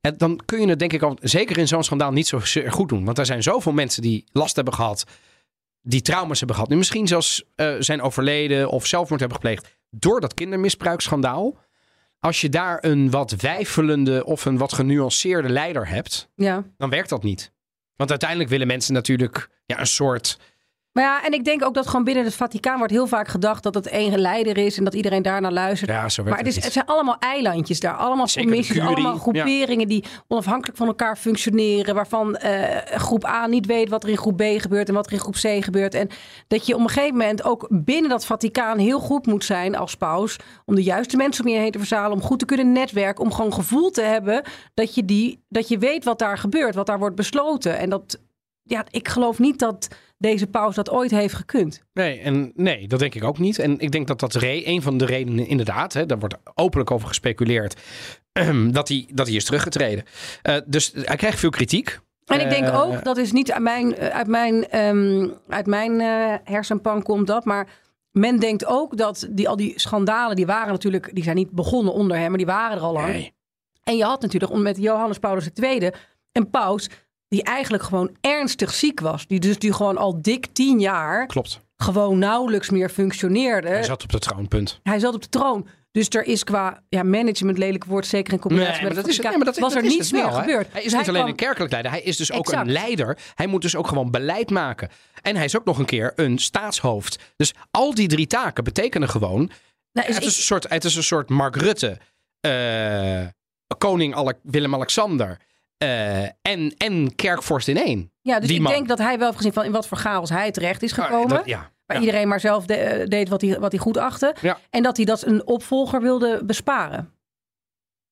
En 0.00 0.14
dan 0.16 0.40
kun 0.44 0.60
je 0.60 0.68
het 0.68 0.78
denk 0.78 0.92
ik 0.92 1.02
al, 1.02 1.16
zeker 1.20 1.58
in 1.58 1.68
zo'n 1.68 1.84
schandaal, 1.84 2.12
niet 2.12 2.26
zo 2.26 2.40
goed 2.68 2.88
doen. 2.88 3.04
Want 3.04 3.18
er 3.18 3.26
zijn 3.26 3.42
zoveel 3.42 3.72
mensen 3.72 4.02
die 4.02 4.24
last 4.32 4.56
hebben 4.56 4.74
gehad, 4.74 5.04
die 5.82 6.02
trauma's 6.02 6.38
hebben 6.38 6.56
gehad. 6.56 6.70
Nu 6.70 6.76
misschien 6.76 7.06
zelfs 7.06 7.44
eh, 7.54 7.74
zijn 7.78 8.02
overleden 8.02 8.68
of 8.70 8.86
zelfmoord 8.86 9.20
hebben 9.20 9.38
gepleegd 9.38 9.76
door 9.90 10.20
dat 10.20 10.34
kindermisbruiksschandaal. 10.34 11.56
Als 12.18 12.40
je 12.40 12.48
daar 12.48 12.78
een 12.84 13.10
wat 13.10 13.30
wijfelende 13.30 14.24
of 14.24 14.44
een 14.44 14.58
wat 14.58 14.72
genuanceerde 14.72 15.48
leider 15.48 15.88
hebt, 15.88 16.28
Ja. 16.36 16.64
dan 16.76 16.90
werkt 16.90 17.08
dat 17.08 17.22
niet. 17.22 17.52
Want 17.96 18.10
uiteindelijk 18.10 18.50
willen 18.50 18.66
mensen 18.66 18.94
natuurlijk 18.94 19.48
ja, 19.66 19.80
een 19.80 19.86
soort. 19.86 20.38
Maar 20.92 21.04
ja, 21.04 21.24
en 21.24 21.32
ik 21.32 21.44
denk 21.44 21.64
ook 21.64 21.74
dat 21.74 21.86
gewoon 21.86 22.04
binnen 22.04 22.24
het 22.24 22.34
Vaticaan 22.34 22.78
wordt 22.78 22.92
heel 22.92 23.06
vaak 23.06 23.28
gedacht 23.28 23.62
dat 23.62 23.74
het 23.74 23.86
één 23.86 24.18
leider 24.18 24.58
is 24.58 24.78
en 24.78 24.84
dat 24.84 24.94
iedereen 24.94 25.22
daarnaar 25.22 25.52
luistert. 25.52 25.90
Ja, 25.90 26.08
zo 26.08 26.22
maar 26.22 26.38
het, 26.38 26.46
is, 26.46 26.64
het 26.64 26.72
zijn 26.72 26.86
allemaal 26.86 27.16
eilandjes 27.18 27.80
daar. 27.80 27.94
Allemaal 27.94 28.26
commissies, 28.26 28.80
allemaal 28.80 29.16
groeperingen 29.16 29.88
die 29.88 30.04
onafhankelijk 30.28 30.78
van 30.78 30.86
elkaar 30.86 31.16
functioneren. 31.16 31.94
Waarvan 31.94 32.36
eh, 32.36 32.98
groep 32.98 33.24
A 33.24 33.46
niet 33.46 33.66
weet 33.66 33.88
wat 33.88 34.02
er 34.02 34.08
in 34.08 34.16
groep 34.16 34.36
B 34.36 34.42
gebeurt 34.42 34.88
en 34.88 34.94
wat 34.94 35.06
er 35.06 35.12
in 35.12 35.18
groep 35.18 35.34
C 35.34 35.64
gebeurt. 35.64 35.94
En 35.94 36.08
dat 36.48 36.66
je 36.66 36.74
op 36.74 36.80
een 36.80 36.88
gegeven 36.88 37.16
moment 37.16 37.44
ook 37.44 37.66
binnen 37.70 38.10
dat 38.10 38.26
Vaticaan 38.26 38.78
heel 38.78 39.00
goed 39.00 39.26
moet 39.26 39.44
zijn 39.44 39.76
als 39.76 39.94
paus. 39.94 40.36
Om 40.64 40.74
de 40.74 40.82
juiste 40.82 41.16
mensen 41.16 41.44
om 41.44 41.50
je 41.50 41.58
heen 41.58 41.70
te 41.70 41.78
verzamelen. 41.78 42.16
Om 42.16 42.22
goed 42.22 42.38
te 42.38 42.44
kunnen 42.44 42.72
netwerken. 42.72 43.24
Om 43.24 43.32
gewoon 43.32 43.52
gevoel 43.52 43.90
te 43.90 44.02
hebben 44.02 44.42
dat 44.74 44.94
je, 44.94 45.04
die, 45.04 45.44
dat 45.48 45.68
je 45.68 45.78
weet 45.78 46.04
wat 46.04 46.18
daar 46.18 46.38
gebeurt. 46.38 46.74
Wat 46.74 46.86
daar 46.86 46.98
wordt 46.98 47.16
besloten. 47.16 47.78
En 47.78 47.90
dat, 47.90 48.20
ja, 48.62 48.84
ik 48.90 49.08
geloof 49.08 49.38
niet 49.38 49.58
dat 49.58 49.88
deze 50.22 50.46
paus 50.46 50.74
dat 50.74 50.90
ooit 50.90 51.10
heeft 51.10 51.34
gekund. 51.34 51.82
Nee, 51.92 52.20
en 52.20 52.52
nee, 52.54 52.88
dat 52.88 52.98
denk 52.98 53.14
ik 53.14 53.24
ook 53.24 53.38
niet. 53.38 53.58
En 53.58 53.78
ik 53.78 53.90
denk 53.90 54.06
dat 54.06 54.20
dat 54.20 54.36
een 54.42 54.82
van 54.82 54.98
de 54.98 55.04
redenen, 55.04 55.46
inderdaad, 55.46 55.92
hè, 55.92 56.06
daar 56.06 56.18
wordt 56.18 56.36
openlijk 56.54 56.90
over 56.90 57.08
gespeculeerd, 57.08 57.80
dat 58.70 58.88
hij, 58.88 59.08
dat 59.12 59.26
hij 59.26 59.36
is 59.36 59.44
teruggetreden. 59.44 60.04
Eh, 60.42 60.56
dus 60.66 60.92
hij 60.94 61.16
krijgt 61.16 61.38
veel 61.38 61.50
kritiek. 61.50 62.00
En 62.24 62.40
ik 62.40 62.48
denk 62.50 62.66
Eh, 62.66 62.80
ook, 62.80 63.04
dat 63.04 63.16
is 63.16 63.32
niet 63.32 63.52
uit 63.52 63.62
mijn, 63.62 63.96
uit 63.96 64.26
mijn, 64.26 64.68
ehm, 64.68 65.28
uit 65.48 65.66
mijn 65.66 66.00
eh, 66.00 66.34
hersenpan 66.44 67.02
komt 67.02 67.26
dat, 67.26 67.44
maar 67.44 67.68
men 68.10 68.38
denkt 68.40 68.64
ook 68.64 68.96
dat 68.96 69.28
die, 69.30 69.48
al 69.48 69.56
die 69.56 69.72
schandalen, 69.76 70.36
die 70.36 70.46
waren 70.46 70.72
natuurlijk, 70.72 71.14
die 71.14 71.24
zijn 71.24 71.36
niet 71.36 71.50
begonnen 71.50 71.92
onder 71.92 72.16
hem, 72.16 72.28
maar 72.28 72.38
die 72.38 72.46
waren 72.46 72.76
er 72.76 72.82
al 72.82 72.92
lang. 72.92 73.12
Nee. 73.12 73.32
En 73.84 73.96
je 73.96 74.04
had 74.04 74.22
natuurlijk 74.22 74.52
met 74.54 74.76
Johannes 74.76 75.18
Paulus 75.18 75.48
II 75.54 75.90
een 76.32 76.50
paus 76.50 76.88
die 77.32 77.42
eigenlijk 77.42 77.82
gewoon 77.82 78.16
ernstig 78.20 78.74
ziek 78.74 79.00
was. 79.00 79.26
Die 79.26 79.40
dus 79.40 79.58
die 79.58 79.72
gewoon 79.72 79.96
al 79.96 80.22
dik 80.22 80.46
tien 80.52 80.80
jaar 80.80 81.26
Klopt. 81.26 81.60
gewoon 81.76 82.18
nauwelijks 82.18 82.70
meer 82.70 82.88
functioneerde. 82.90 83.68
Hij 83.68 83.82
zat 83.82 84.02
op 84.02 84.10
de 84.12 84.18
troonpunt. 84.18 84.80
Hij 84.82 84.98
zat 84.98 85.14
op 85.14 85.22
de 85.22 85.28
troon. 85.28 85.66
Dus 85.92 86.08
er 86.08 86.24
is 86.24 86.44
qua 86.44 86.82
ja, 86.88 87.02
management, 87.02 87.58
lelijk 87.58 87.84
woord, 87.84 88.06
zeker 88.06 88.32
in 88.32 88.38
combinatie 88.38 88.72
Nee, 88.74 88.82
met 88.84 88.88
maar 88.94 88.96
het 88.96 89.06
dat 89.06 89.10
is, 89.10 89.16
Vaticaan, 89.16 89.38
nee, 89.38 89.44
maar 89.44 89.54
dat, 89.54 89.62
was 89.62 89.72
dat 89.72 89.82
er 89.82 89.88
is 89.88 89.94
niets 89.96 90.10
het 90.10 90.20
wel, 90.20 90.30
meer 90.30 90.40
gebeurd. 90.40 90.72
Hij 90.72 90.82
is 90.82 90.90
Dus 90.90 90.98
niet 90.98 91.08
alleen 91.08 91.20
kwam- 91.20 91.30
een 91.30 91.36
kerkelijk 91.36 91.70
leider, 91.70 91.90
hij 91.92 92.02
is 92.02 92.16
dus 92.16 92.32
ook 92.32 92.44
Exact. 92.44 92.66
een 92.66 92.72
leider. 92.72 93.18
Hij 93.34 93.46
moet 93.46 93.62
dus 93.62 93.76
ook 93.76 93.86
gewoon 93.86 94.10
beleid 94.10 94.50
maken. 94.50 94.88
En 95.22 95.36
hij 95.36 95.44
is 95.44 95.56
ook 95.56 95.64
nog 95.64 95.78
een 95.78 95.84
keer 95.84 96.12
een 96.16 96.38
staatshoofd. 96.38 97.18
Dus 97.36 97.52
al 97.70 97.94
die 97.94 98.08
drie 98.08 98.26
taken 98.26 98.64
betekenen 98.64 99.08
gewoon... 99.08 99.50
Nou, 99.92 100.08
is 100.08 100.14
het, 100.14 100.22
ik- 100.24 100.30
is 100.30 100.36
een 100.36 100.42
soort, 100.42 100.68
het 100.68 100.84
is 100.84 100.94
een 100.96 101.02
soort 101.02 101.28
Mark 101.30 101.56
Rutte, 101.56 101.98
eh, 102.40 103.26
koning 103.78 104.14
Ale- 104.14 104.38
Willem-Alexander 104.42 105.38
eh, 105.82 106.22
en, 106.52 106.74
en 106.78 107.14
kerkvorst 107.14 107.68
in 107.68 107.76
één. 107.76 108.12
Ja, 108.20 108.38
dus 108.38 108.48
Die 108.48 108.56
ik 108.56 108.62
man. 108.62 108.72
denk 108.72 108.88
dat 108.88 108.98
hij 108.98 109.16
wel 109.16 109.26
heeft 109.26 109.36
gezien 109.36 109.52
van 109.52 109.64
in 109.64 109.72
wat 109.72 109.88
voor 109.88 109.98
chaos 109.98 110.30
hij 110.30 110.50
terecht 110.50 110.82
is 110.82 110.98
Ah, 110.98 111.04
gekomen. 111.04 111.28
dat- 111.28 111.46
ja. 111.46 111.70
Waar 111.86 111.96
Ja. 112.00 112.06
iedereen 112.06 112.28
maar 112.28 112.40
zelf 112.40 112.66
de- 112.66 112.74
eh, 112.74 113.06
deed 113.06 113.28
wat 113.28 113.40
hij, 113.40 113.58
wat 113.60 113.72
hij 113.72 113.80
goed 113.80 113.96
achtte. 113.96 114.34
Ja. 114.40 114.58
En 114.70 114.82
dat 114.82 114.96
hij 114.96 115.06
dat 115.06 115.22
een 115.26 115.46
opvolger 115.46 116.00
wilde 116.00 116.40
besparen. 116.44 117.12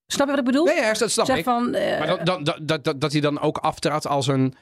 Snap 0.07 0.27
je 0.27 0.31
wat 0.33 0.41
ik 0.41 0.47
bedoel? 0.47 0.65
Nee, 0.65 0.77
ja, 0.77 0.93
dat 0.93 1.11
snap 1.11 1.27
zeg 1.27 1.37
ik. 1.37 1.45
van, 1.45 1.75
eh, 1.75 1.99
Maar 1.99 2.07
dat, 2.07 2.27
dat, 2.27 2.45
dat, 2.45 2.59
dat, 2.69 2.85
dat, 2.85 3.01
dat 3.01 3.13
hij 3.13 3.21
dan 3.21 3.41
ook 3.41 3.59
aftrad 3.59 4.07
als 4.07 4.27
een... 4.27 4.55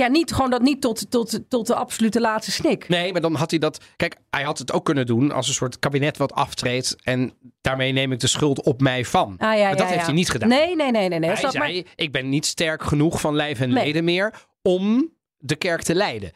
ja, 0.00 0.06
niet 0.06 0.32
gewoon 0.32 0.50
dat 0.50 0.62
niet 0.62 0.80
tot, 0.80 1.10
tot, 1.10 1.40
tot 1.48 1.66
de 1.66 1.74
absolute 1.74 2.20
laatste 2.20 2.52
snik. 2.52 2.88
Nee, 2.88 3.12
maar 3.12 3.20
dan 3.20 3.34
had 3.34 3.50
hij 3.50 3.58
dat... 3.58 3.84
Kijk, 3.96 4.16
hij 4.30 4.42
had 4.42 4.58
het 4.58 4.72
ook 4.72 4.84
kunnen 4.84 5.06
doen 5.06 5.32
als 5.32 5.48
een 5.48 5.54
soort 5.54 5.78
kabinet 5.78 6.16
wat 6.16 6.32
aftreedt. 6.32 6.96
En 7.02 7.32
daarmee 7.60 7.92
neem 7.92 8.12
ik 8.12 8.20
de 8.20 8.26
schuld 8.26 8.62
op 8.62 8.80
mij 8.80 9.04
van. 9.04 9.28
Ah, 9.32 9.38
ja, 9.38 9.46
maar 9.46 9.58
ja, 9.58 9.70
dat 9.70 9.78
ja. 9.78 9.86
heeft 9.86 10.06
hij 10.06 10.14
niet 10.14 10.30
gedaan. 10.30 10.48
Nee, 10.48 10.76
nee, 10.76 10.90
nee, 10.90 11.08
nee. 11.08 11.08
nee. 11.08 11.18
hij 11.18 11.28
Dat 11.28 11.38
snap- 11.38 11.54
maar- 11.54 11.70
zei, 11.70 11.86
ik 11.94 12.12
ben 12.12 12.28
niet 12.28 12.46
sterk 12.46 12.82
genoeg 12.82 13.20
van 13.20 13.34
lijf 13.34 13.60
en 13.60 13.70
Nee. 13.72 13.84
leden 13.84 14.04
meer 14.04 14.32
om 14.62 15.12
de 15.36 15.56
kerk 15.56 15.82
te 15.82 15.94
leiden. 15.94 16.32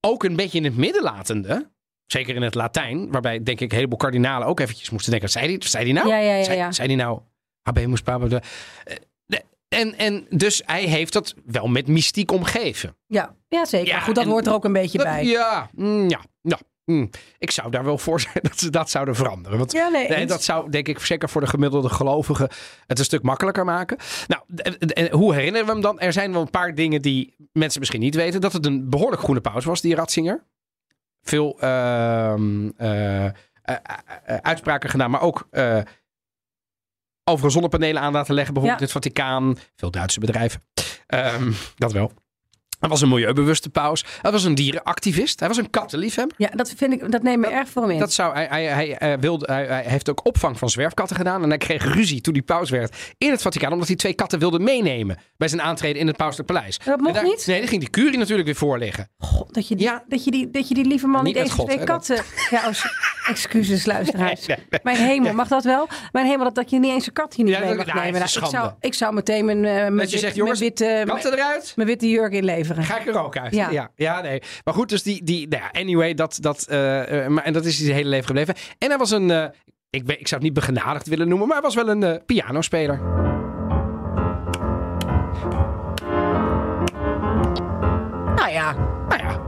Ook 0.00 0.24
een 0.24 0.36
beetje 0.36 0.58
in 0.58 0.64
het 0.64 0.76
midden 0.76 1.02
latende, 1.02 1.70
zeker 2.06 2.34
in 2.34 2.42
het 2.42 2.54
Latijn, 2.54 3.10
waarbij 3.12 3.42
denk 3.42 3.60
ik 3.60 3.70
een 3.70 3.76
heleboel 3.76 3.98
kardinalen 3.98 4.46
ook 4.46 4.60
eventjes 4.60 4.90
moesten 4.90 5.10
denken, 5.10 5.28
zei 5.30 5.46
hij, 5.46 5.56
zei 5.60 5.92
nou? 5.92 6.08
Ja, 6.08 6.16
ja, 6.18 6.34
ja, 6.34 6.44
Zei, 6.44 6.72
zei 6.72 6.88
hij 6.88 6.96
nou? 6.96 7.20
Eh, 7.62 8.28
de- 8.28 8.40
En, 9.72 9.98
en 9.98 10.26
dus 10.30 10.62
hij 10.66 10.82
heeft 10.84 11.12
dat 11.12 11.34
wel 11.46 11.66
met 11.66 11.86
mystiek 11.88 12.30
omgeven. 12.32 12.96
ja, 13.06 13.34
ja, 13.48 13.64
zeker. 13.64 13.86
Ja, 13.88 14.00
goed, 14.00 14.14
dat 14.14 14.24
en- 14.24 14.30
hoort 14.30 14.46
er 14.46 14.52
ook 14.52 14.64
een 14.64 14.72
beetje 14.72 14.98
Dat- 14.98 15.06
bij. 15.06 15.24
Ja, 15.24 15.70
mm, 15.74 16.08
ja, 16.10 16.20
ja. 16.42 16.58
mm. 16.84 17.10
Ik 17.38 17.50
zou 17.50 17.70
daar 17.70 17.84
wel 17.84 17.98
voor 17.98 18.20
zijn 18.20 18.38
dat 18.48 18.58
ze 18.58 18.70
dat 18.70 18.90
zouden 18.90 19.14
veranderen. 19.14 19.58
Want 19.58 19.72
Ja, 19.72 19.88
nee, 19.88 20.26
dat 20.26 20.42
zou 20.42 20.70
denk 20.70 20.88
ik 20.88 20.98
zeker 20.98 21.28
voor 21.28 21.40
de 21.40 21.46
gemiddelde 21.46 21.88
gelovige 21.88 22.50
het 22.86 22.98
een 22.98 23.04
stuk 23.04 23.22
makkelijker 23.22 23.64
maken. 23.64 23.96
Nou, 24.26 24.42
en- 24.76 25.10
hoe 25.12 25.34
herinneren 25.34 25.66
we 25.66 25.72
hem 25.72 25.80
dan? 25.80 26.00
Er 26.00 26.12
zijn 26.12 26.32
wel 26.32 26.40
een 26.40 26.50
paar 26.50 26.74
dingen 26.74 27.02
die 27.02 27.34
mensen 27.52 27.80
misschien 27.80 28.00
niet 28.00 28.14
weten. 28.14 28.40
Dat 28.40 28.52
het 28.52 28.66
een 28.66 28.90
behoorlijk 28.90 29.22
groene 29.22 29.40
paus 29.40 29.64
was, 29.64 29.80
die 29.80 29.94
Ratzinger. 29.94 30.46
Veel 31.22 31.56
ehm, 31.60 32.68
eh, 32.76 33.24
eh, 33.24 33.32
eh, 33.62 34.36
uitspraken 34.36 34.90
gedaan, 34.90 35.10
maar 35.10 35.20
ook 35.20 35.48
overal 37.24 37.50
zonnepanelen 37.50 38.02
aan 38.02 38.12
laten 38.12 38.34
leggen. 38.34 38.52
Bijvoorbeeld 38.54 38.82
in 38.82 38.86
het 38.92 39.02
Vaticaan. 39.04 39.56
Veel 39.76 39.90
Duitse 39.90 40.20
bedrijven. 40.20 40.62
Ehm, 41.06 41.50
dat 41.76 41.92
wel. 41.92 42.12
Hij 42.78 42.90
was 42.90 43.00
een 43.00 43.08
milieubewuste 43.08 43.70
paus. 43.70 44.04
Hij 44.22 44.30
was 44.32 44.44
een 44.44 44.54
dierenactivist. 44.54 45.38
Hij 45.38 45.48
was 45.48 45.56
een 45.56 45.70
kattenliefhebber. 45.70 46.36
Ja, 46.38 46.48
dat, 46.54 46.72
vind 46.76 46.92
ik, 46.92 47.10
dat 47.12 47.22
neemt 47.22 47.40
me 47.40 47.46
erg 47.46 47.68
voor 47.68 47.82
hem 47.82 47.90
in. 47.90 47.98
Dat 47.98 48.12
zou, 48.12 48.34
hij, 48.34 48.46
hij, 48.46 48.64
hij, 48.66 48.96
eh, 48.98 49.18
wilde, 49.20 49.46
hij, 49.52 49.64
hij 49.66 49.82
heeft 49.86 50.10
ook 50.10 50.26
opvang 50.26 50.58
van 50.58 50.70
zwerfkatten 50.70 51.16
gedaan. 51.16 51.42
En 51.42 51.48
hij 51.48 51.58
kreeg 51.58 51.94
ruzie 51.94 52.20
toen 52.20 52.32
hij 52.34 52.42
paus 52.42 52.70
werd 52.70 52.96
in 53.18 53.30
het 53.30 53.42
Vaticaan. 53.42 53.72
Omdat 53.72 53.86
hij 53.88 53.96
twee 53.96 54.14
katten 54.14 54.38
wilde 54.38 54.58
meenemen 54.58 55.18
bij 55.36 55.48
zijn 55.48 55.62
aantreden 55.62 56.00
in 56.00 56.06
het 56.06 56.16
pauselijk 56.16 56.52
paleis. 56.52 56.78
Dat 56.78 57.00
mocht 57.00 57.14
daar- 57.14 57.24
niet? 57.24 57.46
Nee, 57.46 57.58
dan 57.58 57.68
ging 57.68 57.80
die 57.80 57.90
curie 57.90 58.18
natuurlijk 58.18 58.46
weer 58.46 58.56
voorliggen. 58.56 59.08
God, 59.18 59.54
dat, 59.54 59.68
je 59.68 59.76
die, 59.76 59.86
Ja. 59.86 60.04
dat, 60.08 60.24
je 60.24 60.30
die, 60.30 60.50
dat 60.50 60.68
je 60.68 60.74
die 60.74 60.84
lieve 60.84 61.06
man 61.06 61.24
Niet 61.24 61.36
eens 61.36 61.54
twee 61.54 61.76
dat- 61.76 61.86
katten... 61.86 62.24
Ja, 62.50 62.66
oh, 62.68 62.72
s- 62.72 62.84
excuses 63.32 63.86
luisteraars. 63.86 64.46
Nee, 64.46 64.56
nee, 64.56 64.66
nee. 64.70 64.80
Mijn 64.82 64.96
hemel, 65.08 65.32
mag 65.32 65.48
dat 65.48 65.64
wel? 65.64 65.88
Mijn 66.12 66.26
hemel, 66.26 66.44
dat, 66.44 66.54
dat 66.54 66.70
je 66.70 66.78
niet 66.78 66.90
eens 66.92 67.06
een 67.06 67.12
kat 67.12 67.34
hier 67.34 67.44
niet 67.44 67.54
Ja, 67.54 67.60
mee 67.60 67.74
mag 67.74 67.86
nou, 67.86 67.98
nemen. 67.98 68.12
Nou, 68.20 68.24
ik, 68.40 68.46
zou, 68.50 68.70
ik 68.80 68.94
zou 68.94 69.14
meteen 69.14 69.44
mijn, 69.44 69.64
eh, 69.64 69.72
mijn, 69.74 69.96
wit- 69.96 70.10
zegt, 70.10 70.34
jongens, 70.34 70.58
mijn, 70.58 70.70
witte, 70.76 71.02
Katten 71.06 71.32
eruit. 71.32 71.72
mijn 71.76 71.88
witte 71.88 72.08
jurk 72.08 72.32
inleveren. 72.32 72.84
Ga 72.84 72.98
ik 73.00 73.06
er 73.06 73.22
ook 73.24 73.36
uit. 73.36 73.54
Ja. 73.54 73.70
Ja, 73.70 73.90
ja, 73.96 74.20
nee. 74.20 74.42
Maar 74.64 74.74
goed, 74.74 74.88
dus 74.88 75.02
die, 75.02 75.24
die 75.24 75.48
nou 75.48 75.62
anyway, 75.72 76.14
dat, 76.14 76.38
dat, 76.40 76.66
eh, 76.68 77.24
eh, 77.24 77.30
maar, 77.30 77.44
en 77.44 77.52
dat 77.52 77.64
is 77.64 77.76
hij 77.76 77.84
zijn 77.84 77.96
hele 77.96 78.08
leven 78.08 78.26
gebleven. 78.26 78.54
En 78.78 78.88
hij 78.88 78.98
was 78.98 79.10
een, 79.10 79.30
ik, 79.90 80.04
ben, 80.06 80.20
ik 80.20 80.28
zou 80.28 80.40
het 80.40 80.42
niet 80.42 80.52
begenadigd 80.52 81.06
willen 81.06 81.28
noemen, 81.28 81.46
maar 81.48 81.56
hij 81.56 81.66
was 81.66 81.74
wel 81.74 81.88
een 81.88 82.22
pianospeler. 82.26 83.00
Nou 88.36 88.50
ja, 88.50 88.72
Nou 89.08 89.22
ja, 89.22 89.41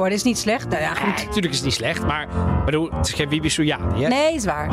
hoor, 0.00 0.08
dat 0.08 0.18
is 0.18 0.24
niet 0.24 0.38
slecht. 0.38 0.68
Nou 0.68 0.82
ja, 0.82 0.94
goed. 0.94 1.06
natuurlijk 1.26 1.46
is 1.52 1.56
het 1.56 1.64
niet 1.64 1.74
slecht, 1.74 2.06
maar 2.06 2.28
bedoel, 2.64 2.90
het 2.90 3.06
is 3.06 3.12
geen 3.12 3.28
hè? 3.94 4.08
Nee, 4.08 4.34
is 4.34 4.44
waar. 4.44 4.68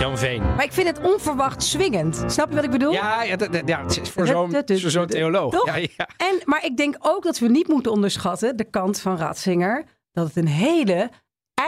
Jan 0.00 0.18
Veen. 0.18 0.42
Maar 0.42 0.64
ik 0.64 0.72
vind 0.72 0.86
het 0.86 1.00
onverwacht 1.00 1.62
swingend. 1.62 2.24
Snap 2.26 2.48
je 2.48 2.54
wat 2.54 2.64
ik 2.64 2.70
bedoel? 2.70 2.92
Ja, 2.92 3.22
ja, 3.22 3.36
dat, 3.36 3.52
dat- 3.52 3.62
ja, 3.68 3.82
het 3.82 4.00
is 4.02 4.10
voor 4.10 4.26
zo'n 4.26 4.50
voor 4.66 4.90
zo'n 4.90 5.06
theoloog. 5.06 5.52
Toch? 5.52 5.66
Ja, 5.66 5.76
ja. 5.76 6.08
En, 6.16 6.40
maar 6.44 6.64
ik 6.64 6.76
denk 6.76 6.96
ook 7.00 7.22
dat 7.22 7.38
we 7.38 7.48
niet 7.48 7.68
moeten 7.68 7.92
onderschatten, 7.92 8.56
de 8.56 8.64
kant 8.70 9.00
van 9.00 9.16
Ratzinger, 9.16 9.84
dat 10.12 10.26
het 10.26 10.36
een 10.36 10.48
hele 10.48 11.10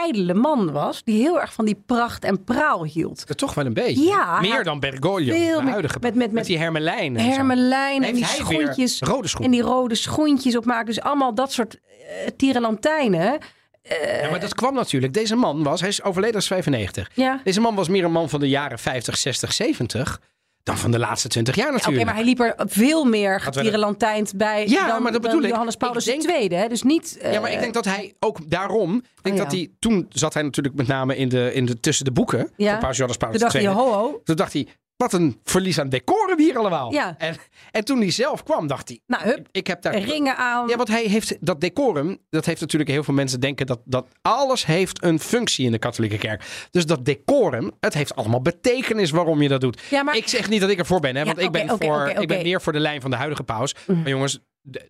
ijdele 0.02 0.34
man 0.34 0.72
was, 0.72 1.02
die 1.04 1.20
heel 1.20 1.40
erg 1.40 1.52
van 1.52 1.64
die 1.64 1.82
pracht 1.86 2.24
en 2.24 2.44
praal 2.44 2.84
hield. 2.84 3.26
Dat 3.26 3.36
toch 3.38 3.54
wel 3.54 3.66
een 3.66 3.74
beetje. 3.74 4.04
Ja, 4.04 4.40
Meer 4.40 4.64
dan 4.64 4.80
Bergoglio, 4.80 5.34
veel 5.34 5.60
de 5.60 5.70
huidige. 5.70 5.98
met- 6.00 6.14
met- 6.14 6.32
met 6.32 6.44
die 6.44 6.58
hermelijn. 6.58 7.16
en. 7.16 7.24
Hermelijn 7.30 8.02
en 8.04 8.14
die 8.14 8.24
schoentjes. 8.24 9.00
rode 9.00 9.28
schoenen. 9.28 9.50
En 9.52 9.56
die 9.58 9.66
rode 9.70 9.94
schoentjes 9.94 10.56
opmaken. 10.56 10.86
Dus 10.86 11.00
allemaal 11.00 11.34
dat 11.34 11.52
soort 11.52 11.74
uh, 11.74 12.28
tierenlantijnen. 12.36 13.38
Ja, 13.88 14.30
maar 14.30 14.40
dat 14.40 14.54
kwam 14.54 14.74
natuurlijk. 14.74 15.12
Deze 15.12 15.36
man 15.36 15.62
was, 15.62 15.80
hij 15.80 15.88
is 15.88 16.02
overleden 16.02 16.34
als 16.36 16.46
95. 16.46 17.10
Ja. 17.14 17.40
Deze 17.44 17.60
man 17.60 17.74
was 17.74 17.88
meer 17.88 18.04
een 18.04 18.12
man 18.12 18.28
van 18.28 18.40
de 18.40 18.48
jaren 18.48 18.78
50, 18.78 19.16
60, 19.16 19.52
70 19.52 20.20
dan 20.64 20.78
van 20.78 20.90
de 20.90 20.98
laatste 20.98 21.28
20 21.28 21.54
jaar 21.54 21.66
Oké, 21.66 21.76
natuurlijk. 21.76 22.04
maar 22.04 22.14
hij 22.14 22.24
liep 22.24 22.40
er 22.40 22.54
veel 22.56 23.04
meer 23.04 23.40
getierenlantijnd 23.40 24.36
bij 24.36 24.68
Ja, 24.68 24.86
dan, 24.86 25.02
maar 25.02 25.12
dat 25.12 25.22
dan 25.22 25.30
bedoel 25.30 25.42
ik. 25.44 25.50
Johannes 25.50 25.74
Ik 25.74 25.80
Paulus 25.80 26.04
denk- 26.04 26.22
II. 26.30 26.48
Hè? 26.54 26.68
Dus 26.68 26.82
niet... 26.82 27.18
Ja, 27.22 27.40
maar 27.40 27.48
eh, 27.48 27.54
ik 27.54 27.60
denk 27.60 27.74
dat 27.74 27.84
hij 27.84 28.14
ook 28.20 28.50
daarom. 28.50 28.94
Ik 28.96 29.02
denk 29.22 29.36
Oh, 29.36 29.42
dat 29.42 29.52
ja. 29.52 29.58
hij. 29.58 29.70
Toen 29.78 30.06
zat 30.08 30.34
hij 30.34 30.42
natuurlijk 30.42 30.74
met 30.74 30.86
name 30.86 31.16
in 31.16 31.28
de, 31.28 31.52
in 31.54 31.66
de, 31.66 31.80
tussen 31.80 32.04
de 32.04 32.12
boeken. 32.12 32.50
Ja. 32.56 32.70
Van 32.70 32.80
Paus 32.80 32.92
Johannes 32.96 33.16
Paulus 33.16 33.40
Toen 33.40 33.48
dacht 33.50 33.64
hij, 33.64 33.72
II. 33.72 33.80
ho 33.82 33.92
ho. 33.92 34.20
Toen 34.24 34.36
dacht 34.36 34.52
hij. 34.52 34.68
Wat 34.96 35.12
een 35.12 35.40
verlies 35.44 35.78
aan 35.80 35.88
decorum 35.88 36.38
hier 36.38 36.58
allemaal. 36.58 36.92
Ja. 36.92 37.14
En, 37.18 37.36
en 37.70 37.84
toen 37.84 37.98
hij 37.98 38.10
zelf 38.10 38.42
kwam, 38.42 38.66
dacht 38.66 38.88
hij, 38.88 39.00
Nou, 39.06 39.22
hup, 39.24 39.48
ik 39.50 39.66
heb 39.66 39.82
daar... 39.82 39.98
ringen 39.98 40.36
aan. 40.36 40.68
Ja, 40.68 40.76
want 40.76 40.88
hij 40.88 41.04
heeft 41.04 41.36
dat 41.40 41.60
decorum, 41.60 42.18
dat 42.30 42.44
heeft 42.46 42.60
natuurlijk 42.60 42.90
heel 42.90 43.04
veel 43.04 43.14
mensen 43.14 43.40
denken 43.40 43.66
dat, 43.66 43.80
dat 43.84 44.06
alles 44.22 44.66
heeft 44.66 45.02
een 45.02 45.20
functie 45.20 45.64
in 45.66 45.72
de 45.72 45.78
katholieke 45.78 46.18
kerk. 46.18 46.68
Dus 46.70 46.86
dat 46.86 47.04
decorum, 47.04 47.70
het 47.80 47.94
heeft 47.94 48.16
allemaal 48.16 48.42
betekenis 48.42 49.10
waarom 49.10 49.42
je 49.42 49.48
dat 49.48 49.60
doet. 49.60 49.80
Ja, 49.90 50.02
maar- 50.02 50.16
Ik 50.16 50.28
zeg 50.28 50.48
niet 50.48 50.60
dat 50.60 50.70
ik 50.70 50.78
ervoor 50.78 51.00
ben, 51.00 51.14
hè, 51.14 51.20
Ja, 51.20 51.26
want 51.26 51.38
ik, 51.38 51.50
ben 51.50 51.68
voor, 51.68 52.08
ik 52.18 52.28
ben 52.28 52.42
meer 52.42 52.60
voor 52.60 52.72
de 52.72 52.80
lijn 52.80 53.00
van 53.00 53.10
de 53.10 53.16
huidige 53.16 53.42
paus. 53.42 53.74
Maar 53.86 54.08
jongens, 54.08 54.38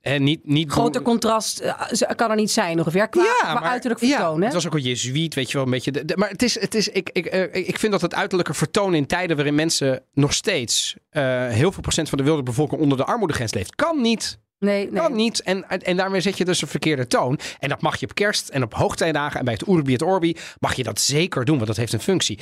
hè, 0.00 0.18
niet, 0.18 0.46
niet 0.46 0.70
Groter 0.70 1.02
contrast 1.02 1.58
eh, 1.58 2.10
kan 2.16 2.30
er 2.30 2.36
niet 2.36 2.50
zijn 2.50 2.78
ongeveer. 2.78 3.08
Qua, 3.08 3.24
qua 3.40 3.62
uiterlijk 3.62 4.00
vertoon. 4.00 4.38
ja, 4.38 4.44
het 4.44 4.54
was 4.54 4.66
ook 4.66 4.74
een 4.74 4.80
jezuïet, 4.82 5.34
weet 5.34 5.50
je 5.50 5.56
wel, 5.56 5.64
een 5.66 5.70
beetje. 5.72 5.90
de- 5.92 6.04
de- 6.04 6.16
maar 6.16 6.28
het 6.28 6.42
is, 6.42 6.60
het 6.60 6.74
is, 6.74 6.88
ik, 6.88 7.10
ik, 7.12 7.26
eh, 7.26 7.68
ik 7.68 7.78
vind 7.78 7.92
dat 7.92 8.00
het 8.00 8.14
uiterlijke 8.14 8.54
vertoon 8.54 8.94
in 8.94 9.06
tijden 9.06 9.36
waarin 9.36 9.54
mensen 9.54 10.02
nog 10.12 10.32
steeds 10.32 10.94
eh, 11.10 11.22
heel 11.48 11.72
veel 11.72 11.82
procent 11.82 12.08
van 12.08 12.18
de 12.18 12.24
wereldbevolking 12.24 12.80
onder 12.80 12.98
de 12.98 13.04
armoedegrens 13.04 13.54
leeft, 13.54 13.74
kan 13.74 14.00
niet. 14.00 14.38
nee, 14.58 14.90
nee. 14.90 15.00
Kan 15.02 15.14
niet. 15.14 15.42
En, 15.42 15.68
en 15.68 15.96
daarmee 15.96 16.20
zet 16.20 16.38
je 16.38 16.44
dus 16.44 16.62
een 16.62 16.68
verkeerde 16.68 17.06
toon. 17.06 17.38
En 17.58 17.68
dat 17.68 17.80
mag 17.80 18.00
je 18.00 18.06
op 18.06 18.14
kerst 18.14 18.48
en 18.48 18.62
op 18.62 18.74
hoogtijdagen 18.74 19.38
en 19.38 19.44
bij 19.44 19.54
het 19.54 19.68
Urbi 19.68 19.94
et 19.94 20.02
Orbi 20.02 20.36
mag 20.60 20.74
je 20.74 20.82
dat 20.82 21.00
zeker 21.00 21.44
doen, 21.44 21.54
want 21.56 21.66
dat 21.68 21.76
heeft 21.76 21.92
een 21.92 22.00
functie. 22.00 22.38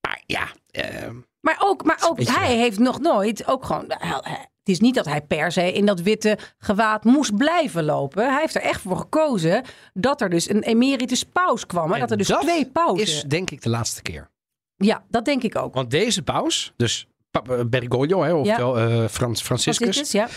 Maar 0.00 0.22
ja, 0.26 0.48
eh, 0.70 1.08
Maar 1.40 1.56
ook, 1.60 1.84
maar 1.84 1.98
ook 2.04 2.22
hij 2.22 2.56
heeft 2.56 2.78
nog 2.78 3.00
nooit, 3.00 3.46
ook 3.46 3.64
gewoon, 3.64 3.86
het 4.66 4.74
is 4.74 4.80
niet 4.80 4.94
dat 4.94 5.04
hij 5.04 5.20
per 5.20 5.52
se 5.52 5.72
in 5.72 5.86
dat 5.86 6.00
witte 6.00 6.38
gewaad 6.58 7.04
moest 7.04 7.36
blijven 7.36 7.84
lopen. 7.84 8.30
Hij 8.30 8.40
heeft 8.40 8.54
er 8.54 8.62
echt 8.62 8.80
voor 8.80 8.96
gekozen 8.96 9.64
dat 9.94 10.20
er 10.20 10.30
dus 10.30 10.50
een 10.50 10.62
emeritus 10.62 11.24
paus 11.24 11.66
kwam. 11.66 11.92
En 11.92 12.00
dat 12.00 12.10
er 12.10 12.16
dus 12.16 12.26
twee 12.26 12.70
pauzen. 12.70 13.06
is 13.06 13.22
denk 13.22 13.50
ik 13.50 13.62
de 13.62 13.68
laatste 13.68 14.02
keer. 14.02 14.30
Ja, 14.76 15.04
dat 15.08 15.24
denk 15.24 15.42
ik 15.42 15.56
ook. 15.56 15.74
Want 15.74 15.90
deze 15.90 16.22
paus, 16.22 16.72
dus 16.76 17.06
Bergoglio, 17.66 18.22
hè, 18.22 18.32
oftewel 18.32 18.78
eh, 18.78 19.08
Frans, 19.08 19.42
Franciscus, 19.42 19.88
Franciscus, 19.88 20.10
ja. 20.12 20.28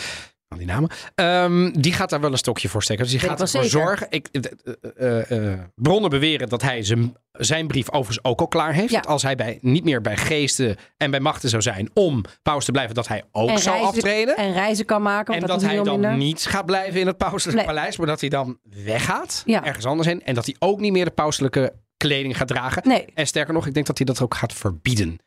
Die 0.58 0.66
namen. 0.66 0.90
Ehm, 1.14 1.70
die 1.80 1.92
gaat 1.92 2.10
daar 2.10 2.20
wel 2.20 2.32
een 2.32 2.38
stokje 2.38 2.68
voor 2.68 2.82
steken. 2.82 3.02
Dus 3.02 3.12
die 3.12 3.20
Weet 3.20 3.30
gaat 3.30 3.40
ervoor 3.40 3.62
zeker. 3.64 3.78
zorgen. 3.80 4.06
Ik, 4.10 4.28
eh, 4.32 5.20
eh, 5.30 5.52
eh, 5.52 5.58
bronnen 5.74 6.10
beweren 6.10 6.48
dat 6.48 6.62
hij 6.62 6.82
zijn, 6.82 7.16
zijn 7.32 7.66
brief 7.66 7.90
overigens 7.90 8.24
ook 8.24 8.40
al 8.40 8.48
klaar 8.48 8.72
heeft. 8.72 8.90
Ja. 8.90 9.00
Dat 9.00 9.10
als 9.10 9.22
hij 9.22 9.36
bij, 9.36 9.58
niet 9.60 9.84
meer 9.84 10.00
bij 10.00 10.16
geesten 10.16 10.76
en 10.96 11.10
bij 11.10 11.20
machten 11.20 11.48
zou 11.48 11.62
zijn 11.62 11.90
om 11.94 12.24
paus 12.42 12.64
te 12.64 12.72
blijven, 12.72 12.94
dat 12.94 13.08
hij 13.08 13.22
ook 13.32 13.48
En 13.48 13.58
zou 13.58 13.76
reizen, 13.76 13.96
aftreden. 13.96 14.36
en 14.36 14.52
reizen 14.52 14.84
kan 14.84 15.02
maken. 15.02 15.34
En 15.34 15.40
dat 15.40 15.60
is 15.62 15.66
hij 15.68 15.76
dan 15.76 16.00
minder. 16.00 16.16
niet 16.16 16.46
gaat 16.46 16.66
blijven 16.66 17.00
in 17.00 17.06
het 17.06 17.16
pauselijk 17.16 17.56
Nee. 17.56 17.66
paleis, 17.66 17.96
maar 17.96 18.06
dat 18.06 18.20
hij 18.20 18.28
dan 18.28 18.58
weggaat, 18.84 19.42
Ja. 19.46 19.64
ergens 19.64 19.84
anders 19.86 20.08
heen. 20.08 20.22
En 20.24 20.34
dat 20.34 20.46
hij 20.46 20.56
ook 20.58 20.80
niet 20.80 20.92
meer 20.92 21.04
de 21.04 21.10
pauselijke 21.10 21.72
kleding 21.96 22.36
gaat 22.36 22.48
dragen. 22.48 22.82
Nee, 22.88 23.04
En 23.14 23.26
sterker 23.26 23.54
nog, 23.54 23.66
ik 23.66 23.74
denk 23.74 23.86
dat 23.86 23.96
hij 23.96 24.06
dat 24.06 24.20
ook 24.22 24.34
gaat 24.34 24.52
verbieden. 24.52 25.18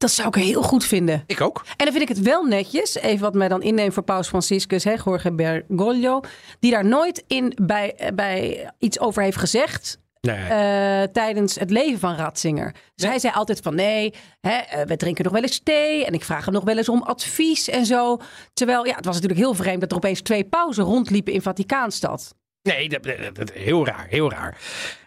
Dat 0.00 0.10
zou 0.10 0.28
ik 0.28 0.34
heel 0.34 0.62
goed 0.62 0.84
vinden. 0.84 1.22
Ik 1.26 1.40
ook. 1.40 1.62
En 1.76 1.84
dan 1.84 1.90
vind 1.94 2.02
ik 2.10 2.16
het 2.16 2.20
wel 2.20 2.44
netjes, 2.44 2.94
even 2.94 3.20
wat 3.20 3.34
mij 3.34 3.48
dan 3.48 3.62
inneemt 3.62 3.94
voor 3.94 4.02
Paus 4.02 4.28
Franciscus, 4.28 4.84
hè, 4.84 4.94
Jorge 5.04 5.32
Bergoglio, 5.32 6.20
die 6.60 6.70
daar 6.70 6.84
nooit 6.84 7.24
in 7.26 7.52
bij, 7.62 8.10
bij 8.14 8.70
iets 8.78 9.00
over 9.00 9.22
heeft 9.22 9.36
gezegd. 9.36 9.98
Nee. 10.20 10.36
eh, 10.36 11.02
tijdens 11.12 11.54
het 11.58 11.70
leven 11.70 11.98
van 11.98 12.14
Ratzinger. 12.14 12.74
Dus 12.94 13.06
hij 13.08 13.18
zei 13.18 13.32
altijd 13.34 13.60
van 13.60 13.74
nee, 13.74 14.14
hè, 14.40 14.56
eh, 14.56 14.86
we 14.86 14.96
drinken 14.96 15.24
nog 15.24 15.32
wel 15.32 15.42
eens 15.42 15.60
thee 15.64 16.04
en 16.06 16.12
ik 16.12 16.24
vraag 16.24 16.44
hem 16.44 16.54
nog 16.54 16.64
wel 16.64 16.76
eens 16.76 16.88
om 16.88 17.02
advies 17.02 17.68
en 17.68 17.86
zo. 17.86 18.18
Terwijl 18.52 18.86
ja, 18.86 18.94
het 18.94 19.04
was 19.04 19.14
natuurlijk 19.14 19.40
heel 19.40 19.54
vreemd 19.54 19.80
dat 19.80 19.90
er 19.90 19.96
opeens 19.96 20.20
twee 20.20 20.44
pauzen 20.44 20.84
rondliepen 20.84 21.32
in 21.32 21.42
Vaticaanstad. 21.42 22.34
Nee, 22.62 22.88
dat, 22.88 23.02
dat- 23.02 23.34
dat- 23.34 23.52
heel 23.52 23.86
raar, 23.86 24.06
heel 24.08 24.30
raar. 24.30 24.58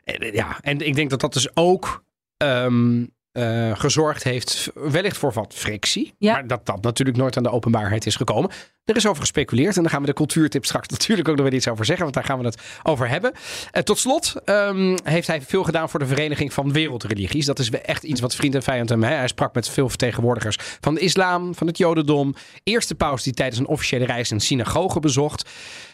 Eh, 0.03 0.33
Ja, 0.33 0.57
en 0.61 0.79
ik 0.79 0.95
denk 0.95 1.09
dat 1.09 1.19
dat 1.19 1.33
dus 1.33 1.55
ook 1.55 2.03
ehm, 2.37 3.05
eh, 3.33 3.71
gezorgd 3.75 4.23
heeft, 4.23 4.71
wellicht 4.73 5.17
voor 5.17 5.33
wat 5.33 5.53
frictie. 5.53 6.13
Ja. 6.17 6.33
Maar 6.33 6.47
dat 6.47 6.65
dat 6.65 6.81
natuurlijk 6.81 7.17
nooit 7.17 7.37
aan 7.37 7.43
de 7.43 7.51
openbaarheid 7.51 8.05
is 8.05 8.15
gekomen. 8.15 8.51
Er 8.85 8.95
is 8.95 9.07
over 9.07 9.21
gespeculeerd 9.21 9.75
en 9.75 9.81
daar 9.81 9.91
gaan 9.91 10.01
we 10.01 10.07
de 10.07 10.13
cultuurtip 10.13 10.65
straks 10.65 10.87
natuurlijk 10.97 11.29
ook 11.29 11.35
nog 11.35 11.45
weer 11.45 11.55
iets 11.55 11.67
over 11.67 11.85
zeggen, 11.85 12.03
want 12.03 12.15
daar 12.15 12.25
gaan 12.25 12.39
we 12.39 12.45
het 12.45 12.61
over 12.83 13.09
hebben. 13.09 13.31
Eh, 13.71 13.83
tot 13.83 13.99
slot 13.99 14.33
ehm, 14.45 14.97
heeft 15.03 15.27
hij 15.27 15.41
veel 15.41 15.63
gedaan 15.63 15.89
voor 15.89 15.99
de 15.99 16.05
Vereniging 16.05 16.53
van 16.53 16.71
Wereldreligies. 16.71 17.45
Dat 17.45 17.59
is 17.59 17.69
echt 17.69 18.03
iets 18.03 18.21
wat 18.21 18.35
vriend 18.35 18.55
en 18.55 18.63
vijand 18.63 18.89
hem. 18.89 19.03
Hè? 19.03 19.13
Hij 19.13 19.27
sprak 19.27 19.53
met 19.53 19.69
veel 19.69 19.89
vertegenwoordigers 19.89 20.57
van 20.59 20.93
de 20.93 20.99
islam, 20.99 21.55
van 21.55 21.67
het 21.67 21.77
jodendom. 21.77 22.35
Eerste 22.63 22.95
paus 22.95 23.23
die 23.23 23.33
tijdens 23.33 23.59
een 23.59 23.67
officiële 23.67 24.05
reis 24.05 24.29
een 24.29 24.39
synagoge 24.39 24.99
bezocht. 24.99 25.49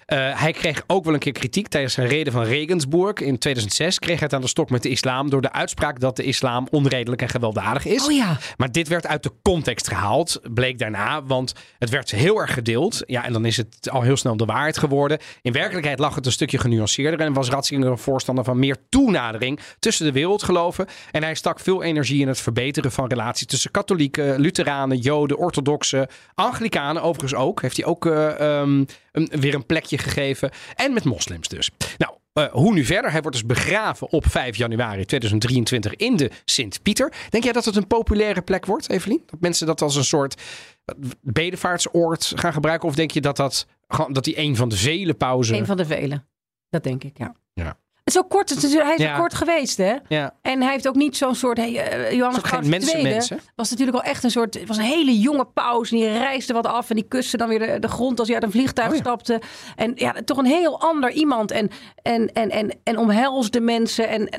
Eh, 0.10 0.39
hij 0.41 0.51
kreeg 0.51 0.84
ook 0.88 1.03
wel 1.03 1.14
een 1.14 1.20
keer 1.20 1.32
kritiek 1.32 1.68
tijdens 1.68 1.93
zijn 1.93 2.07
reden 2.07 2.34
van 2.34 2.43
Regensburg 2.43 3.14
in 3.20 3.38
2006. 3.38 3.99
Kreeg 3.99 4.16
hij 4.16 4.24
het 4.24 4.34
aan 4.34 4.41
de 4.41 4.47
stok 4.47 4.70
met 4.70 4.84
de 4.84 4.89
islam 4.89 5.30
door 5.30 5.41
de 5.41 5.51
uitspraak 5.51 5.99
dat 5.99 6.16
de 6.16 6.24
islam 6.24 6.68
onredelijk 6.72 7.22
en 7.22 7.30
gewelddadig 7.30 7.86
is. 7.86 8.05
Oh 8.05 8.12
ja. 8.12 8.38
Maar 8.57 8.72
dit 8.72 8.88
werd 8.88 9.07
uit 9.07 9.24
de 9.24 9.32
context 9.41 9.88
gehaald, 9.88 10.39
bleek 10.53 10.80
daarna, 10.80 11.24
want 11.24 11.53
het 11.80 11.89
werd 11.89 12.12
heel 12.12 12.39
erg 12.39 12.53
gedeeld. 12.53 13.03
Ja, 13.05 13.26
en 13.26 13.34
dan 13.34 13.45
is 13.45 13.57
het 13.57 13.89
al 13.89 14.01
heel 14.01 14.18
snel 14.18 14.38
de 14.38 14.45
waarheid 14.45 14.78
geworden. 14.78 15.20
In 15.41 15.51
werkelijkheid 15.51 15.99
lag 15.99 16.16
het 16.16 16.26
een 16.26 16.32
stukje 16.32 16.57
genuanceerder 16.57 17.20
en 17.20 17.34
was 17.34 17.49
Ratzinger 17.49 17.88
een 17.88 17.97
voorstander 17.97 18.43
van 18.43 18.60
meer 18.60 18.78
toenadering 18.89 19.60
tussen 19.80 20.05
de 20.05 20.12
wereldgeloven. 20.12 20.88
En 21.12 21.24
hij 21.24 21.36
stak 21.36 21.60
veel 21.60 21.84
energie 21.84 22.22
in 22.22 22.28
het 22.28 22.39
verbeteren 22.39 22.91
van 22.91 23.07
relaties 23.07 23.47
tussen 23.47 23.72
katholieken, 23.72 24.39
lutheranen, 24.39 24.97
joden, 24.97 25.38
orthodoxen, 25.38 26.07
anglikanen 26.36 27.01
overigens 27.01 27.39
ook. 27.41 27.62
Heeft 27.62 27.78
hij 27.78 27.86
ook 27.86 28.05
eh, 28.05 28.39
ehm, 28.39 28.84
een, 29.12 29.30
weer 29.39 29.53
een 29.53 29.66
plekje 29.66 29.97
gegeven. 30.00 30.52
En 30.76 30.93
met 30.93 31.04
moslims 31.04 31.47
dus. 31.47 31.70
Nou, 31.97 32.14
eh, 32.34 32.45
hoe 32.52 32.74
nu 32.74 32.86
verder? 32.86 33.12
Hij 33.12 33.22
wordt 33.22 33.38
dus 33.38 33.45
begraven 33.45 34.12
op 34.12 34.26
5 34.28 34.56
januari 34.56 35.06
2023 35.06 35.95
in 35.95 36.16
de 36.16 36.32
Sint-Pieter. 36.45 37.14
Denk 37.30 37.43
jij 37.43 37.54
dat 37.54 37.66
het 37.66 37.76
een 37.76 37.88
populaire 37.88 38.41
plek 38.41 38.66
wordt, 38.66 38.89
Evelien? 38.89 39.24
Dat 39.26 39.39
mensen 39.39 39.68
dat 39.68 39.82
als 39.82 39.95
een 39.95 40.04
soort 40.04 40.41
bedevaartsoord 41.22 42.32
gaan 42.36 42.54
gebruiken? 42.54 42.88
Of 42.89 42.95
denk 42.95 43.12
je 43.12 43.22
dat, 43.22 43.36
dat, 43.38 43.68
gewoon- 43.88 44.14
dat 44.14 44.24
die 44.24 44.39
een 44.39 44.56
van 44.56 44.70
de 44.70 44.78
vele 44.78 45.14
pauzen... 45.14 45.58
Een 45.58 45.66
van 45.66 45.78
de 45.78 45.86
vele. 45.86 46.24
Dat 46.70 46.84
denk 46.84 47.04
ik, 47.04 47.18
ja. 47.18 47.36
Ja. 47.54 47.78
Het 48.10 48.18
is 48.18 48.24
ook 48.24 48.30
kort, 48.30 48.49
het 48.49 48.64
is, 48.64 48.74
hij 48.74 48.95
is 48.95 49.01
Ja. 49.01 49.18
kort 49.18 49.34
geweest, 49.34 49.78
hè? 49.78 49.95
Ja, 50.07 50.34
En 50.41 50.62
hij 50.62 50.72
heeft 50.72 50.88
ook 50.88 50.95
niet 50.95 51.18
zo'n 51.18 51.36
soort. 51.36 51.57
Hey, 51.57 51.89
eh, 51.89 52.12
Johannes 52.12 52.41
II 52.51 52.70
mensenmens, 52.70 53.30
hè? 53.30 53.36
was 53.55 53.70
natuurlijk 53.70 53.97
al 53.97 54.03
echt 54.03 54.24
een 54.24 54.32
soort. 54.32 54.53
Het 54.53 54.68
was 54.68 54.78
een 54.78 54.84
hele 54.84 55.20
jonge 55.20 55.45
paus. 55.45 55.91
En 55.91 55.97
die 55.97 56.07
reisde 56.07 56.53
wat 56.53 56.66
af. 56.66 56.89
En 56.89 56.95
die 56.95 57.07
kuste 57.07 57.38
dan 57.38 57.47
weer 57.47 57.60
de, 57.60 57.80
de 57.80 57.88
grond 57.88 58.20
als 58.20 58.28
hij 58.28 58.36
uit 58.38 58.45
een 58.45 58.51
vliegtuig 58.51 58.89
Oh 58.89 58.95
ja. 58.95 58.99
stapte. 59.01 59.41
En 59.76 59.91
ja, 59.95 60.16
toch 60.26 60.38
een 60.38 60.45
heel 60.45 60.80
ander 60.82 61.12
iemand. 61.12 61.51
En, 61.51 61.70
en, 62.01 62.34
en, 62.34 62.49
en, 62.49 62.80
en 62.84 62.97
omhelsde 62.97 63.60
mensen. 63.62 64.07
En, 64.07 64.30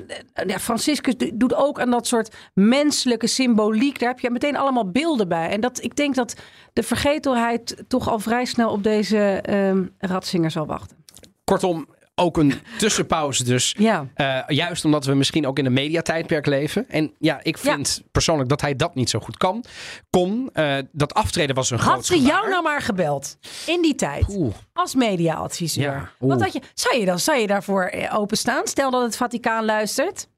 ja, 0.46 0.58
Franciscus 0.58 1.16
do- 1.16 1.30
doet 1.34 1.54
ook 1.54 1.80
aan 1.80 1.90
dat 1.90 2.06
soort 2.06 2.34
menselijke 2.54 3.26
symboliek. 3.26 3.98
Daar 3.98 4.08
heb 4.08 4.20
je 4.20 4.30
meteen 4.30 4.56
allemaal 4.56 4.90
beelden 4.90 5.28
bij. 5.28 5.48
En 5.48 5.60
dat, 5.60 5.82
ik 5.82 5.96
denk 5.96 6.14
dat 6.14 6.34
de 6.72 6.82
vergetelheid 6.82 7.84
toch 7.88 8.08
al 8.08 8.18
vrij 8.18 8.44
snel 8.44 8.70
op 8.70 8.82
deze 8.82 9.18
ehm 9.42 9.84
Ratzinger 9.98 10.50
zal 10.50 10.66
wachten. 10.66 10.96
kortom, 11.44 11.86
ook 12.20 12.36
een 12.36 12.52
tussenpauze 12.78 13.44
dus. 13.44 13.74
Ja. 13.78 14.06
Eh, 14.14 14.38
juist 14.46 14.84
omdat 14.84 15.04
we 15.04 15.14
misschien 15.14 15.46
ook 15.46 15.58
in 15.58 15.66
een 15.66 15.72
mediatijdperk 15.72 16.46
leven. 16.46 16.88
En 16.88 17.14
ja, 17.18 17.40
ik 17.42 17.58
vind 17.58 18.02
persoonlijk 18.12 18.48
dat 18.48 18.60
hij 18.60 18.76
dat 18.76 18.94
niet 18.94 19.10
zo 19.10 19.18
goed 19.18 19.36
kan. 19.36 19.64
Kon. 20.10 20.50
Eh, 20.52 20.76
dat 20.92 21.14
aftreden 21.14 21.54
was 21.54 21.70
een 21.70 21.78
groot 21.78 21.94
Had 21.94 22.06
ze 22.06 22.12
gevaar. 22.14 22.28
jou 22.30 22.48
nou 22.50 22.62
maar 22.62 22.82
gebeld 22.82 23.36
in 23.66 23.82
die 23.82 23.94
tijd 23.94 24.24
Oeh. 24.28 24.54
als 24.72 24.94
mediaadviseur? 24.94 25.82
Ja. 25.84 26.10
Wat 26.18 26.40
had 26.42 26.52
je, 26.52 26.60
zou, 26.74 26.98
je 26.98 27.04
dan, 27.06 27.18
zou 27.18 27.38
je 27.38 27.46
daarvoor 27.46 27.84
eh, 27.84 28.18
openstaan? 28.18 28.66
Stel 28.66 28.90
dat 28.90 29.02
het 29.02 29.16
Vaticaan 29.16 29.64
luistert. 29.64 30.28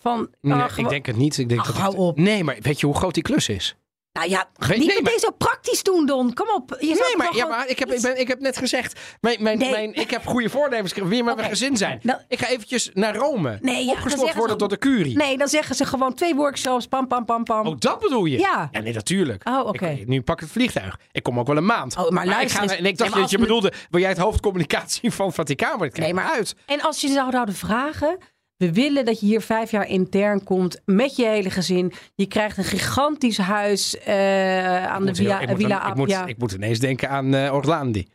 Van, 0.00 0.28
Nee, 0.40 0.62
ik 0.76 0.88
denk 0.88 1.06
het 1.06 1.16
niet. 1.16 1.38
Ik 1.38 1.48
denk 1.48 1.60
Ach, 1.60 1.66
dat 1.66 1.76
hou 1.76 1.90
het- 1.90 2.00
op. 2.00 2.18
Nee, 2.18 2.44
maar 2.44 2.56
weet 2.60 2.80
je 2.80 2.86
hoe 2.86 2.94
groot 2.94 3.14
die 3.14 3.22
klus 3.22 3.48
is? 3.48 3.76
Nou 4.12 4.28
ja, 4.30 4.48
Weet- 4.56 4.68
niet 4.68 4.78
nee, 4.78 4.86
meteen 4.86 5.02
maar- 5.04 5.18
zo 5.18 5.30
praktisch 5.30 5.82
doen, 5.82 6.06
Don. 6.06 6.34
Kom 6.34 6.48
op. 6.54 6.76
Je 6.80 6.86
Nee, 6.86 7.16
maar, 7.16 7.26
ja, 7.26 7.32
gewoon 7.32 7.48
maar 7.56 7.68
ik, 7.68 7.78
heb, 7.78 7.92
ik, 7.92 8.00
ben, 8.02 8.20
ik 8.20 8.28
heb 8.28 8.40
net 8.40 8.56
gezegd, 8.56 9.00
mijn, 9.20 9.42
mijn, 9.42 9.58
Nee. 9.58 9.70
mijn, 9.70 9.94
ik 9.94 10.10
heb 10.10 10.26
goede 10.26 10.48
voornemens. 10.50 10.90
Ik 10.92 10.98
wil 10.98 11.06
weer 11.08 11.24
met 11.24 11.36
mijn 11.36 11.48
gezin 11.48 11.76
zijn. 11.76 11.98
Nou- 12.02 12.18
ik 12.28 12.38
ga 12.38 12.46
eventjes 12.48 12.90
naar 12.94 13.14
Rome. 13.16 13.58
Nee, 13.60 13.74
ja, 13.78 13.84
dan 13.84 13.90
Opgesloten 13.90 14.18
zeggen 14.18 14.38
worden 14.38 14.56
ze- 14.60 14.66
tot 14.66 14.70
de 14.70 14.78
curie. 14.78 15.16
Nee, 15.16 15.36
dan 15.38 15.48
zeggen 15.48 15.74
ze 15.74 15.84
gewoon 15.86 16.14
twee 16.14 16.34
workshops. 16.34 16.86
Pam, 16.86 17.06
pam, 17.06 17.24
pam, 17.24 17.44
pam. 17.44 17.66
Oh, 17.66 17.74
dat 17.78 17.98
bedoel 18.00 18.24
je? 18.24 18.38
Ja. 18.38 18.68
nee, 18.72 18.92
natuurlijk. 18.94 19.48
Oh, 19.48 19.66
oké. 19.66 19.88
Ik- 19.88 20.06
nu 20.08 20.22
pak 20.22 20.36
ik 20.36 20.42
het 20.42 20.50
vliegtuig. 20.52 20.98
Ik 21.12 21.22
kom 21.22 21.38
ook 21.38 21.46
wel 21.46 21.56
een 21.56 21.66
maand. 21.66 21.96
Oh, 21.96 22.10
maar 22.10 22.24
ik, 22.24 22.30
luister 22.30 22.56
ga, 22.56 22.62
eens. 22.62 22.72
en 22.76 22.84
ik 22.86 22.98
dacht 22.98 23.10
maar 23.10 23.20
dat 23.20 23.30
je 23.30 23.38
bedoelde, 23.38 23.72
wil 23.90 24.00
jij 24.00 24.08
het 24.10 24.18
hoofdcommunicatie 24.18 25.10
van 25.12 25.32
Vaticaan? 25.32 25.78
Maar 25.78 25.86
ik 25.86 25.92
krijg 25.92 26.06
Nee, 26.06 26.14
maar- 26.16 26.24
maar 26.24 26.34
uit. 26.36 26.54
En 26.66 26.80
als 26.80 27.00
je 27.00 27.08
zou 27.08 27.30
zouden 27.30 27.54
vragen. 27.54 28.18
We 28.62 28.72
willen 28.72 29.04
dat 29.04 29.20
je 29.20 29.26
hier 29.26 29.40
vijf 29.40 29.70
jaar 29.70 29.88
intern 29.88 30.44
komt 30.44 30.80
met 30.84 31.16
je 31.16 31.26
hele 31.26 31.50
gezin. 31.50 31.92
Je 32.14 32.26
krijgt 32.26 32.56
een 32.58 32.64
gigantisch 32.64 33.38
huis 33.38 33.98
eh, 33.98 34.86
aan 34.86 35.00
de 35.00 35.06
moet 35.08 35.18
heel- 35.18 35.26
Villa, 35.26 35.40
ik, 35.40 35.48
moet, 35.48 35.56
Villa 35.60 35.88
ik, 35.88 35.94
moet, 35.94 36.22
ik 36.26 36.38
moet 36.38 36.52
ineens 36.52 36.78
denken 36.78 37.08
aan 37.08 37.34
eh 37.34 37.54
Orlandi. 37.54 38.06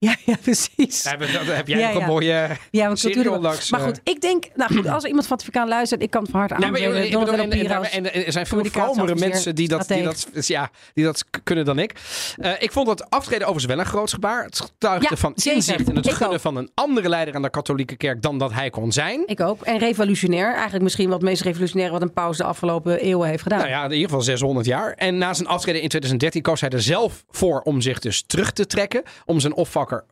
Ja, 0.00 0.16
ja, 0.24 0.36
precies. 0.42 1.04
Heb, 1.04 1.66
jij 1.66 1.78
Ja, 1.78 1.92
nog 1.92 2.02
een 2.02 2.08
mooie 2.08 2.48
Ja, 2.70 2.94
serie 2.94 3.30
onlangs, 3.30 3.70
Maar 3.70 3.80
eh. 3.80 3.86
goed, 3.86 4.00
ik 4.04 4.20
denk, 4.20 4.44
nou 4.54 4.74
goed, 4.74 4.88
als 4.88 5.02
er 5.02 5.08
iemand 5.08 5.26
van 5.26 5.36
het 5.36 5.46
Vaticaan 5.46 5.68
luistert, 5.68 6.02
ik 6.02 6.10
kan 6.10 6.22
het 6.22 6.30
van 6.30 6.40
harte 6.40 6.54
maar, 6.54 6.64
aanbevelen. 6.64 7.28
en, 7.28 7.40
en, 7.40 7.48
Piras. 7.48 7.90
en, 7.90 8.12
en 8.12 8.26
er 8.26 8.32
zijn 8.32 8.46
veel 8.46 8.64
vromere 8.64 9.14
mensen 9.14 9.54
die 9.54 9.68
dat, 9.68 9.88
die, 9.88 10.02
dat, 10.02 10.46
ja, 10.46 10.70
die 10.94 11.04
dat 11.04 11.24
kunnen 11.42 11.64
dan 11.64 11.78
ik. 11.78 11.92
Eh, 12.36 12.52
ik 12.58 12.72
vond 12.72 12.88
het 12.88 13.10
aftreden 13.10 13.46
overigens 13.46 13.74
wel 13.74 13.84
een 13.84 13.90
groot 13.90 14.12
gebaar. 14.12 14.44
Het 14.44 14.60
getuigde 14.60 15.16
van 15.16 15.32
inzicht 15.34 15.88
en 15.88 15.96
het 15.96 16.06
Ik 16.06 16.12
gunnen 16.12 16.36
ook. 16.36 16.40
van 16.40 16.56
een 16.56 16.70
andere 16.74 17.08
leider 17.08 17.34
aan 17.34 17.42
de 17.42 17.50
katholieke 17.50 17.96
kerk 17.96 18.22
dan 18.22 18.38
dat 18.38 18.52
hij 18.52 18.70
kon 18.70 18.92
zijn. 18.92 19.22
Ik 19.26 19.40
ook. 19.40 19.62
En 19.62 19.78
revolutionair. 19.78 20.52
Eigenlijk 20.52 20.82
misschien 20.82 21.08
wat 21.08 21.20
het 21.20 21.28
meest 21.28 21.42
revolutionaire 21.42 21.92
wat 21.98 22.02
een 22.02 22.12
paus 22.12 22.36
de 22.36 22.44
afgelopen 22.44 23.00
eeuwen 23.00 23.28
heeft 23.28 23.42
gedaan. 23.42 23.58
Nou 23.58 23.70
ja, 23.70 23.84
in 23.84 23.90
ieder 23.90 24.04
geval 24.08 24.22
600 24.22 24.66
jaar. 24.66 24.92
En 24.92 25.18
na 25.18 25.34
zijn 25.34 25.48
aftreden 25.48 25.82
in 25.82 25.88
2013 25.88 26.42
koos 26.42 26.60
hij 26.60 26.70
er 26.70 26.82
zelf 26.82 27.24
voor 27.30 27.60
om 27.60 27.80
zich 27.80 27.98
dus 27.98 28.24
terug 28.26 28.50
te 28.50 28.66
trekken. 28.66 29.02
Om 29.24 29.40
zijn 29.40 29.54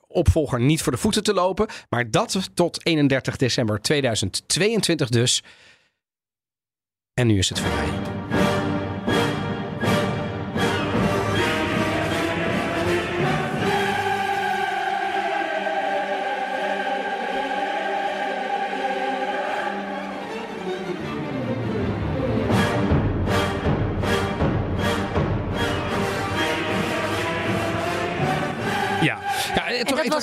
opvolger 0.06 0.60
niet 0.60 0.82
voor 0.82 0.92
de 0.92 0.98
voeten 0.98 1.22
te 1.22 1.34
lopen. 1.34 1.68
Maar 1.88 2.10
dat 2.10 2.50
tot 2.54 2.86
31 2.86 3.36
december 3.36 3.80
2022 3.80 5.08
dus. 5.08 5.42
En 7.14 7.26
nu 7.26 7.38
is 7.38 7.48
het 7.48 7.60
voorbij. 7.60 8.17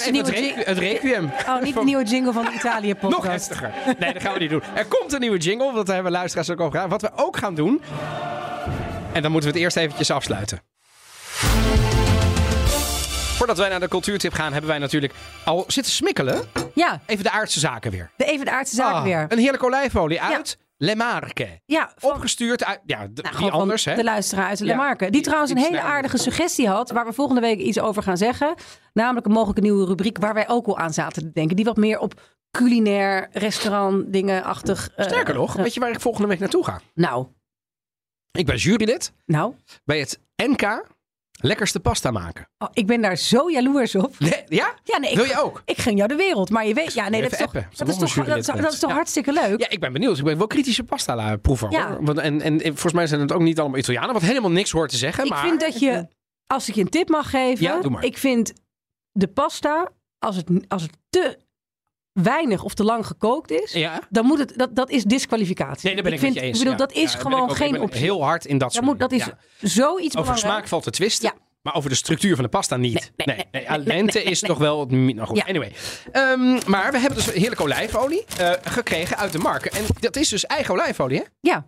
Het, 0.06 0.16
dat 0.26 0.34
nieuwe 0.34 0.47
requ- 0.53 0.66
het 0.68 0.78
requiem. 0.78 1.32
Oh, 1.47 1.62
niet 1.62 1.74
de 1.76 1.84
nieuwe 1.84 2.03
jingle 2.03 2.34
van 2.34 2.45
de 2.45 2.51
Italië-podcast. 2.51 3.24
Nog 3.24 3.32
heftiger. 3.32 3.72
Nee, 3.99 4.14
dat 4.14 4.22
gaan 4.22 4.34
we 4.34 4.39
niet 4.39 4.49
doen. 4.49 4.64
Er 4.76 4.86
komt 4.86 5.14
een 5.14 5.20
nieuwe 5.20 5.38
jingle, 5.38 5.72
want 5.74 5.86
daar 5.86 5.95
hebben 5.95 6.14
luisteraars 6.14 6.49
ook 6.49 6.60
over 6.60 6.72
gedaan. 6.72 6.89
Wat 6.89 7.01
we 7.01 7.12
ook 7.16 7.38
gaan 7.38 7.56
doen. 7.56 7.82
En 9.14 9.22
dan 9.22 9.32
moeten 9.32 9.49
we 9.49 9.56
het 9.56 9.66
eerst 9.66 9.78
eventjes 9.78 10.12
afsluiten. 10.12 10.62
Voordat 13.38 13.58
wij 13.58 13.70
naar 13.70 13.80
de 13.80 13.88
cultuurtip 13.88 14.34
gaan, 14.34 14.51
hebben 14.51 14.70
wij 14.70 14.80
natuurlijk 14.80 15.14
al 15.43 15.64
zitten 15.68 15.93
smikkelen. 15.93 16.43
Ja, 16.74 16.99
Even 17.06 17.24
de 17.24 17.32
aardse 17.32 17.60
zaken 17.60 17.91
weer. 17.91 18.10
de 18.18 18.26
even 18.26 18.45
de 18.45 18.51
aardse 18.51 18.76
zaken 18.76 18.95
Ah, 18.97 19.03
weer. 19.03 19.26
Een 19.30 19.38
heerlijke 19.38 19.66
olijfolie 19.66 20.22
uit 20.22 20.58
Marque. 20.78 21.62
Ja, 21.66 21.92
van, 21.96 22.12
Opgestuurd 22.12 22.64
uit, 22.66 22.80
ja, 22.86 23.08
d- 23.14 23.22
nou, 23.22 23.38
wie 23.38 23.52
anders 23.52 23.86
hè? 23.86 23.96
de 23.96 24.04
luisteraar 24.04 24.48
uit 24.48 24.58
de 24.58 24.66
Ja, 24.66 24.72
Lemarke. 24.72 25.04
Die 25.04 25.12
die- 25.12 25.22
trouwens 25.22 25.52
een 25.52 25.58
hele 25.58 25.82
aardige 25.82 26.18
suggestie 26.18 26.68
had, 26.68 26.92
waar 26.92 27.06
we 27.06 27.14
volgende 27.14 27.42
week 27.42 27.60
iets 27.60 27.80
over 27.80 28.04
gaan 28.04 28.18
zeggen. 28.18 28.56
Namelijk 28.94 29.26
een 29.26 29.32
mogelijke 29.32 29.62
nieuwe 29.62 29.86
rubriek 29.86 30.18
waar 30.18 30.34
wij 30.34 30.50
ook 30.50 30.68
al 30.68 30.78
aan 30.78 30.94
zaten 30.94 31.22
te 31.24 31.32
denken. 31.32 31.56
Die 31.56 31.66
wat 31.66 31.78
meer 31.78 32.00
op 32.00 32.22
culinair, 32.58 33.28
restaurant, 33.32 34.14
dingen-achtig... 34.14 34.90
eh, 34.96 35.06
Sterker 35.06 35.34
nog, 35.34 35.56
eh, 35.58 35.64
weet 35.64 35.74
je 35.74 35.80
waar 35.80 35.90
ik 35.92 36.00
volgende 36.00 36.28
week 36.28 36.40
naartoe 36.40 36.66
ga? 36.66 36.82
nou, 36.94 37.28
Ik 38.32 38.46
ben 38.46 38.56
jurylid 38.56 39.12
nou. 39.26 39.54
bij 39.86 40.00
het 40.00 40.20
NK 40.36 40.86
Lekkerste 41.42 41.80
Pasta 41.80 42.12
maken. 42.12 42.48
Oh, 42.58 42.68
ik 42.74 42.88
ben 42.88 43.02
daar 43.02 43.16
zo 43.18 43.52
jaloers 43.52 43.96
op. 43.96 44.20
Nee, 44.20 44.44
ja? 44.48 44.74
Ja, 44.84 44.98
nee, 44.98 45.10
ik, 45.12 45.16
Wil 45.16 45.26
je 45.26 45.42
ook? 45.42 45.62
ik 45.66 45.78
ging 45.78 45.98
jou 45.98 46.10
de 46.10 46.16
wereld. 46.16 46.50
Maar 46.50 46.68
je 46.68 46.74
weet, 46.74 46.94
ja, 46.94 47.10
nee, 47.10 47.22
dat 47.22 47.32
is 47.32 47.38
toch, 47.38 47.52
dat 47.52 47.64
is 47.64 47.78
toch, 47.78 47.88
dat 47.88 48.02
is, 48.02 48.14
jurylid 48.14 48.46
dat 48.46 48.74
is 48.74 48.80
toch 48.80 48.90
Ja. 48.90 48.96
hartstikke 48.96 49.34
leuk. 49.34 49.60
Ja, 49.60 49.70
ik 49.70 49.80
ben 49.80 49.94
benieuwd. 49.94 50.18
Ik 50.18 50.24
ben 50.24 50.38
wel 50.38 50.48
kritische 50.48 50.84
pasta 50.84 51.38
proever. 51.38 51.72
Ja. 51.72 51.88
Hoor. 51.90 52.06
Want, 52.06 52.18
en, 52.18 52.42
en 52.42 52.60
volgens 52.62 52.94
mij 52.94 53.08
zijn 53.08 53.22
het 53.22 53.32
ook 53.32 53.42
niet 53.42 53.60
allemaal 53.60 53.78
Italianen, 53.78 54.14
wat 54.14 54.22
helemaal 54.22 54.52
niks 54.52 54.72
hoort 54.72 54.90
te 54.90 54.98
zeggen. 54.98 55.24
Ik 55.24 55.30
maar 55.30 55.48
vind 55.48 55.60
dat 55.60 55.80
je, 55.80 56.08
als 56.48 56.70
ik 56.70 56.76
je 56.76 56.82
een 56.82 56.90
tip 56.90 57.10
mag 57.10 57.30
geven, 57.30 57.64
Ja, 57.66 57.82
doe 57.82 57.92
maar. 57.92 58.04
ik 58.04 58.18
vind 58.18 58.54
de 59.12 59.28
pasta, 59.28 59.92
als 60.20 60.36
het, 60.36 60.50
als 60.68 60.82
het 60.82 60.92
te 61.10 61.38
weinig 62.24 62.63
of 62.63 62.74
te 62.74 62.84
lang 62.84 63.07
gekookt 63.07 63.51
is, 63.51 63.72
Ja? 63.74 63.99
dan 64.09 64.26
moet 64.26 64.39
het, 64.39 64.53
dat, 64.55 64.76
dat 64.76 64.89
is 64.89 65.03
disqualificatie. 65.03 65.86
Nee, 65.86 65.93
daar 65.93 66.03
ben 66.03 66.13
ik, 66.13 66.20
vind, 66.20 66.34
met 66.34 66.41
je 66.43 66.47
eens. 66.49 66.57
Ik 66.59 66.63
bedoel, 66.63 66.80
ja. 66.80 66.86
dat 66.88 66.95
is 67.03 67.13
Ja, 67.13 67.20
gewoon 67.20 67.41
ook- 67.41 67.55
geen 67.55 67.82
optie. 67.82 68.01
Heel 68.01 68.24
hard 68.24 68.45
in 68.45 68.57
dat 68.57 68.74
soort 68.74 68.86
moet, 68.86 68.99
dat 68.99 69.11
is 69.11 69.28
zoiets 69.61 70.16
Over 70.18 70.38
smaak 70.38 70.68
valt 70.68 70.84
te 70.84 70.89
twisten. 70.91 71.34
Maar 71.61 71.76
over 71.76 71.89
de 71.89 71.95
structuur 71.95 72.36
van 72.36 72.43
de 72.43 72.49
pasta 72.49 72.78
niet. 72.78 72.93
Nee, 73.16 73.28
nee, 73.28 73.36
nee, 73.36 73.45
nee, 73.51 73.72
al 73.72 73.84
dente 73.84 74.24
is 74.24 74.39
toch 74.39 74.57
wel... 74.57 74.80
het 74.80 74.91
Nou 74.91 75.20
goed, 75.28 75.38
Ja. 75.38 75.43
anyway. 75.47 75.72
Ehm, 76.11 76.59
maar 76.70 76.91
we 76.91 76.97
hebben 76.99 77.24
dus 77.24 77.34
heerlijke 77.34 77.63
olijfolie 77.63 78.26
eh, 78.38 78.51
gekregen 78.63 79.18
uit 79.18 79.32
de 79.32 79.38
markt. 79.38 79.70
En 79.78 79.84
dat 79.99 80.16
is 80.16 80.30
dus 80.30 80.45
eigen 80.45 80.74
olijfolie, 80.74 81.18
hè? 81.18 81.24
Ja. 81.41 81.66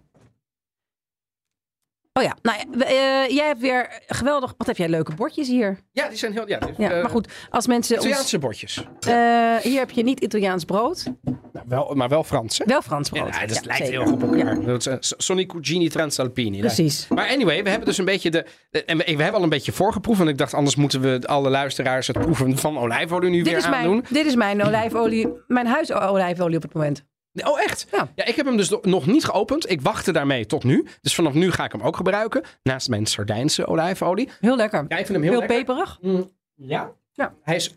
Oh 2.18 2.24
ja, 2.24 2.36
nou 2.42 2.58
ja, 2.58 2.86
eh, 2.86 3.36
jij 3.36 3.48
hebt 3.48 3.60
weer 3.60 4.02
geweldig. 4.08 4.54
Wat 4.58 4.68
heb 4.68 4.78
jij 4.78 4.90
leuke 4.90 5.14
bordjes 5.16 5.48
hier? 5.48 5.80
Ja, 5.92 6.08
die 6.08 6.18
zijn 6.18 6.32
heel... 6.32 6.48
Ja, 6.48 6.58
dus, 6.60 6.70
Ja, 6.78 6.92
eh, 6.92 7.02
maar 7.02 7.10
goed, 7.12 7.28
als 7.50 7.68
mensen. 7.68 7.96
Ons, 7.96 8.06
Italiaanse 8.06 8.40
bordjes. 8.40 8.78
eh, 9.00 9.56
hier 9.56 9.80
heb 9.80 9.92
je 9.92 10.04
niet 10.04 10.20
Italiaans 10.20 10.66
brood, 10.66 11.04
Nou, 11.24 11.66
wel, 11.68 11.94
maar 11.96 12.10
wel 12.10 12.24
Frans, 12.24 12.58
hè? 12.58 12.66
wel 12.66 12.82
Frans 12.82 13.10
Ja, 13.10 13.20
brood. 13.22 13.34
nou, 13.34 13.48
dat 13.48 13.56
Ja, 13.56 13.62
lijkt 13.66 13.86
zeker. 13.86 14.02
heel 14.02 14.12
goed 14.12 14.24
op 14.24 14.32
elkaar. 14.36 14.60
Ja, 14.60 14.66
Dat 14.66 14.80
is, 14.80 14.88
eh, 14.88 14.96
Sonny 15.00 15.46
Cugini 15.46 15.90
Transalpini. 15.90 16.60
precies. 16.60 17.08
Maar 17.08 17.28
anyway, 17.30 17.64
we 17.64 17.70
hebben 17.70 17.88
dus 17.88 17.98
een 17.98 18.06
beetje 18.06 18.30
de. 18.32 18.46
En 18.86 18.98
we, 18.98 19.04
we 19.04 19.12
hebben 19.24 19.34
al 19.34 19.44
een 19.44 19.50
beetje 19.50 19.72
voorgeproefd. 19.72 20.20
En 20.22 20.28
ik 20.28 20.38
dacht, 20.38 20.54
anders 20.54 20.76
moeten 20.76 21.02
we 21.02 21.20
alle 21.26 21.50
luisteraars 21.50 22.08
het 22.08 22.20
proeven 22.20 22.58
van 22.58 22.78
olijfolie 22.80 23.30
nu 23.30 23.38
Dit 23.38 23.46
weer 23.48 23.58
is, 23.58 23.66
aandoen. 23.66 23.92
mijn, 23.92 24.06
dit 24.14 24.26
is 24.26 24.36
mijn 24.36 24.64
olijfolie, 24.64 25.28
mijn 25.48 25.68
huisolijfolie 25.68 26.56
op 26.58 26.64
het 26.64 26.74
moment. 26.74 27.04
Oh, 27.46 27.62
echt? 27.62 27.88
Ja. 27.92 28.12
Ja, 28.16 28.26
ik 28.26 28.36
heb 28.36 28.46
hem 28.46 28.58
dus 28.58 28.70
nog 28.82 29.06
niet 29.06 29.26
geopend. 29.26 29.70
Ik 29.70 29.82
wachtte 29.82 30.12
daarmee 30.12 30.46
tot 30.46 30.64
nu. 30.64 30.88
Dus 31.02 31.16
vanaf 31.16 31.34
nu 31.34 31.52
ga 31.52 31.64
ik 31.66 31.72
hem 31.72 31.82
ook 31.82 31.96
gebruiken. 31.96 32.44
Naast 32.64 32.90
mijn 32.90 33.06
Sardijnse 33.06 33.66
olijfolie. 33.68 34.30
Heel 34.40 34.56
lekker. 34.56 34.86
Ja, 34.88 34.98
ik 34.98 35.06
vind 35.06 35.08
hem 35.08 35.22
heel, 35.22 35.32
Heel 35.32 35.40
lekker. 35.40 35.58
peperig. 35.58 35.98
Mm, 36.02 36.32
ja? 36.56 36.92
Ja. 37.14 37.34
Hij 37.44 37.56
is... 37.56 37.76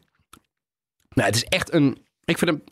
Nou, 1.09 1.29
het 1.29 1.37
is 1.37 1.45
echt 1.45 1.73
een... 1.73 2.07
Ik 2.25 2.39
vind 2.39 2.51
hem... 2.51 2.63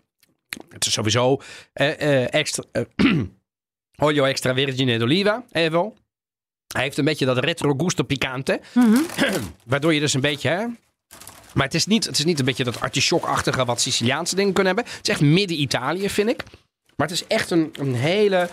Het 0.69 0.87
is 0.87 0.93
sowieso 0.93 1.41
eh, 1.73 2.01
eh, 2.23 2.35
extra... 2.35 2.65
eh, 2.73 2.83
olio 4.05 4.25
extra 4.25 4.55
virgine 4.55 4.99
d'oliva, 4.99 5.45
even. 5.53 5.93
Hij 6.75 6.83
heeft 6.83 6.99
een 6.99 7.05
beetje 7.05 7.27
dat 7.27 7.39
retro 7.39 7.75
gusto 7.77 8.03
picante. 8.05 8.61
Mhm. 8.75 9.01
Waardoor 9.67 9.95
je 9.95 10.01
dus 10.01 10.15
een 10.15 10.21
beetje... 10.21 10.49
Hè, 10.49 10.67
maar 11.55 11.67
het 11.67 11.75
is, 11.75 11.87
niet, 11.87 12.05
het 12.07 12.19
is 12.19 12.25
niet 12.25 12.39
een 12.39 12.45
beetje 12.45 12.65
dat 12.65 12.81
artichokachtige 12.81 13.65
wat 13.65 13.81
Siciliaanse 13.81 14.35
dingen 14.35 14.53
kunnen 14.53 14.75
hebben. 14.75 14.93
Het 14.95 15.09
is 15.09 15.13
echt 15.15 15.21
midden 15.21 15.61
Italië, 15.61 16.09
vind 16.11 16.29
ik. 16.29 16.43
Maar 16.99 17.09
het 17.09 17.17
is 17.17 17.27
echt 17.27 17.51
een, 17.51 17.71
een 17.81 17.95
hele... 17.95 18.49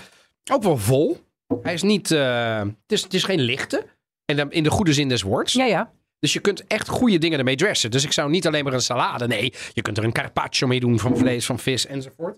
Ook 0.52 0.64
wel 0.64 0.78
vol. 0.78 1.24
Hij 1.62 1.74
is 1.74 1.82
niet... 1.82 2.12
eh, 2.12 2.60
het, 2.60 2.74
is, 2.92 3.02
het 3.02 3.14
is 3.14 3.24
geen 3.24 3.40
lichte. 3.42 3.86
En 4.26 4.36
dan 4.36 4.52
in 4.52 4.64
de 4.64 4.70
goede 4.70 4.94
zin 4.94 5.10
des 5.10 5.22
woords. 5.22 5.54
Ja, 5.54 5.66
ja. 5.66 5.92
Dus 6.20 6.34
je 6.34 6.40
kunt 6.40 6.68
echt 6.68 6.88
goede 6.88 7.18
dingen 7.18 7.38
ermee 7.38 7.56
dressen. 7.56 7.92
Dus 7.92 8.04
ik 8.04 8.12
zou 8.12 8.30
niet 8.30 8.48
alleen 8.48 8.64
maar 8.64 8.74
een 8.74 8.82
salade. 8.82 9.28
Nee, 9.28 9.54
je 9.74 9.82
kunt 9.82 9.98
er 9.98 10.04
een 10.04 10.12
carpaccio 10.12 10.68
mee 10.68 10.80
doen 10.80 11.00
van 11.00 11.18
vlees, 11.18 11.46
van 11.46 11.60
vis 11.60 11.86
enzovoort. 11.86 12.38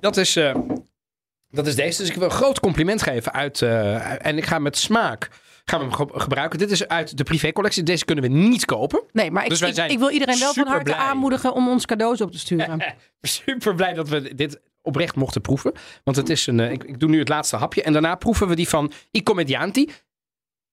Dat 0.00 0.16
is, 0.16 0.36
eh, 0.36 0.56
dat 1.48 1.66
is 1.66 1.74
deze. 1.74 2.00
Dus 2.00 2.08
ik 2.10 2.14
wil 2.16 2.24
een 2.24 2.30
groot 2.30 2.60
compliment 2.60 3.02
geven 3.02 3.32
uit. 3.32 3.62
eh, 3.62 4.26
en 4.26 4.36
ik 4.36 4.44
ga 4.44 4.58
met 4.58 4.76
smaak 4.76 5.28
gaan 5.70 5.78
we 5.80 5.84
hem 5.86 5.94
ge- 5.94 6.20
gebruiken. 6.20 6.58
Dit 6.58 6.70
is 6.70 6.88
uit 6.88 7.16
de 7.16 7.22
privécollectie. 7.22 7.82
Deze 7.82 8.04
kunnen 8.04 8.24
we 8.24 8.30
niet 8.30 8.64
kopen. 8.64 9.02
Nee, 9.12 9.30
maar 9.30 9.42
ik, 9.44 9.48
Dus 9.48 9.60
ik, 9.62 9.98
wil 9.98 10.10
iedereen 10.10 10.38
wel 10.38 10.52
van 10.54 10.66
harte 10.66 10.82
blij. 10.84 10.96
aanmoedigen 10.96 11.52
om 11.54 11.68
ons 11.68 11.86
cadeaus 11.86 12.20
op 12.20 12.30
te 12.32 12.38
sturen. 12.38 12.82
Super 13.20 13.74
blij 13.74 13.92
dat 13.94 14.08
we 14.08 14.34
dit 14.34 14.60
oprecht 14.82 15.14
mochten 15.16 15.40
proeven. 15.40 15.72
Want 16.04 16.16
het 16.16 16.28
is 16.28 16.46
een. 16.46 16.60
eh, 16.60 16.70
ik, 16.72 16.84
ik 16.84 17.00
doe 17.00 17.08
nu 17.08 17.18
het 17.18 17.28
laatste 17.28 17.56
hapje. 17.56 17.82
En 17.82 17.92
daarna 17.92 18.14
proeven 18.14 18.48
we 18.48 18.54
die 18.56 18.68
van 18.68 18.92
I 19.12 19.22
Commedianti. 19.22 19.90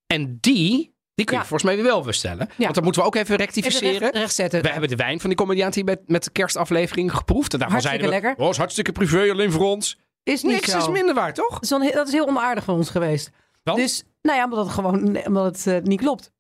En 0.07 0.37
die. 0.41 0.91
Die 1.15 1.25
kun 1.25 1.35
je 1.35 1.41
Ja. 1.41 1.47
volgens 1.47 1.63
mij 1.63 1.75
weer 1.81 1.91
wel 1.91 2.01
bestellen. 2.01 2.47
Ja. 2.49 2.63
Want 2.63 2.75
dat 2.75 2.83
moeten 2.83 3.01
we 3.01 3.07
ook 3.07 3.15
even 3.15 3.33
Even 3.33 3.45
rectificeren. 3.45 3.99
recht, 3.99 4.15
recht 4.15 4.35
zetten. 4.35 4.61
We 4.61 4.69
hebben 4.69 4.89
de 4.89 4.95
wijn 4.95 5.19
van 5.19 5.29
die 5.29 5.37
comedianti 5.37 5.83
met, 5.83 5.99
met 6.07 6.23
de 6.23 6.31
kerstaflevering 6.31 7.15
geproefd. 7.15 7.53
En 7.53 7.59
daarvan 7.59 7.81
zeiden 7.81 8.05
we, 8.05 8.11
lekker. 8.13 8.33
oh, 8.37 8.53
hartstikke 8.53 8.91
privé, 8.91 9.31
alleen 9.31 9.51
voor 9.51 9.65
ons. 9.65 9.97
Is 10.23 10.43
niet 10.43 10.51
Niks 10.51 10.71
zo. 10.71 10.77
is 10.77 10.87
minder 10.87 11.15
waard, 11.15 11.35
toch? 11.35 11.59
Dat 11.59 11.81
is, 11.81 11.91
dat 11.91 12.11
heel 12.11 12.27
onaardig 12.27 12.63
van 12.63 12.75
ons 12.75 12.89
geweest. 12.89 13.29
Want? 13.63 13.77
Dus, 13.77 14.03
nou 14.21 14.37
ja, 14.37 14.43
omdat 14.43 14.65
het 14.65 14.73
gewoon 14.73 15.25
omdat 15.27 15.45
het, 15.45 15.67
eh, 15.67 15.81
niet 15.81 15.99
klopt. 15.99 16.31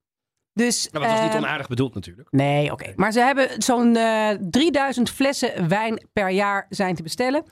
Dus, 0.53 0.89
Nou, 0.91 1.05
dat 1.05 1.13
was 1.13 1.23
niet 1.23 1.33
eh, 1.33 1.37
onaardig 1.39 1.67
bedoeld 1.67 1.93
natuurlijk. 1.93 2.27
Nee, 2.31 2.71
oké. 2.71 2.93
Maar 2.95 3.11
ze 3.11 3.19
hebben 3.19 3.61
zo'n 3.61 3.95
eh 3.95 4.29
3000 4.49 5.09
flessen 5.09 5.67
wijn 5.67 6.07
per 6.13 6.29
jaar 6.29 6.65
zijn 6.69 6.95
te 6.95 7.03
bestellen. 7.03 7.43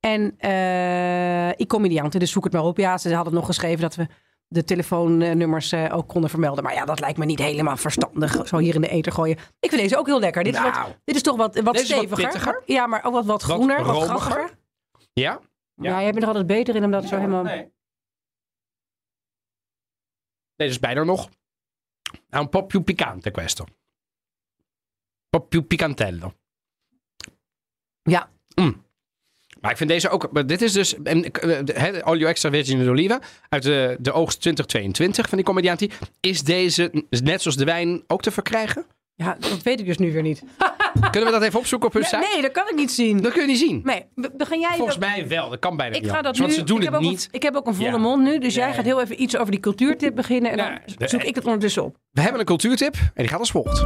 En 0.00 0.34
eh 0.38 1.48
e-comedianten, 1.48 2.20
dus 2.20 2.30
zoek 2.30 2.44
het 2.44 2.52
maar 2.52 2.62
op. 2.64 2.76
Ja, 2.78 2.98
ze 2.98 3.14
hadden 3.14 3.34
nog 3.34 3.46
geschreven 3.46 3.80
dat 3.80 3.94
we 3.94 4.06
de 4.48 4.64
telefoonnummers 4.64 5.72
eh, 5.72 5.96
ook 5.96 6.08
konden 6.08 6.30
vermelden. 6.30 6.64
Maar 6.64 6.74
ja, 6.74 6.84
dat 6.84 7.00
lijkt 7.00 7.18
me 7.18 7.24
niet 7.24 7.38
helemaal 7.38 7.76
verstandig. 7.76 8.48
Zo 8.48 8.58
hier 8.58 8.74
in 8.74 8.80
de 8.80 8.88
eter 8.88 9.12
gooien. 9.12 9.36
Ik 9.60 9.68
vind 9.70 9.82
deze 9.82 9.96
ook 9.98 10.06
heel 10.06 10.20
lekker. 10.20 10.44
Dit, 10.44 10.54
is, 10.54 10.60
Nou. 10.60 10.72
wat, 10.72 10.96
dit 11.04 11.14
is 11.16 11.22
toch 11.22 11.36
wat, 11.36 11.58
wat 11.60 11.74
Deze 11.74 11.84
is 11.86 11.90
wat 11.90 11.98
steviger. 11.98 12.24
pittiger. 12.24 12.62
ja, 12.66 12.86
maar 12.86 13.04
ook 13.04 13.12
wat, 13.12 13.24
wat 13.24 13.42
groener, 13.42 13.76
wat, 13.84 13.86
romiger. 13.94 14.08
grassiger. 14.08 14.50
Ja? 15.12 15.40
Ja. 15.74 16.00
jij 16.00 16.10
bent 16.10 16.22
er 16.22 16.28
altijd 16.28 16.46
beter 16.46 16.74
in 16.76 16.84
om 16.84 16.90
dat 16.90 17.04
zo 17.04 17.16
helemaal... 17.16 17.42
Nee. 17.42 17.74
Nee, 20.56 20.68
dus 20.68 20.78
bijna 20.78 21.02
nog. 21.02 21.28
Nou, 22.30 22.44
un 22.44 22.48
po' 22.48 22.66
più 22.66 22.82
picante 22.82 23.30
questo. 23.30 23.64
Un 23.64 23.74
po' 25.28 25.40
più 25.40 25.66
picantello. 25.66 26.34
Ja, 28.02 28.30
Maar 29.60 29.70
ik 29.70 29.76
vind 29.76 29.90
deze 29.90 30.08
ook... 30.08 30.48
Dit 30.48 30.62
is 30.62 30.72
dus 30.72 31.02
en, 31.02 31.32
eh, 31.32 32.06
olio 32.08 32.26
extra 32.26 32.50
virgine 32.50 32.84
d'oliva 32.84 33.20
uit 33.48 33.62
de, 33.62 33.96
de 34.00 34.12
oogst 34.12 34.40
2022 34.40 35.28
van 35.28 35.38
die 35.38 35.46
comedianti. 35.46 35.90
Is 36.20 36.42
deze, 36.42 37.04
net 37.10 37.42
zoals 37.42 37.56
de 37.56 37.64
wijn, 37.64 38.02
ook 38.06 38.22
te 38.22 38.30
verkrijgen? 38.30 38.86
Ja, 39.14 39.36
dat 39.40 39.62
weet 39.62 39.80
ik 39.80 39.86
dus 39.86 39.98
nu 39.98 40.12
weer 40.12 40.22
niet. 40.22 40.42
Kunnen 41.10 41.32
we 41.32 41.38
dat 41.38 41.46
even 41.46 41.58
opzoeken 41.58 41.88
op 41.88 41.92
hun 41.94 42.02
Nee, 42.02 42.10
site? 42.20 42.32
nee, 42.32 42.42
dat 42.42 42.52
kan 42.52 42.68
ik 42.68 42.74
niet 42.74 42.90
zien. 42.92 43.22
Dat 43.22 43.32
kun 43.32 43.40
je 43.40 43.46
niet 43.48 43.58
zien. 43.58 43.80
Nee, 43.84 44.04
be- 44.14 44.30
begin 44.36 44.60
jij... 44.60 44.74
Volgens 44.76 44.98
mij 44.98 45.28
wel. 45.28 45.50
Dat 45.50 45.58
kan 45.58 45.76
bijna 45.76 45.94
ik 45.96 46.02
niet 46.02 46.10
ga 46.10 46.22
dat 46.22 46.34
nu... 46.34 46.40
Want 46.40 46.52
ze 46.52 46.64
doen 46.64 46.76
ik, 46.76 46.82
het 46.84 46.92
heb 46.92 47.02
ook 47.02 47.08
niet. 47.10 47.22
Een, 47.24 47.34
ik 47.34 47.42
heb 47.42 47.56
ook 47.56 47.66
een 47.66 47.74
volle 47.74 47.90
Ja. 47.90 47.96
mond 47.98 48.22
nu, 48.22 48.38
dus 48.38 48.54
jij 48.54 48.72
gaat 48.72 48.84
heel 48.84 49.00
even 49.00 49.22
iets 49.22 49.36
over 49.36 49.50
die 49.50 49.60
cultuurtip 49.60 50.14
beginnen. 50.14 50.50
En 50.50 50.56
dan 50.56 50.78
de- 50.96 51.08
zoek 51.08 51.22
ik 51.22 51.34
het 51.34 51.44
ondertussen 51.44 51.84
op. 51.84 51.96
We 52.12 52.20
hebben 52.20 52.40
een 52.40 52.46
cultuurtip 52.46 52.94
en 52.94 53.10
die 53.14 53.28
gaat 53.28 53.38
als 53.38 53.50
volgt. 53.50 53.80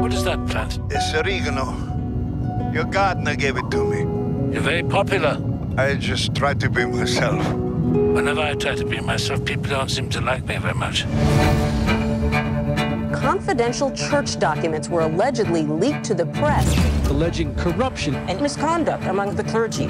What 0.00 0.12
is 0.12 0.22
that 0.22 0.44
plant? 0.44 0.78
It's 0.88 1.14
oregano. 1.14 1.74
Your 2.72 2.86
gardener 2.90 3.32
gave 3.40 3.58
it 3.58 3.70
to 3.70 3.84
me. 3.84 3.96
You're 4.50 4.62
very 4.62 4.84
popular. 4.84 5.38
I 5.78 5.96
just 5.98 6.34
try 6.34 6.54
to 6.54 6.70
be 6.70 6.86
myself. 6.86 7.44
Whenever 7.92 8.50
I 8.52 8.54
try 8.56 8.74
to 8.74 8.84
be 8.86 9.00
myself, 9.00 9.42
people 9.42 9.68
don't 9.70 9.90
seem 9.90 10.08
to 10.08 10.20
like 10.20 10.42
me 10.46 10.58
very 10.60 10.74
much. 10.76 11.04
Confidential 13.20 13.90
church 13.92 14.38
documents 14.38 14.88
were 14.88 15.02
allegedly 15.02 15.62
leaked 15.62 16.04
to 16.04 16.14
the 16.14 16.26
press 16.26 16.66
alleging 17.10 17.54
corruption 17.56 18.14
and 18.28 18.40
misconduct 18.40 19.04
among 19.06 19.34
the 19.36 19.42
clergy. 19.44 19.84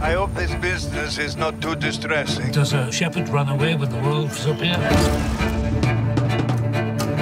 I 0.00 0.12
hope 0.14 0.34
this 0.34 0.54
business 0.60 1.18
is 1.18 1.34
not 1.36 1.60
too 1.60 1.74
distressing. 1.76 2.52
Does 2.52 2.72
a 2.72 2.90
shepherd 2.92 3.28
run 3.28 3.48
away 3.48 3.76
with 3.76 3.90
the 3.90 4.00
wolves 4.00 4.46
up 4.46 4.60
here? 4.60 4.78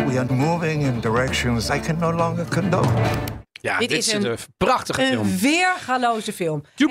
We 0.07 0.19
are 0.19 0.27
moving 0.33 0.83
in 0.83 1.01
directions 1.01 1.71
I 1.71 1.81
can 1.81 1.99
no 1.99 2.11
longer 2.13 2.45
condone. 2.49 2.93
Ja, 3.61 3.79
Dit 3.79 3.89
dit, 3.89 3.99
is 3.99 4.07
is 4.09 4.13
een- 4.13 4.31
een 4.31 4.37
prachtige 4.57 5.01
film. 5.01 5.27
Een 5.27 5.39
weergaloze 5.39 6.33
film. 6.33 6.63
Two. 6.75 6.89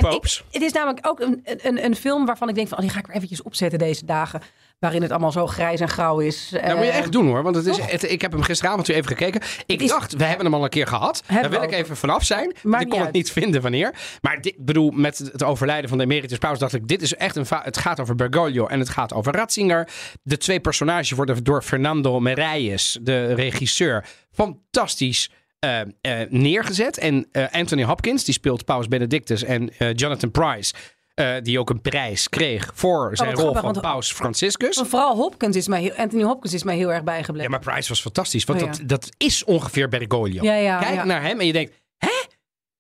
Het 0.51 0.61
is 0.61 0.71
namelijk 0.71 1.07
ook 1.07 1.19
een, 1.19 1.41
een, 1.43 1.86
een 1.86 1.95
film 1.95 2.25
waarvan 2.25 2.49
ik 2.49 2.55
denk 2.55 2.67
van... 2.67 2.77
Oh, 2.77 2.83
die 2.83 2.93
ga 2.93 2.99
ik 2.99 3.07
er 3.07 3.13
eventjes 3.15 3.41
opzetten 3.41 3.79
deze 3.79 4.05
dagen. 4.05 4.41
Waarin 4.86 5.03
het 5.03 5.11
allemaal 5.11 5.31
zo 5.31 5.47
grijs 5.47 5.79
en 5.79 5.89
grauw 5.89 6.19
is. 6.19 6.47
Dat 6.51 6.61
moet 6.61 6.86
je 6.86 6.91
Eh, 6.91 6.97
echt 6.97 7.11
doen 7.11 7.27
hoor. 7.27 7.43
Want 7.43 7.55
het 7.55 7.65
is, 7.65 7.77
het- 7.77 8.11
ik 8.11 8.21
heb 8.21 8.31
hem 8.31 8.41
gisteravond 8.41 8.88
weer 8.88 8.95
even 8.95 9.07
gekeken. 9.09 9.41
Ik 9.65 9.81
is- 9.81 9.89
dacht, 9.89 10.13
we 10.15 10.23
hebben 10.23 10.45
hem 10.45 10.53
al 10.55 10.63
een 10.63 10.69
keer 10.69 10.88
gehad. 10.88 11.23
Daar 11.27 11.49
wil 11.49 11.61
ik 11.63 11.71
even 11.71 11.97
vanaf 11.97 12.23
zijn. 12.23 12.49
Ik 12.49 12.89
kon 12.89 13.01
het 13.01 13.11
niet 13.11 13.31
vinden 13.31 13.61
wanneer. 13.61 13.93
Maar 14.21 14.41
dit, 14.41 14.45
ik 14.57 14.65
bedoel, 14.65 14.91
met 14.91 15.17
het 15.17 15.43
overlijden 15.43 15.89
van 15.89 15.97
de 15.97 16.03
emeritus 16.03 16.38
paus 16.38 16.59
dacht 16.59 16.73
ik, 16.73 16.88
dit 16.88 17.01
is 17.01 17.15
echt 17.15 17.36
een... 17.36 17.45
Het 17.49 17.77
gaat 17.77 17.99
over 17.99 18.15
Bergoglio 18.15 18.67
en 18.67 18.79
het 18.79 18.89
gaat 18.89 19.13
over 19.13 19.33
Ratzinger. 19.36 19.88
De 20.23 20.38
twee 20.38 20.59
personages 20.59 21.11
worden 21.11 21.43
door 21.43 21.61
Fernando 21.61 22.19
Meirelles, 22.19 22.97
de 23.01 23.33
regisseur, 23.33 24.05
fantastisch 24.31 25.29
eh, 25.59 25.79
eh, 25.81 25.88
neergezet. 26.29 26.97
En 26.97 27.27
Anthony 27.51 27.83
Hopkins, 27.83 28.23
die 28.23 28.33
speelt 28.33 28.65
Paus 28.65 28.88
Benedictus. 28.88 29.43
En 29.43 29.71
Jonathan 29.93 30.31
Price, 30.31 30.73
eh, 31.16 31.36
die 31.41 31.59
ook 31.59 31.70
een 31.70 31.82
prijs 31.82 32.30
kreeg 32.30 32.72
voor 32.74 33.09
zijn 33.18 33.34
rol 33.34 33.51
grappig, 33.51 33.61
van 33.61 33.82
Paus 33.82 34.13
Franciscus. 34.13 34.76
maar 34.76 34.86
vooral 34.86 35.16
Hopkins 35.16 35.55
is 35.55 35.68
mij 35.68 35.82
heel, 35.82 35.93
Anthony 35.93 36.24
Hopkins 36.24 36.53
is 36.53 36.63
mij 36.63 36.76
heel 36.76 36.93
erg 36.93 37.03
bijgebleven. 37.03 37.51
Ja, 37.51 37.57
maar 37.57 37.74
Price 37.74 37.89
was 37.89 38.01
fantastisch. 38.01 38.43
Want 38.43 38.61
Oh, 38.61 38.66
ja. 38.66 38.72
dat, 38.72 38.88
dat 38.88 39.09
is 39.18 39.43
ongeveer 39.43 39.89
Bergoglio. 39.89 40.43
Ja, 40.43 40.55
ja, 40.55 40.80
Kijk 40.80 41.03
naar 41.03 41.22
hem 41.22 41.39
en 41.39 41.45
je 41.45 41.53
denkt, 41.53 41.74
hè? 41.97 42.09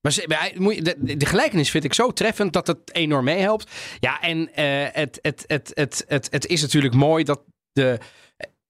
Maar 0.01 0.13
de, 0.99 1.25
gelijkenis 1.25 1.69
vind 1.69 1.83
ik 1.83 1.93
zo 1.93 2.11
treffend 2.11 2.53
dat 2.53 2.67
het 2.67 2.93
enorm 2.93 3.23
meehelpt. 3.23 3.71
Ja, 3.99 4.21
en 4.21 4.53
eh, 4.53 4.87
het, 4.91 5.19
het, 5.21 5.43
het, 5.47 5.71
het, 5.73 6.05
het, 6.07 6.27
het 6.31 6.45
is 6.45 6.61
natuurlijk 6.61 6.93
mooi 6.93 7.23
dat 7.23 7.41
de... 7.71 7.97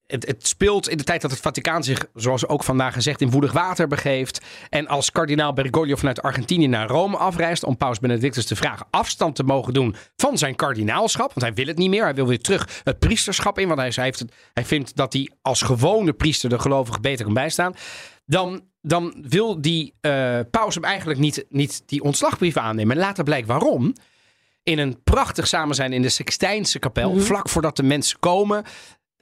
Het, 0.07 0.27
het 0.27 0.47
speelt 0.47 0.89
in 0.89 0.97
de 0.97 1.03
tijd 1.03 1.21
dat 1.21 1.31
het 1.31 1.39
Vaticaan 1.39 1.83
zich, 1.83 2.05
zoals 2.13 2.47
ook 2.47 2.63
vandaag 2.63 2.93
gezegd, 2.93 3.21
in 3.21 3.29
woedig 3.29 3.51
water 3.51 3.87
begeeft. 3.87 4.41
En 4.69 4.87
als 4.87 5.11
kardinaal 5.11 5.53
Bergoglio 5.53 5.95
vanuit 5.95 6.21
Argentinië 6.21 6.67
naar 6.67 6.87
Rome 6.87 7.17
afreist 7.17 7.63
om 7.63 7.77
Paus 7.77 7.99
Benedictus 7.99 8.45
te 8.45 8.55
vragen 8.55 8.87
afstand 8.89 9.35
te 9.35 9.43
mogen 9.43 9.73
doen 9.73 9.95
van 10.15 10.37
zijn 10.37 10.55
kardinaalschap. 10.55 11.27
Want 11.33 11.41
hij 11.41 11.53
wil 11.53 11.65
het 11.65 11.77
niet 11.77 11.89
meer. 11.89 12.03
Hij 12.03 12.15
wil 12.15 12.27
weer 12.27 12.39
terug 12.39 12.81
het 12.83 12.99
priesterschap 12.99 13.59
in. 13.59 13.67
Want 13.67 13.79
hij, 13.79 13.91
hij, 13.95 14.03
heeft 14.03 14.19
het, 14.19 14.33
hij 14.53 14.65
vindt 14.65 14.95
dat 14.95 15.13
hij 15.13 15.29
als 15.41 15.61
gewone 15.61 16.13
priester 16.13 16.49
de 16.49 16.59
gelovigen 16.59 17.01
beter 17.01 17.25
kan 17.25 17.33
bijstaan. 17.33 17.73
Dan, 18.25 18.61
dan 18.81 19.15
wil 19.27 19.61
die 19.61 19.93
eh, 20.01 20.39
paus 20.51 20.75
hem 20.75 20.83
eigenlijk 20.83 21.19
niet, 21.19 21.45
niet 21.49 21.83
die 21.85 22.03
ontslagbrief 22.03 22.57
aannemen. 22.57 22.95
En 22.95 23.01
later 23.01 23.23
blijkt 23.23 23.47
waarom 23.47 23.93
in 24.63 24.79
een 24.79 25.03
prachtig 25.03 25.47
samen 25.47 25.75
zijn 25.75 25.93
in 25.93 26.01
de 26.01 26.09
Sixtijnse 26.09 26.79
kapel, 26.79 27.11
Mhm. 27.11 27.21
vlak 27.21 27.49
voordat 27.49 27.75
de 27.75 27.83
mensen 27.83 28.19
komen, 28.19 28.63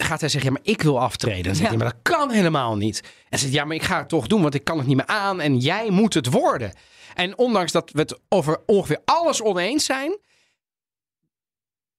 gaat 0.04 0.20
hij 0.20 0.30
zeggen: 0.30 0.51
Ja, 0.54 0.58
maar 0.58 0.74
ik 0.74 0.82
wil 0.82 0.99
aftreden. 0.99 1.43
Dan 1.43 1.56
zegt 1.56 1.72
Ja. 1.72 1.76
hij: 1.78 1.78
Maar 1.78 1.93
dat 1.93 2.14
kan 2.18 2.32
helemaal 2.32 2.76
niet. 2.78 3.04
En 3.30 3.39
zegt: 3.39 3.54
Ja, 3.54 3.66
maar 3.66 3.76
ik 3.76 3.84
ga 3.84 3.97
het 3.97 4.10
toch 4.10 4.28
doen, 4.28 4.41
want 4.41 4.54
ik 4.54 4.64
kan 4.64 4.78
het 4.78 4.88
niet 4.88 4.95
meer 4.95 5.06
aan 5.06 5.41
en 5.41 5.58
jij 5.58 5.89
moet 5.89 6.14
het 6.14 6.30
worden. 6.30 6.74
En 7.14 7.38
ondanks 7.38 7.72
dat 7.72 7.91
we 7.91 7.99
het 7.99 8.20
over 8.30 8.62
ongeveer 8.66 9.01
alles 9.06 9.41
oneens 9.41 9.86
zijn, 9.86 10.18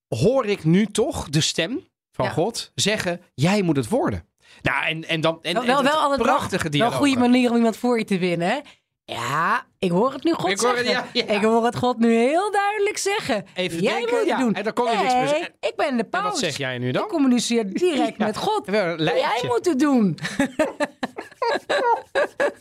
hoor 0.08 0.46
ik 0.46 0.64
nu 0.64 0.86
toch 0.86 1.28
de 1.28 1.40
stem 1.40 1.88
van 2.12 2.24
Ja. 2.24 2.30
God 2.30 2.72
zeggen: 2.74 3.20
Jij 3.34 3.62
moet 3.62 3.76
het 3.76 3.88
worden. 3.88 4.28
Nou, 4.62 4.84
en, 4.86 5.04
en 5.08 5.20
dan. 5.20 5.38
En, 5.42 5.52
wel, 5.54 5.62
en 5.62 5.68
wel, 5.68 5.82
wel 5.82 6.08
wel- 6.08 6.18
prachtige 6.18 6.62
wel 6.62 6.70
dialoog. 6.70 6.92
een 6.92 6.98
goede 6.98 7.18
manier 7.18 7.50
om 7.50 7.56
iemand 7.56 7.76
voor 7.76 7.98
je 7.98 8.04
te 8.04 8.18
winnen. 8.18 8.48
Hè? 8.48 8.58
Ja, 9.04 9.66
ik 9.84 9.90
hoor 9.90 10.12
het 10.12 10.24
nu 10.24 10.32
God 10.32 10.50
Ik 10.50 10.60
hoor 10.60 10.76
het, 10.76 10.86
zeggen. 10.86 11.06
ja, 11.12 11.22
ja. 11.26 11.34
Ik 11.34 11.42
hoor 11.42 11.64
het 11.64 11.76
God 11.76 11.98
nu 11.98 12.14
heel 12.14 12.50
duidelijk 12.52 12.98
zeggen. 12.98 13.44
Even 13.54 13.80
jij 13.82 13.92
denken, 13.92 14.10
moet 14.10 14.18
het 14.20 14.28
ja, 14.28 14.38
doen. 14.38 14.54
en 14.54 14.64
dan 14.64 14.72
kon 14.72 14.86
hij 14.86 14.96
niks 14.96 15.14
meer 15.14 15.28
zeggen. 15.28 15.52
ik 15.60 15.72
ben 15.76 15.96
de 15.96 16.02
En 16.02 16.08
paus. 16.08 16.22
wat 16.22 16.38
zeg 16.38 16.56
jij 16.56 16.78
nu 16.78 16.90
dan? 16.90 17.02
Ik 17.02 17.08
communiceer 17.08 17.72
direct 17.72 18.18
met 18.28 18.36
God. 18.36 18.66
Jij 18.66 19.42
moet 19.46 19.64
het 19.66 19.78
doen. 19.78 20.18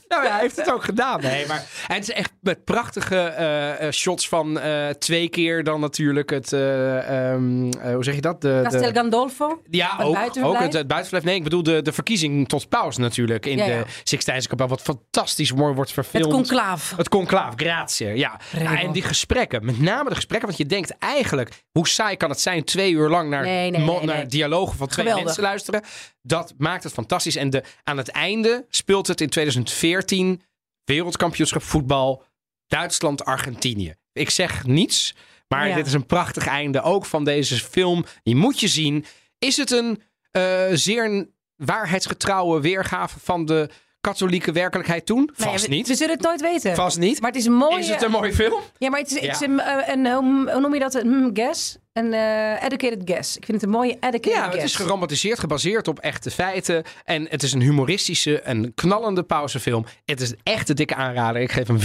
Nou 0.07 0.23
ja, 0.25 0.31
hij 0.31 0.41
heeft 0.41 0.55
het 0.55 0.71
ook 0.71 0.83
gedaan. 0.83 1.21
Nee, 1.21 1.47
maar 1.47 1.65
en 1.87 1.95
het 1.95 2.03
is 2.09 2.11
echt 2.11 2.31
met 2.41 2.63
prachtige 2.63 3.15
eh, 3.17 3.87
eh, 3.87 3.91
shots 3.93 4.27
van 4.27 4.59
eh, 4.59 4.89
twee 4.89 5.29
keer 5.29 5.63
dan 5.63 5.79
natuurlijk 5.79 6.29
het, 6.29 6.53
eh, 6.53 7.31
ehm, 7.31 7.69
eh, 7.71 7.93
hoe 7.93 8.03
zeg 8.03 8.15
je 8.15 8.21
dat? 8.21 8.41
De, 8.41 8.59
Castel 8.63 8.81
de, 8.93 8.99
Gandolfo. 8.99 9.61
ja, 9.69 9.95
het 9.97 10.05
ook, 10.05 10.45
ook 10.45 10.59
het, 10.59 10.73
het 10.73 10.87
buitenverblijf. 10.87 11.23
Nee, 11.23 11.35
ik 11.35 11.43
bedoel 11.43 11.63
de, 11.63 11.81
de 11.81 11.91
verkiezing 11.91 12.47
tot 12.47 12.69
paus 12.69 12.97
natuurlijk 12.97 13.45
in 13.45 13.57
de 13.57 13.83
Sixtijnse 14.03 14.47
kapel. 14.47 14.67
Wat 14.67 14.81
fantastisch 14.81 15.53
mooi 15.53 15.73
wordt 15.73 15.95
Het 15.95 16.05
verfilmd. 16.05 16.33
conclaaf. 16.33 16.93
Het 16.97 17.09
conclaaf, 17.17 17.53
grazie. 17.55 18.07
Ja. 18.07 18.39
ja, 18.57 18.79
en 18.81 18.91
die 18.91 19.01
gesprekken, 19.01 19.65
met 19.65 19.79
name 19.79 20.09
de 20.09 20.15
gesprekken, 20.15 20.47
want 20.47 20.59
je 20.59 20.65
denkt 20.65 20.97
eigenlijk, 20.97 21.63
hoe 21.71 21.87
saai 21.87 22.17
kan 22.17 22.29
het 22.29 22.39
zijn 22.41 22.63
twee 22.63 22.91
uur 22.91 23.09
lang 23.09 23.29
naar, 23.29 23.43
Nee, 23.43 23.71
nee, 23.71 23.81
mo- 23.81 23.97
nee, 23.97 24.05
nee. 24.05 24.15
naar 24.15 24.27
dialogen 24.27 24.77
van 24.77 24.87
twee 24.87 25.05
Geweldig. 25.05 25.25
mensen 25.25 25.43
luisteren. 25.43 25.83
Dat 26.21 26.53
maakt 26.57 26.83
het 26.83 26.93
fantastisch. 26.93 27.35
En 27.35 27.49
de, 27.49 27.63
aan 27.83 27.97
het 27.97 28.09
einde 28.09 28.65
speelt 28.69 29.07
het 29.07 29.21
in 29.21 29.29
2014 29.29 30.41
wereldkampioenschap 30.83 31.61
voetbal 31.63 32.23
Duitsland-Argentinië. 32.67 33.95
Ik 34.13 34.29
zeg 34.29 34.65
niets, 34.65 35.15
maar 35.47 35.67
Ja. 35.67 35.75
dit 35.75 35.85
is 35.85 35.93
een 35.93 36.05
prachtig 36.05 36.47
einde 36.47 36.81
ook 36.81 37.05
van 37.05 37.23
deze 37.23 37.55
film. 37.55 38.05
Die 38.23 38.35
moet 38.35 38.59
je 38.59 38.67
zien. 38.67 39.05
Is 39.39 39.57
het 39.57 39.71
een 39.71 40.01
eh, 40.31 40.63
zeer 40.71 41.27
waarheidsgetrouwe 41.55 42.61
weergave 42.61 43.19
van 43.19 43.45
de 43.45 43.69
katholieke 44.07 44.51
werkelijkheid 44.51 45.05
toen? 45.05 45.29
Vast 45.33 45.67
niet. 45.67 45.87
We 45.87 45.95
zullen 45.95 46.13
het 46.13 46.23
nooit 46.23 46.41
weten. 46.41 46.75
Vast 46.75 46.99
niet. 46.99 47.21
Maar 47.21 47.29
het 47.29 47.39
is 47.39 47.45
een 47.45 47.53
mooie... 47.53 47.79
Is 47.79 47.89
het 47.89 48.01
een 48.01 48.11
mooie 48.11 48.33
film? 48.33 48.61
Ja, 48.77 48.89
maar 48.89 48.99
het 48.99 49.11
is, 49.11 49.19
het 49.21 49.31
is 49.31 49.39
Ja. 49.39 49.45
een, 49.47 49.59
eh, 49.59 49.93
een, 49.93 50.05
hoe 50.51 50.59
noem 50.59 50.73
je 50.73 50.79
dat? 50.79 50.93
Een 50.93 51.01
hmm, 51.07 51.29
guess? 51.33 51.77
Een 51.93 52.13
eh, 52.13 52.63
educated 52.63 53.01
guess. 53.05 53.37
Ik 53.37 53.45
vind 53.45 53.61
het 53.61 53.69
een 53.69 53.75
mooie 53.75 53.97
educated 53.99 54.25
Ja, 54.25 54.41
guess. 54.43 54.55
het 54.55 54.63
is 54.63 54.75
geromantiseerd, 54.75 55.39
gebaseerd 55.39 55.87
op 55.87 55.99
echte 55.99 56.31
feiten. 56.31 56.83
En 57.05 57.27
het 57.29 57.43
is 57.43 57.53
een 57.53 57.61
humoristische 57.61 58.39
en 58.41 58.73
knallende 58.73 59.23
pauzefilm. 59.23 59.85
Het 60.05 60.21
is 60.21 60.29
een 60.29 60.39
echte 60.43 60.73
dikke 60.73 60.95
aanrader. 60.95 61.41
Ik 61.41 61.51
geef 61.51 61.67
hem 61.67 61.79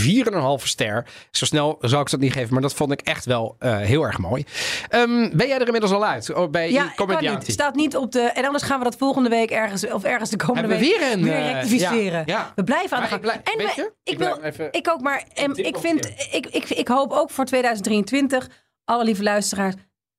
4,5 0.60 0.64
ster. 0.66 1.06
Zo 1.30 1.44
snel 1.44 1.76
zou 1.80 2.02
ik 2.02 2.10
dat 2.10 2.20
niet 2.20 2.32
geven, 2.32 2.52
maar 2.52 2.62
dat 2.62 2.74
vond 2.74 2.92
ik 2.92 3.00
echt 3.00 3.24
wel 3.24 3.56
eh, 3.58 3.76
heel 3.78 4.02
erg 4.02 4.18
mooi. 4.18 4.44
Ehm, 4.88 5.36
ben 5.36 5.46
jij 5.46 5.58
er 5.58 5.64
inmiddels 5.66 5.92
al 5.92 6.04
uit? 6.06 6.34
Oh, 6.34 6.50
bij 6.50 6.70
Ja, 6.72 6.92
niet. 7.20 7.44
staat 7.46 7.74
niet 7.74 7.96
op 7.96 8.12
de... 8.12 8.20
En 8.20 8.44
anders 8.44 8.64
gaan 8.64 8.78
we 8.78 8.84
dat 8.84 8.96
volgende 8.96 9.28
week 9.28 9.50
ergens... 9.50 9.90
Of 9.90 10.04
ergens 10.04 10.30
de 10.30 10.36
komende 10.36 10.60
Hebben 10.60 10.78
we 10.78 10.84
week 10.84 10.98
weer 10.98 11.12
een, 11.12 11.28
eh, 11.28 11.52
rectificeren. 11.52 12.10
ja, 12.12 12.22
ja. 12.26 12.52
We 12.54 12.64
blijven 12.64 12.96
aan 12.96 13.02
de 13.02 13.08
gang. 13.08 13.22
en 13.24 13.56
we- 13.56 13.62
je, 13.76 13.92
ik, 14.04 14.12
ik 14.12 14.18
wil... 14.18 14.38
even- 14.42 14.68
Ik 14.72 14.88
ook, 14.90 15.00
maar 15.00 15.24
tip 15.34 15.56
ik 15.56 15.78
vind... 15.78 16.06
Ik, 16.30 16.46
ik, 16.46 16.68
ik 16.68 16.88
hoop 16.88 17.12
ook 17.12 17.30
voor 17.30 17.44
2023, 17.44 18.48
alle 18.84 19.04
lieve 19.04 19.22
luisteraars... 19.22 19.74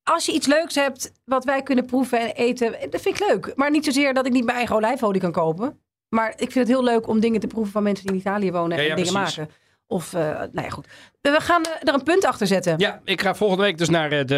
Als 0.09 0.25
je 0.25 0.31
iets 0.31 0.47
leuks 0.47 0.75
hebt 0.75 1.11
wat 1.25 1.43
wij 1.45 1.63
kunnen 1.63 1.85
proeven 1.85 2.19
en 2.19 2.31
eten, 2.31 2.75
dat 2.89 3.01
vind 3.01 3.19
ik 3.21 3.27
leuk. 3.27 3.51
Maar 3.55 3.71
niet 3.71 3.85
zozeer 3.85 4.13
dat 4.13 4.25
ik 4.25 4.31
niet 4.31 4.45
mijn 4.45 4.57
eigen 4.57 4.75
olijfolie 4.75 5.21
kan 5.21 5.31
kopen. 5.31 5.79
Maar 6.09 6.29
ik 6.29 6.51
vind 6.51 6.53
het 6.53 6.67
heel 6.67 6.83
leuk 6.83 7.07
om 7.07 7.19
dingen 7.19 7.39
te 7.39 7.47
proeven 7.47 7.71
van 7.71 7.83
mensen 7.83 8.05
die 8.05 8.13
in 8.15 8.19
Italië 8.21 8.51
wonen 8.51 8.77
Ja, 8.77 8.83
en 8.83 8.89
ja, 8.89 8.95
dingen 8.95 9.13
precies. 9.13 9.37
maken. 9.37 9.53
Of, 9.91 10.13
eh, 10.13 10.21
nou 10.21 10.49
ja, 10.53 10.69
goed. 10.69 10.87
We 11.21 11.39
gaan 11.39 11.63
eh, 11.63 11.71
er 11.81 11.93
een 11.93 12.03
punt 12.03 12.25
achter 12.25 12.47
zetten. 12.47 12.73
Ja, 12.77 13.01
ik 13.03 13.21
ga 13.21 13.35
volgende 13.35 13.63
week 13.63 13.77
dus 13.77 13.89
naar 13.89 14.11
eh, 14.11 14.25
de, 14.25 14.35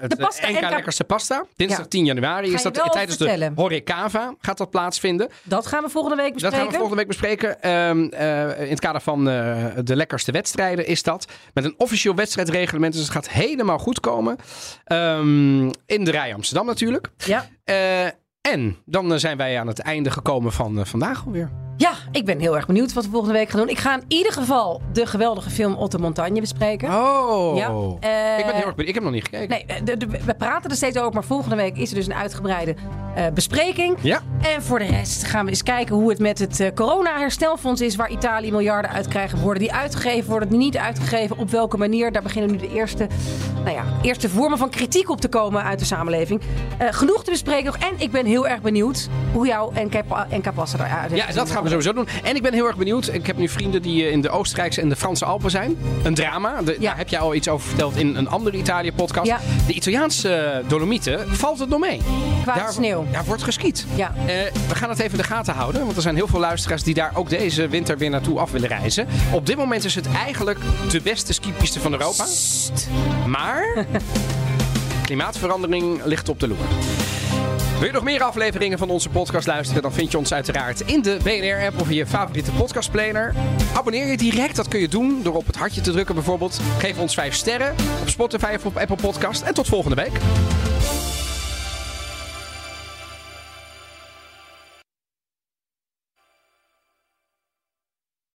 het 0.00 0.10
De 0.10 0.16
pasta 0.16 0.48
NK 0.48 0.60
NK 0.60 0.70
Lekkerste 0.70 1.04
Pasta. 1.04 1.44
Dinsdag 1.56 1.80
Ja. 1.82 1.88
10 1.88 2.04
januari 2.04 2.52
is 2.52 2.62
dat 2.62 2.92
tijdens 2.92 3.16
de. 3.16 3.52
Horecava 3.54 4.34
gaat 4.38 4.58
dat 4.58 4.70
plaatsvinden. 4.70 5.28
Dat 5.42 5.66
gaan 5.66 5.82
we 5.82 5.88
volgende 5.88 6.16
week 6.16 6.32
Dat 6.32 6.34
bespreken. 6.34 6.58
gaan 6.58 6.72
we 6.72 6.78
volgende 6.78 6.96
week 6.96 7.06
bespreken. 7.06 7.62
Ehm, 7.62 8.04
eh, 8.04 8.60
in 8.64 8.70
het 8.70 8.80
kader 8.80 9.00
van 9.00 9.24
de 9.24 9.96
lekkerste 9.96 10.32
wedstrijden 10.32 10.86
is 10.86 11.02
dat. 11.02 11.26
Met 11.52 11.64
een 11.64 11.74
officieel 11.76 12.14
wedstrijdreglement. 12.14 12.92
Dus 12.92 13.02
het 13.02 13.12
gaat 13.12 13.28
helemaal 13.28 13.78
goed 13.78 14.00
komen. 14.00 14.36
Ehm, 14.84 15.64
in 15.86 16.04
de 16.04 16.10
rij 16.10 16.34
Amsterdam 16.34 16.66
natuurlijk. 16.66 17.10
Ja. 17.16 17.46
En 18.40 18.76
dan 18.84 19.20
zijn 19.20 19.36
wij 19.36 19.60
aan 19.60 19.66
het 19.66 19.78
einde 19.78 20.10
gekomen 20.10 20.52
van 20.52 20.86
vandaag 20.86 21.24
alweer. 21.26 21.63
Ja, 21.76 21.90
ik 22.12 22.24
ben 22.24 22.38
heel 22.40 22.56
erg 22.56 22.66
benieuwd 22.66 22.92
wat 22.92 23.04
we 23.04 23.10
volgende 23.10 23.34
week 23.34 23.48
gaan 23.50 23.60
doen. 23.60 23.68
Ik 23.68 23.78
ga 23.78 23.94
in 23.94 24.02
ieder 24.08 24.32
geval 24.32 24.80
de 24.92 25.06
geweldige 25.06 25.50
film 25.50 25.74
Otto 25.74 25.98
Montagne 25.98 26.40
bespreken. 26.40 26.88
Oh, 26.88 27.56
Ja, 27.56 27.66
eh, 28.00 28.38
ik 28.38 28.44
ben 28.46 28.54
heel 28.54 28.64
erg 28.66 28.74
benieuwd. 28.74 28.88
Ik 28.88 28.94
heb 28.94 29.02
nog 29.02 29.12
niet 29.12 29.24
gekeken. 29.24 29.48
Nee, 29.48 29.82
de- 29.84 29.96
de- 29.96 30.06
we 30.24 30.34
praten 30.34 30.70
er 30.70 30.76
steeds 30.76 30.98
over, 30.98 31.12
maar 31.12 31.24
volgende 31.24 31.56
week 31.56 31.76
is 31.76 31.88
er 31.90 31.94
dus 31.96 32.06
een 32.06 32.14
uitgebreide 32.14 32.74
eh, 33.14 33.24
bespreking. 33.34 33.96
Ja. 34.00 34.20
En 34.54 34.62
voor 34.62 34.78
de 34.78 34.84
rest 34.84 35.24
gaan 35.24 35.44
we 35.44 35.50
eens 35.50 35.62
kijken 35.62 35.94
hoe 35.94 36.08
het 36.10 36.18
met 36.18 36.38
het 36.38 36.60
eh, 36.60 36.68
corona-herstelfonds 36.74 37.80
is, 37.80 37.96
waar 37.96 38.10
Italië 38.10 38.50
miljarden 38.50 38.90
uitkrijgen. 38.90 39.38
Worden 39.38 39.62
die 39.62 39.72
uitgegeven, 39.72 40.30
worden 40.30 40.48
die 40.48 40.58
niet 40.58 40.76
uitgegeven? 40.76 41.38
Op 41.38 41.50
welke 41.50 41.76
manier? 41.76 42.12
Daar 42.12 42.22
beginnen 42.22 42.50
nu 42.50 42.56
de 42.56 42.72
eerste, 42.72 43.06
nou 43.64 43.76
ja, 43.76 43.84
eerste 44.02 44.28
vormen 44.28 44.58
van 44.58 44.70
kritiek 44.70 45.10
op 45.10 45.20
te 45.20 45.28
komen 45.28 45.62
uit 45.64 45.78
de 45.78 45.84
samenleving. 45.84 46.40
Eh, 46.78 46.88
genoeg 46.90 47.24
te 47.24 47.30
bespreken 47.30 47.64
nog. 47.64 47.76
En 47.76 47.94
ik 47.96 48.10
ben 48.10 48.26
heel 48.26 48.48
erg 48.48 48.60
benieuwd 48.60 49.08
hoe 49.32 49.46
jou 49.46 49.74
en 49.74 49.90
Cap- 49.90 50.26
en 50.28 50.42
Capassa 50.42 50.78
eruit 50.86 51.10
Ja, 51.16 51.26
dat 51.32 51.50
gaan 51.50 51.62
we 51.62 51.63
sowieso 51.70 51.92
doen. 51.92 52.08
En 52.22 52.36
ik 52.36 52.42
ben 52.42 52.52
heel 52.52 52.66
erg 52.66 52.76
benieuwd. 52.76 53.08
Ik 53.12 53.26
heb 53.26 53.36
nu 53.36 53.48
vrienden 53.48 53.82
die 53.82 54.04
eh, 54.06 54.12
in 54.12 54.20
de 54.20 54.30
Oostenrijkse 54.30 54.80
en 54.80 54.88
de 54.88 54.96
Franse 54.96 55.24
Alpen 55.24 55.50
zijn. 55.50 55.76
Een 56.02 56.14
drama. 56.14 56.62
De- 56.62 56.76
Daar 56.80 56.96
heb 56.96 57.08
jij 57.08 57.18
al 57.20 57.34
iets 57.34 57.48
over 57.48 57.66
verteld 57.68 57.96
in 57.96 58.16
een 58.16 58.28
andere 58.28 58.56
Italië-podcast. 58.56 59.26
Ja. 59.26 59.38
De 59.66 59.72
Italiaanse 59.72 60.34
eh, 60.34 60.68
Dolomieten, 60.68 61.36
valt 61.36 61.58
het 61.58 61.68
nog 61.68 61.80
mee? 61.80 62.00
Qua 62.42 62.54
Daar, 62.54 62.72
sneeuw. 62.72 63.06
Daar 63.12 63.24
wordt 63.24 63.42
geskiet. 63.42 63.86
Ja. 63.94 64.12
Eh, 64.26 64.34
we 64.68 64.74
gaan 64.74 64.88
het 64.88 64.98
even 64.98 65.10
in 65.10 65.16
de 65.18 65.24
gaten 65.24 65.54
houden. 65.54 65.84
Want 65.84 65.96
er 65.96 66.02
zijn 66.02 66.14
heel 66.16 66.26
veel 66.28 66.40
luisteraars 66.40 66.82
die 66.82 66.94
daar 66.94 67.10
ook 67.14 67.28
deze 67.28 67.68
winter 67.68 67.98
weer 67.98 68.10
naartoe 68.10 68.38
af 68.38 68.50
willen 68.50 68.68
reizen. 68.68 69.06
Op 69.32 69.46
dit 69.46 69.56
moment 69.56 69.84
is 69.84 69.94
het 69.94 70.06
eigenlijk 70.24 70.58
de 70.90 71.00
beste 71.00 71.32
skipiste 71.32 71.80
van 71.80 71.92
Europa. 71.92 72.24
Maar 73.26 73.86
klimaatverandering 75.04 76.04
ligt 76.04 76.28
op 76.28 76.40
de 76.40 76.48
loer. 76.48 76.58
Wil 77.84 77.92
je 77.92 77.98
nog 77.98 78.08
meer 78.08 78.22
afleveringen 78.22 78.78
van 78.78 78.90
onze 78.90 79.08
podcast 79.08 79.46
luisteren? 79.46 79.82
Dan 79.82 79.92
vind 79.92 80.10
je 80.10 80.18
ons 80.18 80.32
uiteraard 80.32 80.80
in 80.80 81.02
de 81.02 81.16
BNR-app 81.22 81.80
of 81.80 81.88
in 81.88 81.94
je 81.94 82.06
favoriete 82.06 82.50
podcastplayer. 82.50 83.34
Abonneer 83.74 84.06
je 84.06 84.16
direct, 84.16 84.56
dat 84.56 84.68
kun 84.68 84.80
je 84.80 84.88
doen 84.88 85.22
door 85.22 85.34
op 85.34 85.46
het 85.46 85.56
hartje 85.56 85.80
te 85.80 85.92
drukken 85.92 86.14
bijvoorbeeld. 86.14 86.60
Geef 86.78 86.98
ons 86.98 87.14
5 87.14 87.34
sterren 87.34 87.74
op 88.00 88.08
Spotify 88.08 88.52
of 88.56 88.66
op 88.66 88.76
Apple 88.76 88.96
Podcast. 88.96 89.42
En 89.42 89.54
tot 89.54 89.66
volgende 89.66 89.96
week. 89.96 90.12